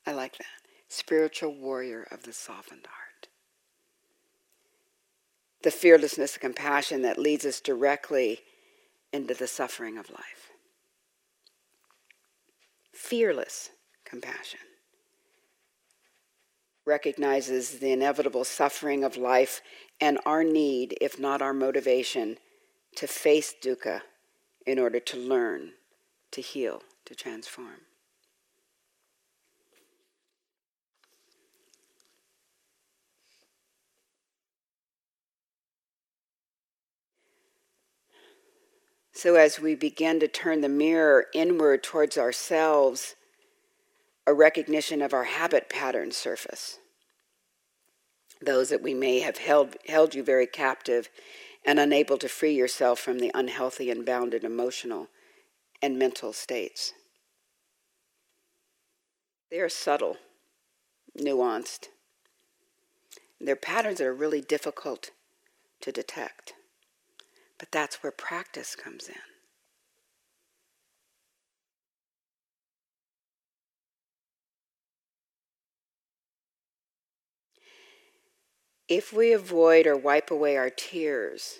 I 0.05 0.11
like 0.11 0.37
that. 0.37 0.45
Spiritual 0.89 1.55
warrior 1.55 2.07
of 2.11 2.23
the 2.23 2.33
softened 2.33 2.87
heart. 2.87 3.29
The 5.63 5.71
fearlessness 5.71 6.35
of 6.35 6.41
compassion 6.41 7.01
that 7.01 7.17
leads 7.17 7.45
us 7.45 7.59
directly 7.59 8.41
into 9.11 9.33
the 9.33 9.47
suffering 9.47 9.97
of 9.97 10.09
life. 10.09 10.51
Fearless 12.93 13.71
compassion 14.09 14.59
recognizes 16.87 17.79
the 17.79 17.91
inevitable 17.91 18.45
suffering 18.45 19.03
of 19.03 19.17
life 19.17 19.61
and 19.99 20.17
our 20.25 20.43
need, 20.43 20.97
if 21.01 21.19
not 21.19 21.41
our 21.41 21.53
motivation, 21.53 22.37
to 22.95 23.05
face 23.05 23.53
dukkha 23.61 24.01
in 24.65 24.79
order 24.79 24.99
to 24.99 25.17
learn, 25.17 25.71
to 26.31 26.41
heal, 26.41 26.81
to 27.05 27.13
transform. 27.13 27.81
So, 39.11 39.35
as 39.35 39.59
we 39.59 39.73
begin 39.73 40.19
to 40.19 40.27
turn 40.27 40.61
the 40.61 40.69
mirror 40.69 41.25
inward 41.33 41.81
towards 41.81 42.19
ourselves, 42.19 43.15
a 44.27 44.33
recognition 44.33 45.01
of 45.01 45.13
our 45.13 45.23
habit 45.23 45.69
patterns 45.69 46.17
surface. 46.17 46.79
Those 48.41 48.69
that 48.69 48.83
we 48.83 48.93
may 48.93 49.21
have 49.21 49.37
held, 49.37 49.77
held 49.87 50.13
you 50.13 50.21
very 50.21 50.45
captive 50.45 51.09
and 51.65 51.79
unable 51.79 52.17
to 52.17 52.27
free 52.27 52.53
yourself 52.53 52.99
from 52.99 53.19
the 53.19 53.31
unhealthy 53.33 53.89
and 53.89 54.05
bounded 54.05 54.43
emotional 54.43 55.07
and 55.81 55.97
mental 55.97 56.33
states. 56.33 56.91
They 59.49 59.59
are 59.59 59.69
subtle, 59.69 60.17
nuanced. 61.17 61.87
They're 63.39 63.55
patterns 63.55 63.99
that 63.99 64.07
are 64.07 64.13
really 64.13 64.41
difficult 64.41 65.11
to 65.81 65.91
detect. 65.93 66.53
But 67.57 67.71
that's 67.71 68.03
where 68.03 68.11
practice 68.11 68.75
comes 68.75 69.07
in. 69.07 69.26
If 78.87 79.11
we 79.11 79.33
avoid 79.33 79.85
or 79.85 79.97
wipe 79.97 80.31
away 80.31 80.55
our 80.57 80.69
tears, 80.69 81.59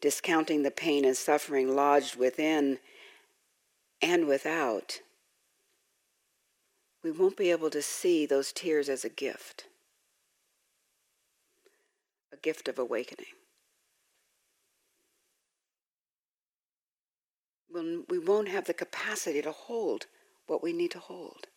discounting 0.00 0.62
the 0.62 0.70
pain 0.70 1.04
and 1.04 1.16
suffering 1.16 1.74
lodged 1.74 2.16
within 2.16 2.78
and 4.00 4.26
without, 4.26 5.00
we 7.02 7.10
won't 7.10 7.36
be 7.36 7.50
able 7.50 7.70
to 7.70 7.82
see 7.82 8.26
those 8.26 8.52
tears 8.52 8.88
as 8.88 9.04
a 9.04 9.08
gift, 9.08 9.66
a 12.32 12.36
gift 12.36 12.68
of 12.68 12.78
awakening. 12.78 13.26
when 17.74 18.04
we 18.08 18.20
won't 18.20 18.48
have 18.48 18.66
the 18.66 18.72
capacity 18.72 19.42
to 19.42 19.50
hold 19.50 20.06
what 20.46 20.62
we 20.62 20.72
need 20.72 20.92
to 20.92 21.00
hold, 21.00 21.48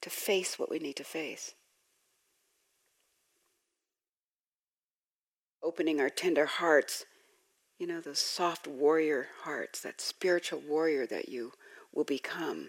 to 0.00 0.10
face 0.10 0.58
what 0.58 0.68
we 0.68 0.80
need 0.80 0.96
to 0.96 1.04
face. 1.04 1.54
Opening 5.64 5.98
our 5.98 6.10
tender 6.10 6.44
hearts, 6.44 7.06
you 7.78 7.86
know, 7.86 7.98
those 8.00 8.18
soft 8.18 8.66
warrior 8.66 9.28
hearts, 9.44 9.80
that 9.80 9.98
spiritual 9.98 10.60
warrior 10.60 11.06
that 11.06 11.30
you 11.30 11.52
will 11.94 12.04
become. 12.04 12.68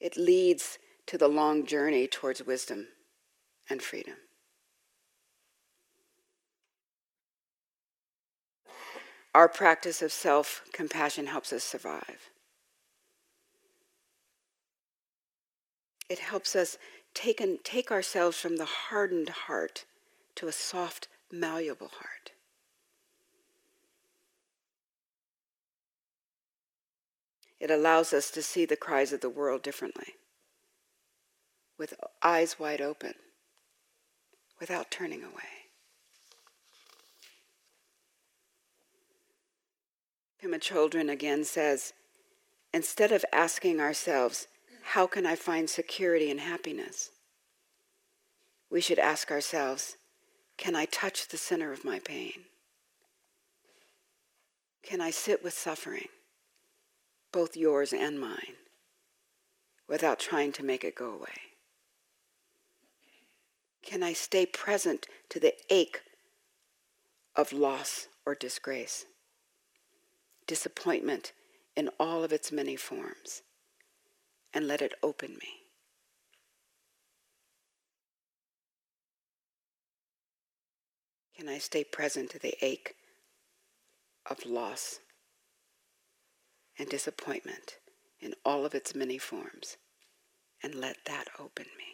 It 0.00 0.16
leads 0.16 0.78
to 1.06 1.18
the 1.18 1.28
long 1.28 1.66
journey 1.66 2.06
towards 2.06 2.42
wisdom 2.42 2.88
and 3.68 3.82
freedom. 3.82 4.14
Our 9.34 9.48
practice 9.48 10.00
of 10.00 10.10
self 10.10 10.62
compassion 10.72 11.26
helps 11.26 11.52
us 11.52 11.64
survive. 11.64 12.30
It 16.08 16.20
helps 16.20 16.54
us 16.54 16.78
take, 17.14 17.42
take 17.64 17.90
ourselves 17.90 18.38
from 18.38 18.56
the 18.56 18.64
hardened 18.64 19.28
heart 19.28 19.84
to 20.34 20.48
a 20.48 20.52
soft, 20.52 21.08
malleable 21.30 21.88
heart. 21.88 22.32
It 27.60 27.70
allows 27.70 28.12
us 28.12 28.30
to 28.32 28.42
see 28.42 28.66
the 28.66 28.76
cries 28.76 29.12
of 29.12 29.20
the 29.20 29.30
world 29.30 29.62
differently, 29.62 30.14
with 31.78 31.94
eyes 32.22 32.58
wide 32.58 32.82
open, 32.82 33.14
without 34.60 34.90
turning 34.90 35.22
away. 35.22 35.70
Pema 40.42 40.60
Chodron 40.60 41.10
again 41.10 41.44
says, 41.44 41.94
instead 42.74 43.12
of 43.12 43.24
asking 43.32 43.80
ourselves, 43.80 44.46
how 44.84 45.06
can 45.06 45.26
I 45.26 45.34
find 45.34 45.68
security 45.68 46.30
and 46.30 46.38
happiness? 46.38 47.10
We 48.70 48.80
should 48.80 48.98
ask 48.98 49.30
ourselves, 49.30 49.96
can 50.56 50.76
I 50.76 50.84
touch 50.84 51.28
the 51.28 51.36
center 51.36 51.72
of 51.72 51.84
my 51.84 51.98
pain? 51.98 52.44
Can 54.82 55.00
I 55.00 55.10
sit 55.10 55.42
with 55.42 55.54
suffering, 55.54 56.08
both 57.32 57.56
yours 57.56 57.92
and 57.92 58.20
mine, 58.20 58.56
without 59.88 60.20
trying 60.20 60.52
to 60.52 60.62
make 60.62 60.84
it 60.84 60.94
go 60.94 61.12
away? 61.12 61.40
Can 63.82 64.02
I 64.02 64.12
stay 64.12 64.46
present 64.46 65.06
to 65.30 65.40
the 65.40 65.54
ache 65.70 66.02
of 67.34 67.52
loss 67.52 68.08
or 68.24 68.34
disgrace, 68.34 69.06
disappointment 70.46 71.32
in 71.74 71.90
all 71.98 72.22
of 72.22 72.32
its 72.32 72.52
many 72.52 72.76
forms? 72.76 73.42
And 74.54 74.68
let 74.68 74.80
it 74.80 74.94
open 75.02 75.32
me. 75.32 75.64
Can 81.36 81.48
I 81.48 81.58
stay 81.58 81.82
present 81.82 82.30
to 82.30 82.38
the 82.38 82.54
ache 82.64 82.94
of 84.30 84.46
loss 84.46 85.00
and 86.78 86.88
disappointment 86.88 87.78
in 88.20 88.34
all 88.44 88.64
of 88.64 88.74
its 88.74 88.94
many 88.94 89.18
forms 89.18 89.76
and 90.62 90.76
let 90.76 90.98
that 91.06 91.26
open 91.40 91.66
me? 91.76 91.84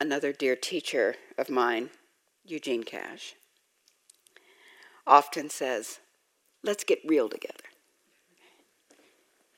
Another 0.00 0.32
dear 0.32 0.56
teacher 0.56 1.14
of 1.36 1.48
mine, 1.48 1.90
Eugene 2.44 2.82
Cash, 2.84 3.34
often 5.08 5.50
says, 5.50 5.98
let's 6.62 6.84
get 6.84 7.00
real 7.04 7.28
together. 7.28 7.64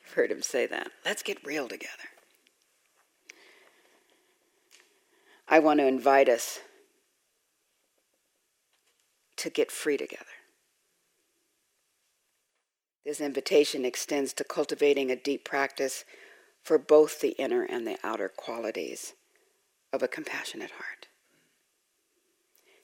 You've 0.01 0.13
heard 0.13 0.31
him 0.31 0.41
say 0.41 0.65
that. 0.65 0.89
Let's 1.05 1.21
get 1.21 1.45
real 1.45 1.67
together. 1.67 1.91
I 5.47 5.59
want 5.59 5.79
to 5.81 5.85
invite 5.85 6.29
us 6.29 6.59
to 9.35 9.49
get 9.49 9.71
free 9.71 9.97
together. 9.97 10.25
This 13.03 13.19
invitation 13.19 13.83
extends 13.83 14.31
to 14.33 14.43
cultivating 14.43 15.11
a 15.11 15.15
deep 15.15 15.43
practice 15.43 16.05
for 16.63 16.77
both 16.77 17.19
the 17.19 17.35
inner 17.39 17.63
and 17.63 17.85
the 17.85 17.97
outer 18.03 18.29
qualities 18.29 19.13
of 19.91 20.03
a 20.03 20.07
compassionate 20.07 20.71
heart 20.71 21.07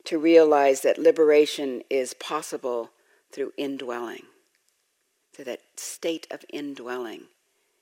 to 0.07 0.17
realize 0.17 0.83
that 0.83 0.97
liberation 0.97 1.81
is 1.89 2.13
possible 2.13 2.91
through 3.29 3.51
indwelling, 3.57 4.23
through 5.33 5.43
that 5.43 5.59
state 5.75 6.25
of 6.31 6.45
indwelling 6.47 7.23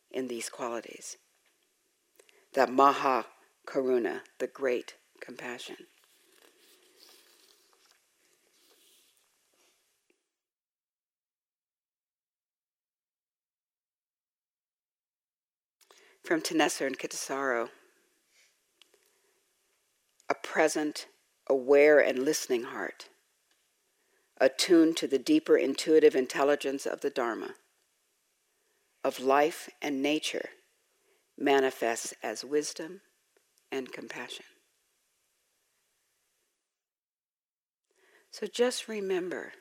in 0.10 0.28
these 0.28 0.50
qualities. 0.50 1.18
The 2.54 2.66
Maha 2.66 3.28
Karuna, 3.68 4.22
the 4.40 4.48
great 4.48 4.96
compassion. 5.22 5.76
From 16.24 16.42
Thanasanti 16.42 16.88
and 16.88 16.98
Kittisaro, 16.98 17.70
a 20.28 20.34
present 20.34 21.06
aware 21.50 22.00
and 22.00 22.20
listening 22.20 22.64
heart, 22.64 23.10
attuned 24.40 24.98
to 24.98 25.08
the 25.08 25.20
deeper 25.20 25.58
intuitive 25.58 26.16
intelligence 26.16 26.86
of 26.86 27.02
the 27.02 27.10
Dharma, 27.10 27.56
of 29.04 29.20
life 29.20 29.70
and 29.82 30.02
nature, 30.02 30.50
manifests 31.38 32.14
as 32.24 32.44
wisdom 32.44 33.02
and 33.72 33.92
compassion. 33.92 34.46
So 38.32 38.48
just 38.48 38.88
remember 38.88 39.54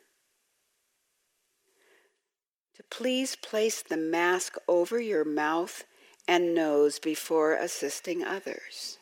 to 2.74 2.82
please 2.91 3.37
place 3.37 3.82
the 3.82 3.97
mask 3.97 4.57
over 4.66 5.01
your 5.01 5.24
mouth 5.24 5.85
and 6.26 6.55
nose 6.55 6.99
before 6.99 7.55
assisting 7.55 8.24
others 8.24 8.99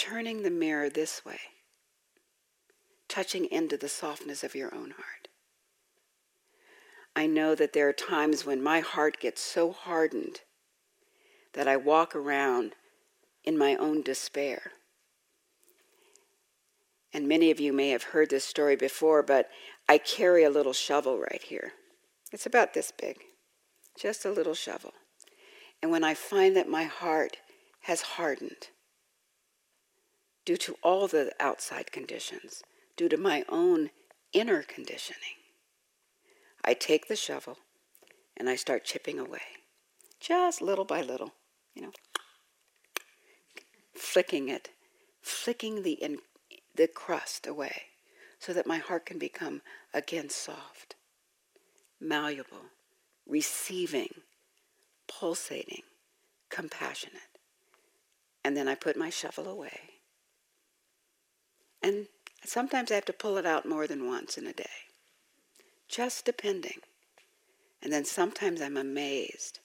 turning 0.00 0.42
the 0.42 0.50
mirror 0.50 0.88
this 0.88 1.26
way, 1.26 1.38
touching 3.06 3.44
into 3.44 3.76
the 3.76 3.88
softness 3.88 4.42
of 4.42 4.54
your 4.54 4.74
own 4.74 4.92
heart. 4.92 5.28
I 7.14 7.26
know 7.26 7.54
that 7.54 7.74
there 7.74 7.86
are 7.86 7.92
times 7.92 8.46
when 8.46 8.62
my 8.62 8.80
heart 8.80 9.20
gets 9.20 9.42
so 9.42 9.72
hardened 9.72 10.40
that 11.52 11.68
I 11.68 11.76
walk 11.76 12.16
around 12.16 12.72
in 13.44 13.58
my 13.58 13.76
own 13.76 14.00
despair. 14.00 14.72
And 17.12 17.28
many 17.28 17.50
of 17.50 17.60
you 17.60 17.70
may 17.74 17.90
have 17.90 18.04
heard 18.04 18.30
this 18.30 18.44
story 18.44 18.76
before, 18.76 19.22
but 19.22 19.50
I 19.86 19.98
carry 19.98 20.44
a 20.44 20.50
little 20.50 20.72
shovel 20.72 21.18
right 21.18 21.42
here. 21.42 21.72
It's 22.32 22.46
about 22.46 22.72
this 22.72 22.90
big, 22.90 23.18
just 23.98 24.24
a 24.24 24.30
little 24.30 24.54
shovel. 24.54 24.94
And 25.82 25.90
when 25.90 26.04
I 26.04 26.14
find 26.14 26.56
that 26.56 26.70
my 26.70 26.84
heart 26.84 27.36
has 27.82 28.00
hardened, 28.00 28.68
due 30.50 30.56
to 30.56 30.76
all 30.82 31.06
the 31.06 31.30
outside 31.38 31.92
conditions, 31.92 32.64
due 32.96 33.08
to 33.08 33.16
my 33.16 33.44
own 33.48 33.88
inner 34.32 34.64
conditioning. 34.64 35.38
I 36.64 36.74
take 36.74 37.06
the 37.06 37.14
shovel 37.14 37.58
and 38.36 38.50
I 38.50 38.56
start 38.56 38.84
chipping 38.84 39.20
away, 39.20 39.42
just 40.18 40.60
little 40.60 40.84
by 40.84 41.02
little, 41.02 41.34
you 41.72 41.82
know, 41.82 41.92
flicking 43.94 44.48
it, 44.48 44.70
flicking 45.22 45.84
the, 45.84 45.92
in, 45.92 46.18
the 46.74 46.88
crust 46.88 47.46
away 47.46 47.82
so 48.40 48.52
that 48.52 48.66
my 48.66 48.78
heart 48.78 49.06
can 49.06 49.20
become 49.20 49.62
again 49.94 50.30
soft, 50.30 50.96
malleable, 52.00 52.72
receiving, 53.24 54.22
pulsating, 55.06 55.82
compassionate. 56.48 57.38
And 58.44 58.56
then 58.56 58.66
I 58.66 58.74
put 58.74 58.96
my 58.96 59.10
shovel 59.10 59.46
away 59.46 59.89
and 61.82 62.06
sometimes 62.44 62.90
I 62.90 62.96
have 62.96 63.04
to 63.06 63.12
pull 63.12 63.36
it 63.36 63.46
out 63.46 63.66
more 63.66 63.86
than 63.86 64.06
once 64.06 64.36
in 64.36 64.46
a 64.46 64.52
day, 64.52 64.64
just 65.88 66.24
depending. 66.24 66.80
And 67.82 67.92
then 67.92 68.04
sometimes 68.04 68.60
I'm 68.60 68.76
amazed 68.76 69.60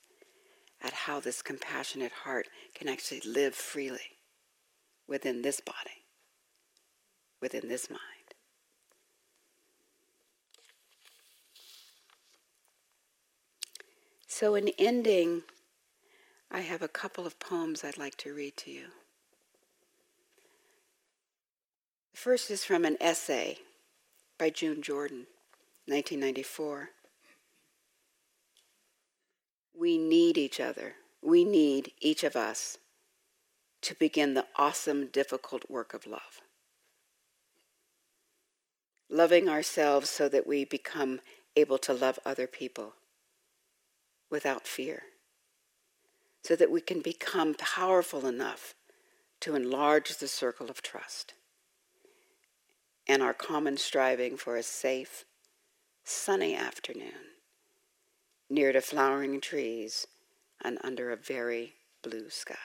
at 0.82 0.94
how 0.94 1.20
this 1.20 1.42
compassionate 1.42 2.12
heart 2.24 2.48
can 2.74 2.88
actually 2.88 3.22
live 3.26 3.56
freely 3.56 4.18
within 5.08 5.42
this 5.42 5.60
body, 5.60 6.06
within 7.42 7.68
this 7.68 7.90
mind. 7.90 8.02
So, 14.28 14.56
in 14.56 14.70
ending, 14.78 15.44
I 16.52 16.60
have 16.60 16.82
a 16.82 16.90
couple 16.90 17.26
of 17.26 17.40
poems 17.40 17.84
I'd 17.84 17.98
like 17.98 18.18
to 18.18 18.34
read 18.34 18.58
to 18.58 18.70
you. 18.72 18.88
The 22.04 22.05
first 22.16 22.50
is 22.50 22.64
from 22.64 22.86
an 22.86 22.98
essay 23.02 23.60
by 24.40 24.50
June 24.50 24.82
Jordan, 24.82 25.28
1994. 25.86 26.90
We 29.78 29.98
need 29.98 30.38
each 30.38 30.60
other. 30.60 30.96
We 31.22 31.44
need 31.44 31.92
each 32.00 32.24
of 32.24 32.36
us 32.36 32.78
to 33.82 33.96
begin 33.96 34.34
the 34.34 34.46
awesome, 34.56 35.08
difficult 35.08 35.70
work 35.70 35.94
of 35.94 36.08
love. 36.08 36.42
loving 39.10 39.48
ourselves 39.48 40.10
so 40.10 40.28
that 40.28 40.48
we 40.48 40.66
become 40.66 41.22
able 41.56 41.78
to 41.78 41.94
love 41.94 42.20
other 42.26 42.48
people 42.48 42.94
without 44.30 44.68
fear, 44.68 45.04
so 46.44 46.56
that 46.56 46.72
we 46.72 46.82
can 46.82 47.02
become 47.02 47.54
powerful 47.54 48.26
enough 48.26 48.74
to 49.40 49.56
enlarge 49.56 50.18
the 50.18 50.28
circle 50.28 50.70
of 50.70 50.82
trust 50.82 51.34
and 53.08 53.22
our 53.22 53.34
common 53.34 53.78
striving 53.78 54.38
for 54.38 54.56
a 54.56 54.64
safe, 54.64 55.26
sunny 56.04 56.56
afternoon 56.56 57.36
near 58.50 58.72
to 58.72 58.82
flowering 58.82 59.42
trees 59.42 60.08
and 60.64 60.78
under 60.84 61.12
a 61.12 61.18
very 61.18 61.74
blue 62.02 62.30
sky. 62.30 62.56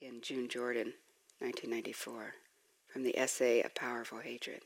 In 0.00 0.20
June 0.20 0.48
Jordan, 0.48 0.92
1994, 1.38 2.34
from 2.88 3.02
the 3.02 3.16
essay 3.18 3.62
A 3.62 3.68
Powerful 3.70 4.18
Hatred. 4.18 4.60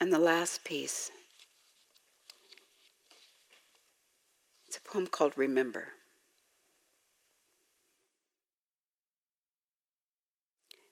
And 0.00 0.12
the 0.12 0.18
last 0.20 0.62
piece, 0.62 1.10
it's 4.68 4.76
a 4.76 4.80
poem 4.82 5.06
called 5.06 5.32
Remember. 5.36 5.88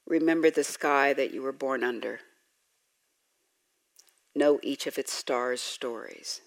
Remember 0.07 0.49
the 0.49 0.63
sky 0.63 1.13
that 1.13 1.31
you 1.31 1.43
were 1.43 1.51
born 1.51 1.83
under. 1.83 2.21
Know 4.33 4.59
each 4.63 4.87
of 4.87 4.97
its 4.97 5.13
stars' 5.13 5.61
stories. 5.61 6.41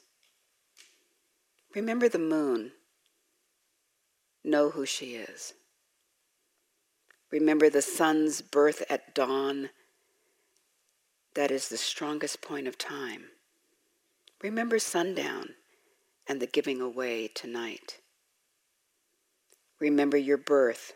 Remember 1.73 2.09
the 2.09 2.19
moon. 2.19 2.73
Know 4.43 4.71
who 4.71 4.85
she 4.85 5.15
is. 5.15 5.55
Remember 7.31 7.71
the 7.71 7.83
sun's 7.83 8.41
birth 8.41 8.83
at 8.91 9.15
dawn. 9.15 9.71
That 11.35 11.53
is 11.53 11.69
the 11.69 11.77
strongest 11.77 12.43
point 12.43 12.67
of 12.67 12.77
time. 12.77 13.27
Remember 14.43 14.81
sundown 14.81 15.51
and 16.27 16.41
the 16.41 16.47
giving 16.47 16.81
away 16.81 17.29
tonight. 17.29 17.99
Remember 19.79 20.17
your 20.17 20.39
birth 20.39 20.95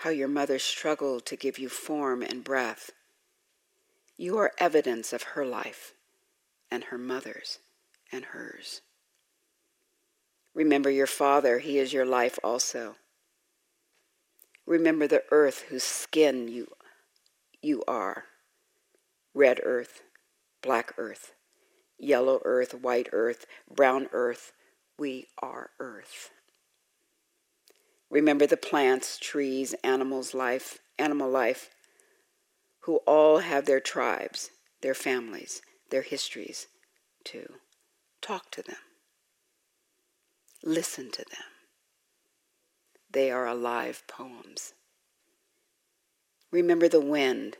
how 0.00 0.10
your 0.10 0.28
mother 0.28 0.58
struggled 0.58 1.24
to 1.26 1.36
give 1.36 1.58
you 1.58 1.68
form 1.68 2.22
and 2.22 2.44
breath. 2.44 2.90
You 4.16 4.36
are 4.38 4.52
evidence 4.58 5.12
of 5.12 5.22
her 5.22 5.44
life 5.44 5.94
and 6.70 6.84
her 6.84 6.98
mother's 6.98 7.58
and 8.12 8.26
hers. 8.26 8.82
Remember 10.54 10.90
your 10.90 11.06
father, 11.06 11.58
he 11.58 11.78
is 11.78 11.92
your 11.92 12.06
life 12.06 12.38
also. 12.42 12.96
Remember 14.66 15.06
the 15.06 15.22
earth 15.30 15.66
whose 15.68 15.84
skin 15.84 16.48
you, 16.48 16.72
you 17.62 17.84
are 17.86 18.24
red 19.34 19.60
earth, 19.64 20.02
black 20.62 20.94
earth, 20.96 21.32
yellow 21.98 22.40
earth, 22.44 22.74
white 22.74 23.08
earth, 23.12 23.46
brown 23.70 24.08
earth. 24.12 24.52
We 24.98 25.26
are 25.42 25.70
earth. 25.78 26.30
Remember 28.10 28.46
the 28.46 28.56
plants, 28.56 29.18
trees, 29.18 29.74
animals, 29.82 30.32
life, 30.32 30.78
animal 30.98 31.28
life, 31.28 31.70
who 32.80 32.96
all 33.06 33.38
have 33.38 33.66
their 33.66 33.80
tribes, 33.80 34.50
their 34.80 34.94
families, 34.94 35.60
their 35.90 36.02
histories 36.02 36.68
too. 37.24 37.54
Talk 38.22 38.50
to 38.52 38.62
them. 38.62 38.76
Listen 40.62 41.10
to 41.10 41.24
them. 41.24 41.44
They 43.10 43.30
are 43.30 43.46
alive 43.46 44.02
poems. 44.06 44.72
Remember 46.50 46.88
the 46.88 47.00
wind. 47.00 47.56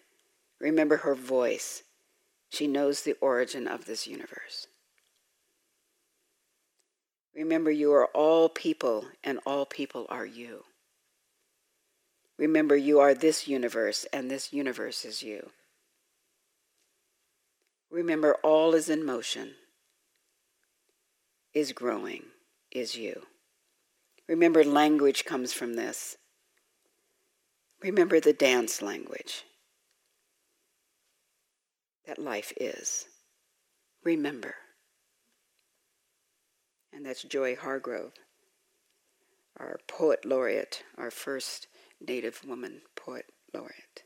Remember 0.61 0.99
her 0.99 1.15
voice. 1.15 1.83
She 2.49 2.67
knows 2.67 3.03
the 3.03 3.17
origin 3.21 3.67
of 3.67 3.87
this 3.87 4.07
universe. 4.07 4.67
Remember, 7.35 7.71
you 7.71 7.93
are 7.93 8.07
all 8.07 8.49
people, 8.49 9.07
and 9.23 9.39
all 9.45 9.67
people 9.67 10.07
are 10.09 10.25
you. 10.25 10.65
Remember, 12.39 12.77
you 12.77 12.99
are 12.99 13.15
this 13.15 13.47
universe, 13.47 14.07
and 14.13 14.31
this 14.31 14.53
universe 14.53 15.05
is 15.05 15.23
you. 15.23 15.51
Remember, 17.91 18.35
all 18.43 18.75
is 18.75 18.89
in 18.89 19.05
motion, 19.05 19.53
is 21.53 21.73
growing, 21.73 22.25
is 22.71 22.97
you. 22.97 23.23
Remember, 24.29 24.65
language 24.65 25.25
comes 25.25 25.53
from 25.53 25.75
this. 25.75 26.17
Remember 27.83 28.19
the 28.19 28.33
dance 28.33 28.83
language 28.83 29.45
that 32.07 32.19
life 32.19 32.53
is. 32.57 33.07
Remember 34.05 34.55
and 36.97 37.05
that's 37.05 37.23
Joy 37.23 37.55
Harjo, 37.55 38.11
our 39.59 39.79
poet 39.87 40.25
laureate, 40.25 40.83
our 40.97 41.11
first 41.11 41.67
Native 42.01 42.41
woman 42.47 42.81
poet 42.95 43.27
laureate. 43.53 44.03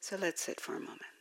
So 0.00 0.16
let's 0.16 0.42
sit 0.42 0.60
for 0.60 0.76
a 0.76 0.80
moment. 0.80 1.11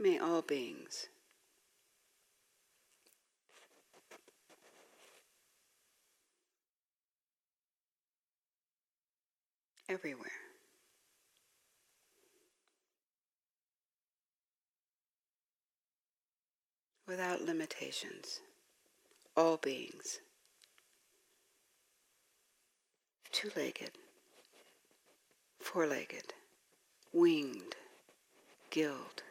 May 0.00 0.16
all 0.16 0.42
beings. 0.42 1.08
Everywhere. 9.88 10.30
Without 17.08 17.40
limitations, 17.42 18.40
all 19.36 19.56
beings, 19.56 20.20
two 23.32 23.50
legged, 23.56 23.92
four 25.58 25.86
legged, 25.86 26.34
winged, 27.12 27.76
gilled 28.70 29.22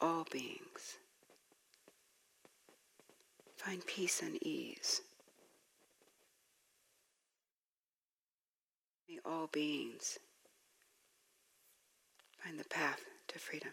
all 0.00 0.26
beings. 0.30 0.98
Find 3.56 3.84
peace 3.86 4.22
and 4.22 4.36
ease. 4.42 5.00
May 9.08 9.18
all 9.24 9.48
beings 9.52 10.18
find 12.42 12.58
the 12.58 12.64
path 12.64 13.00
to 13.28 13.38
freedom. 13.38 13.70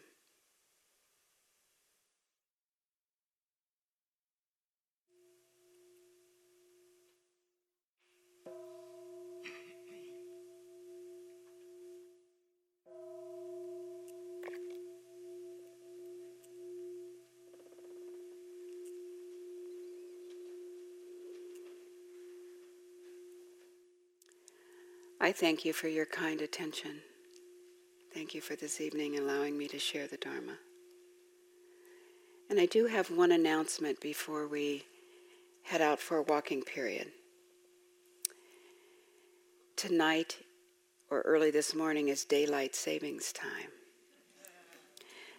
I 25.24 25.32
thank 25.32 25.64
you 25.64 25.72
for 25.72 25.88
your 25.88 26.06
kind 26.06 26.42
attention. 26.42 27.00
Thank 28.14 28.36
you 28.36 28.42
for 28.42 28.58
this 28.58 28.82
evening 28.82 29.18
allowing 29.18 29.58
me 29.58 29.70
to 29.70 29.80
share 29.80 30.06
the 30.06 30.18
Dharma. 30.18 30.58
And 32.50 32.60
I 32.60 32.66
do 32.66 32.88
have 32.88 33.10
one 33.10 33.32
announcement 33.32 34.02
before 34.02 34.50
we 34.50 34.84
head 35.64 35.80
out 35.80 36.02
for 36.02 36.18
a 36.18 36.24
walking 36.24 36.62
period. 36.62 37.08
Tonight 39.78 40.40
or 41.10 41.22
early 41.22 41.52
this 41.52 41.74
morning 41.74 42.10
is 42.10 42.26
daylight 42.26 42.76
savings 42.76 43.32
time. 43.32 43.72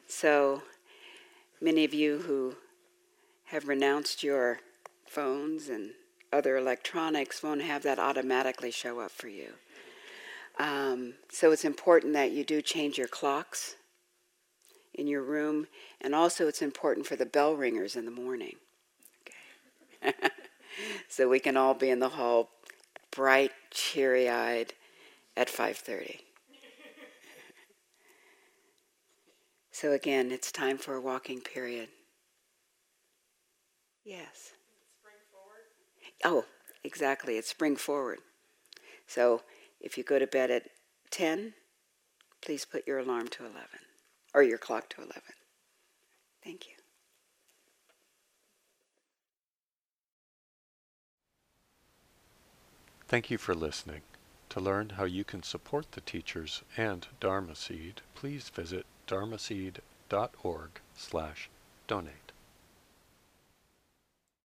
So 0.09 0.63
many 1.61 1.85
of 1.85 1.93
you 1.93 2.21
who 2.21 2.57
have 3.49 3.69
renounced 3.69 4.23
your 4.23 4.61
phones 5.07 5.69
and 5.69 5.91
other 6.33 6.57
electronics 6.57 7.43
won't 7.43 7.61
have 7.61 7.83
that 7.83 7.99
automatically 7.99 8.71
show 8.71 9.01
up 9.01 9.11
for 9.11 9.29
you. 9.29 9.53
Um, 10.59 11.15
so 11.31 11.53
it's 11.53 11.65
important 11.65 12.13
that 12.13 12.31
you 12.31 12.45
do 12.45 12.63
change 12.63 12.97
your 12.97 13.09
clocks 13.09 13.75
in 14.95 15.09
your 15.09 15.23
room, 15.23 15.67
and 16.01 16.15
also 16.15 16.47
it's 16.47 16.63
important 16.63 17.07
for 17.07 17.17
the 17.17 17.27
bell 17.27 17.55
ringers 17.55 17.97
in 17.97 18.05
the 18.05 18.11
morning. 18.11 18.57
Okay. 20.07 20.29
so 21.09 21.29
we 21.29 21.41
can 21.41 21.57
all 21.57 21.75
be 21.75 21.91
in 21.91 21.99
the 21.99 22.11
hall 22.11 22.51
bright, 23.11 23.51
cheery-eyed 23.71 24.75
at 25.37 25.49
5:30. 25.49 26.21
so 29.73 29.93
again, 29.93 30.31
it's 30.31 30.53
time 30.53 30.79
for 30.79 30.95
a 30.95 31.01
walking 31.01 31.41
period. 31.41 31.89
Yes. 34.05 34.53
Oh, 36.23 36.45
exactly. 36.85 37.37
It's 37.37 37.49
spring 37.49 37.77
forward. 37.77 38.19
So 39.07 39.43
if 39.85 39.99
you 39.99 40.03
go 40.03 40.19
to 40.19 40.27
bed 40.27 40.51
at 40.51 40.71
10, 41.11 41.53
please 42.41 42.65
put 42.65 42.87
your 42.87 42.99
alarm 42.99 43.29
to 43.29 43.45
11 43.45 43.61
or 44.35 44.43
your 44.43 44.59
clock 44.59 44.89
to 44.89 45.03
11. 45.03 45.23
Thank 46.43 46.67
you. 46.67 46.73
Thank 53.07 53.31
you 53.31 53.37
for 53.37 53.55
listening. 53.55 54.01
To 54.49 54.61
learn 54.61 54.91
how 54.91 55.05
you 55.05 55.25
can 55.25 55.43
support 55.43 55.93
the 55.93 56.01
teachers 56.01 56.63
and 56.77 57.07
Dharma 57.21 57.55
Seed, 57.55 58.01
please 58.15 58.49
visit 58.49 58.87
dharmaseed.org 59.07 60.71
slash 60.97 61.51
donate. 61.87 62.24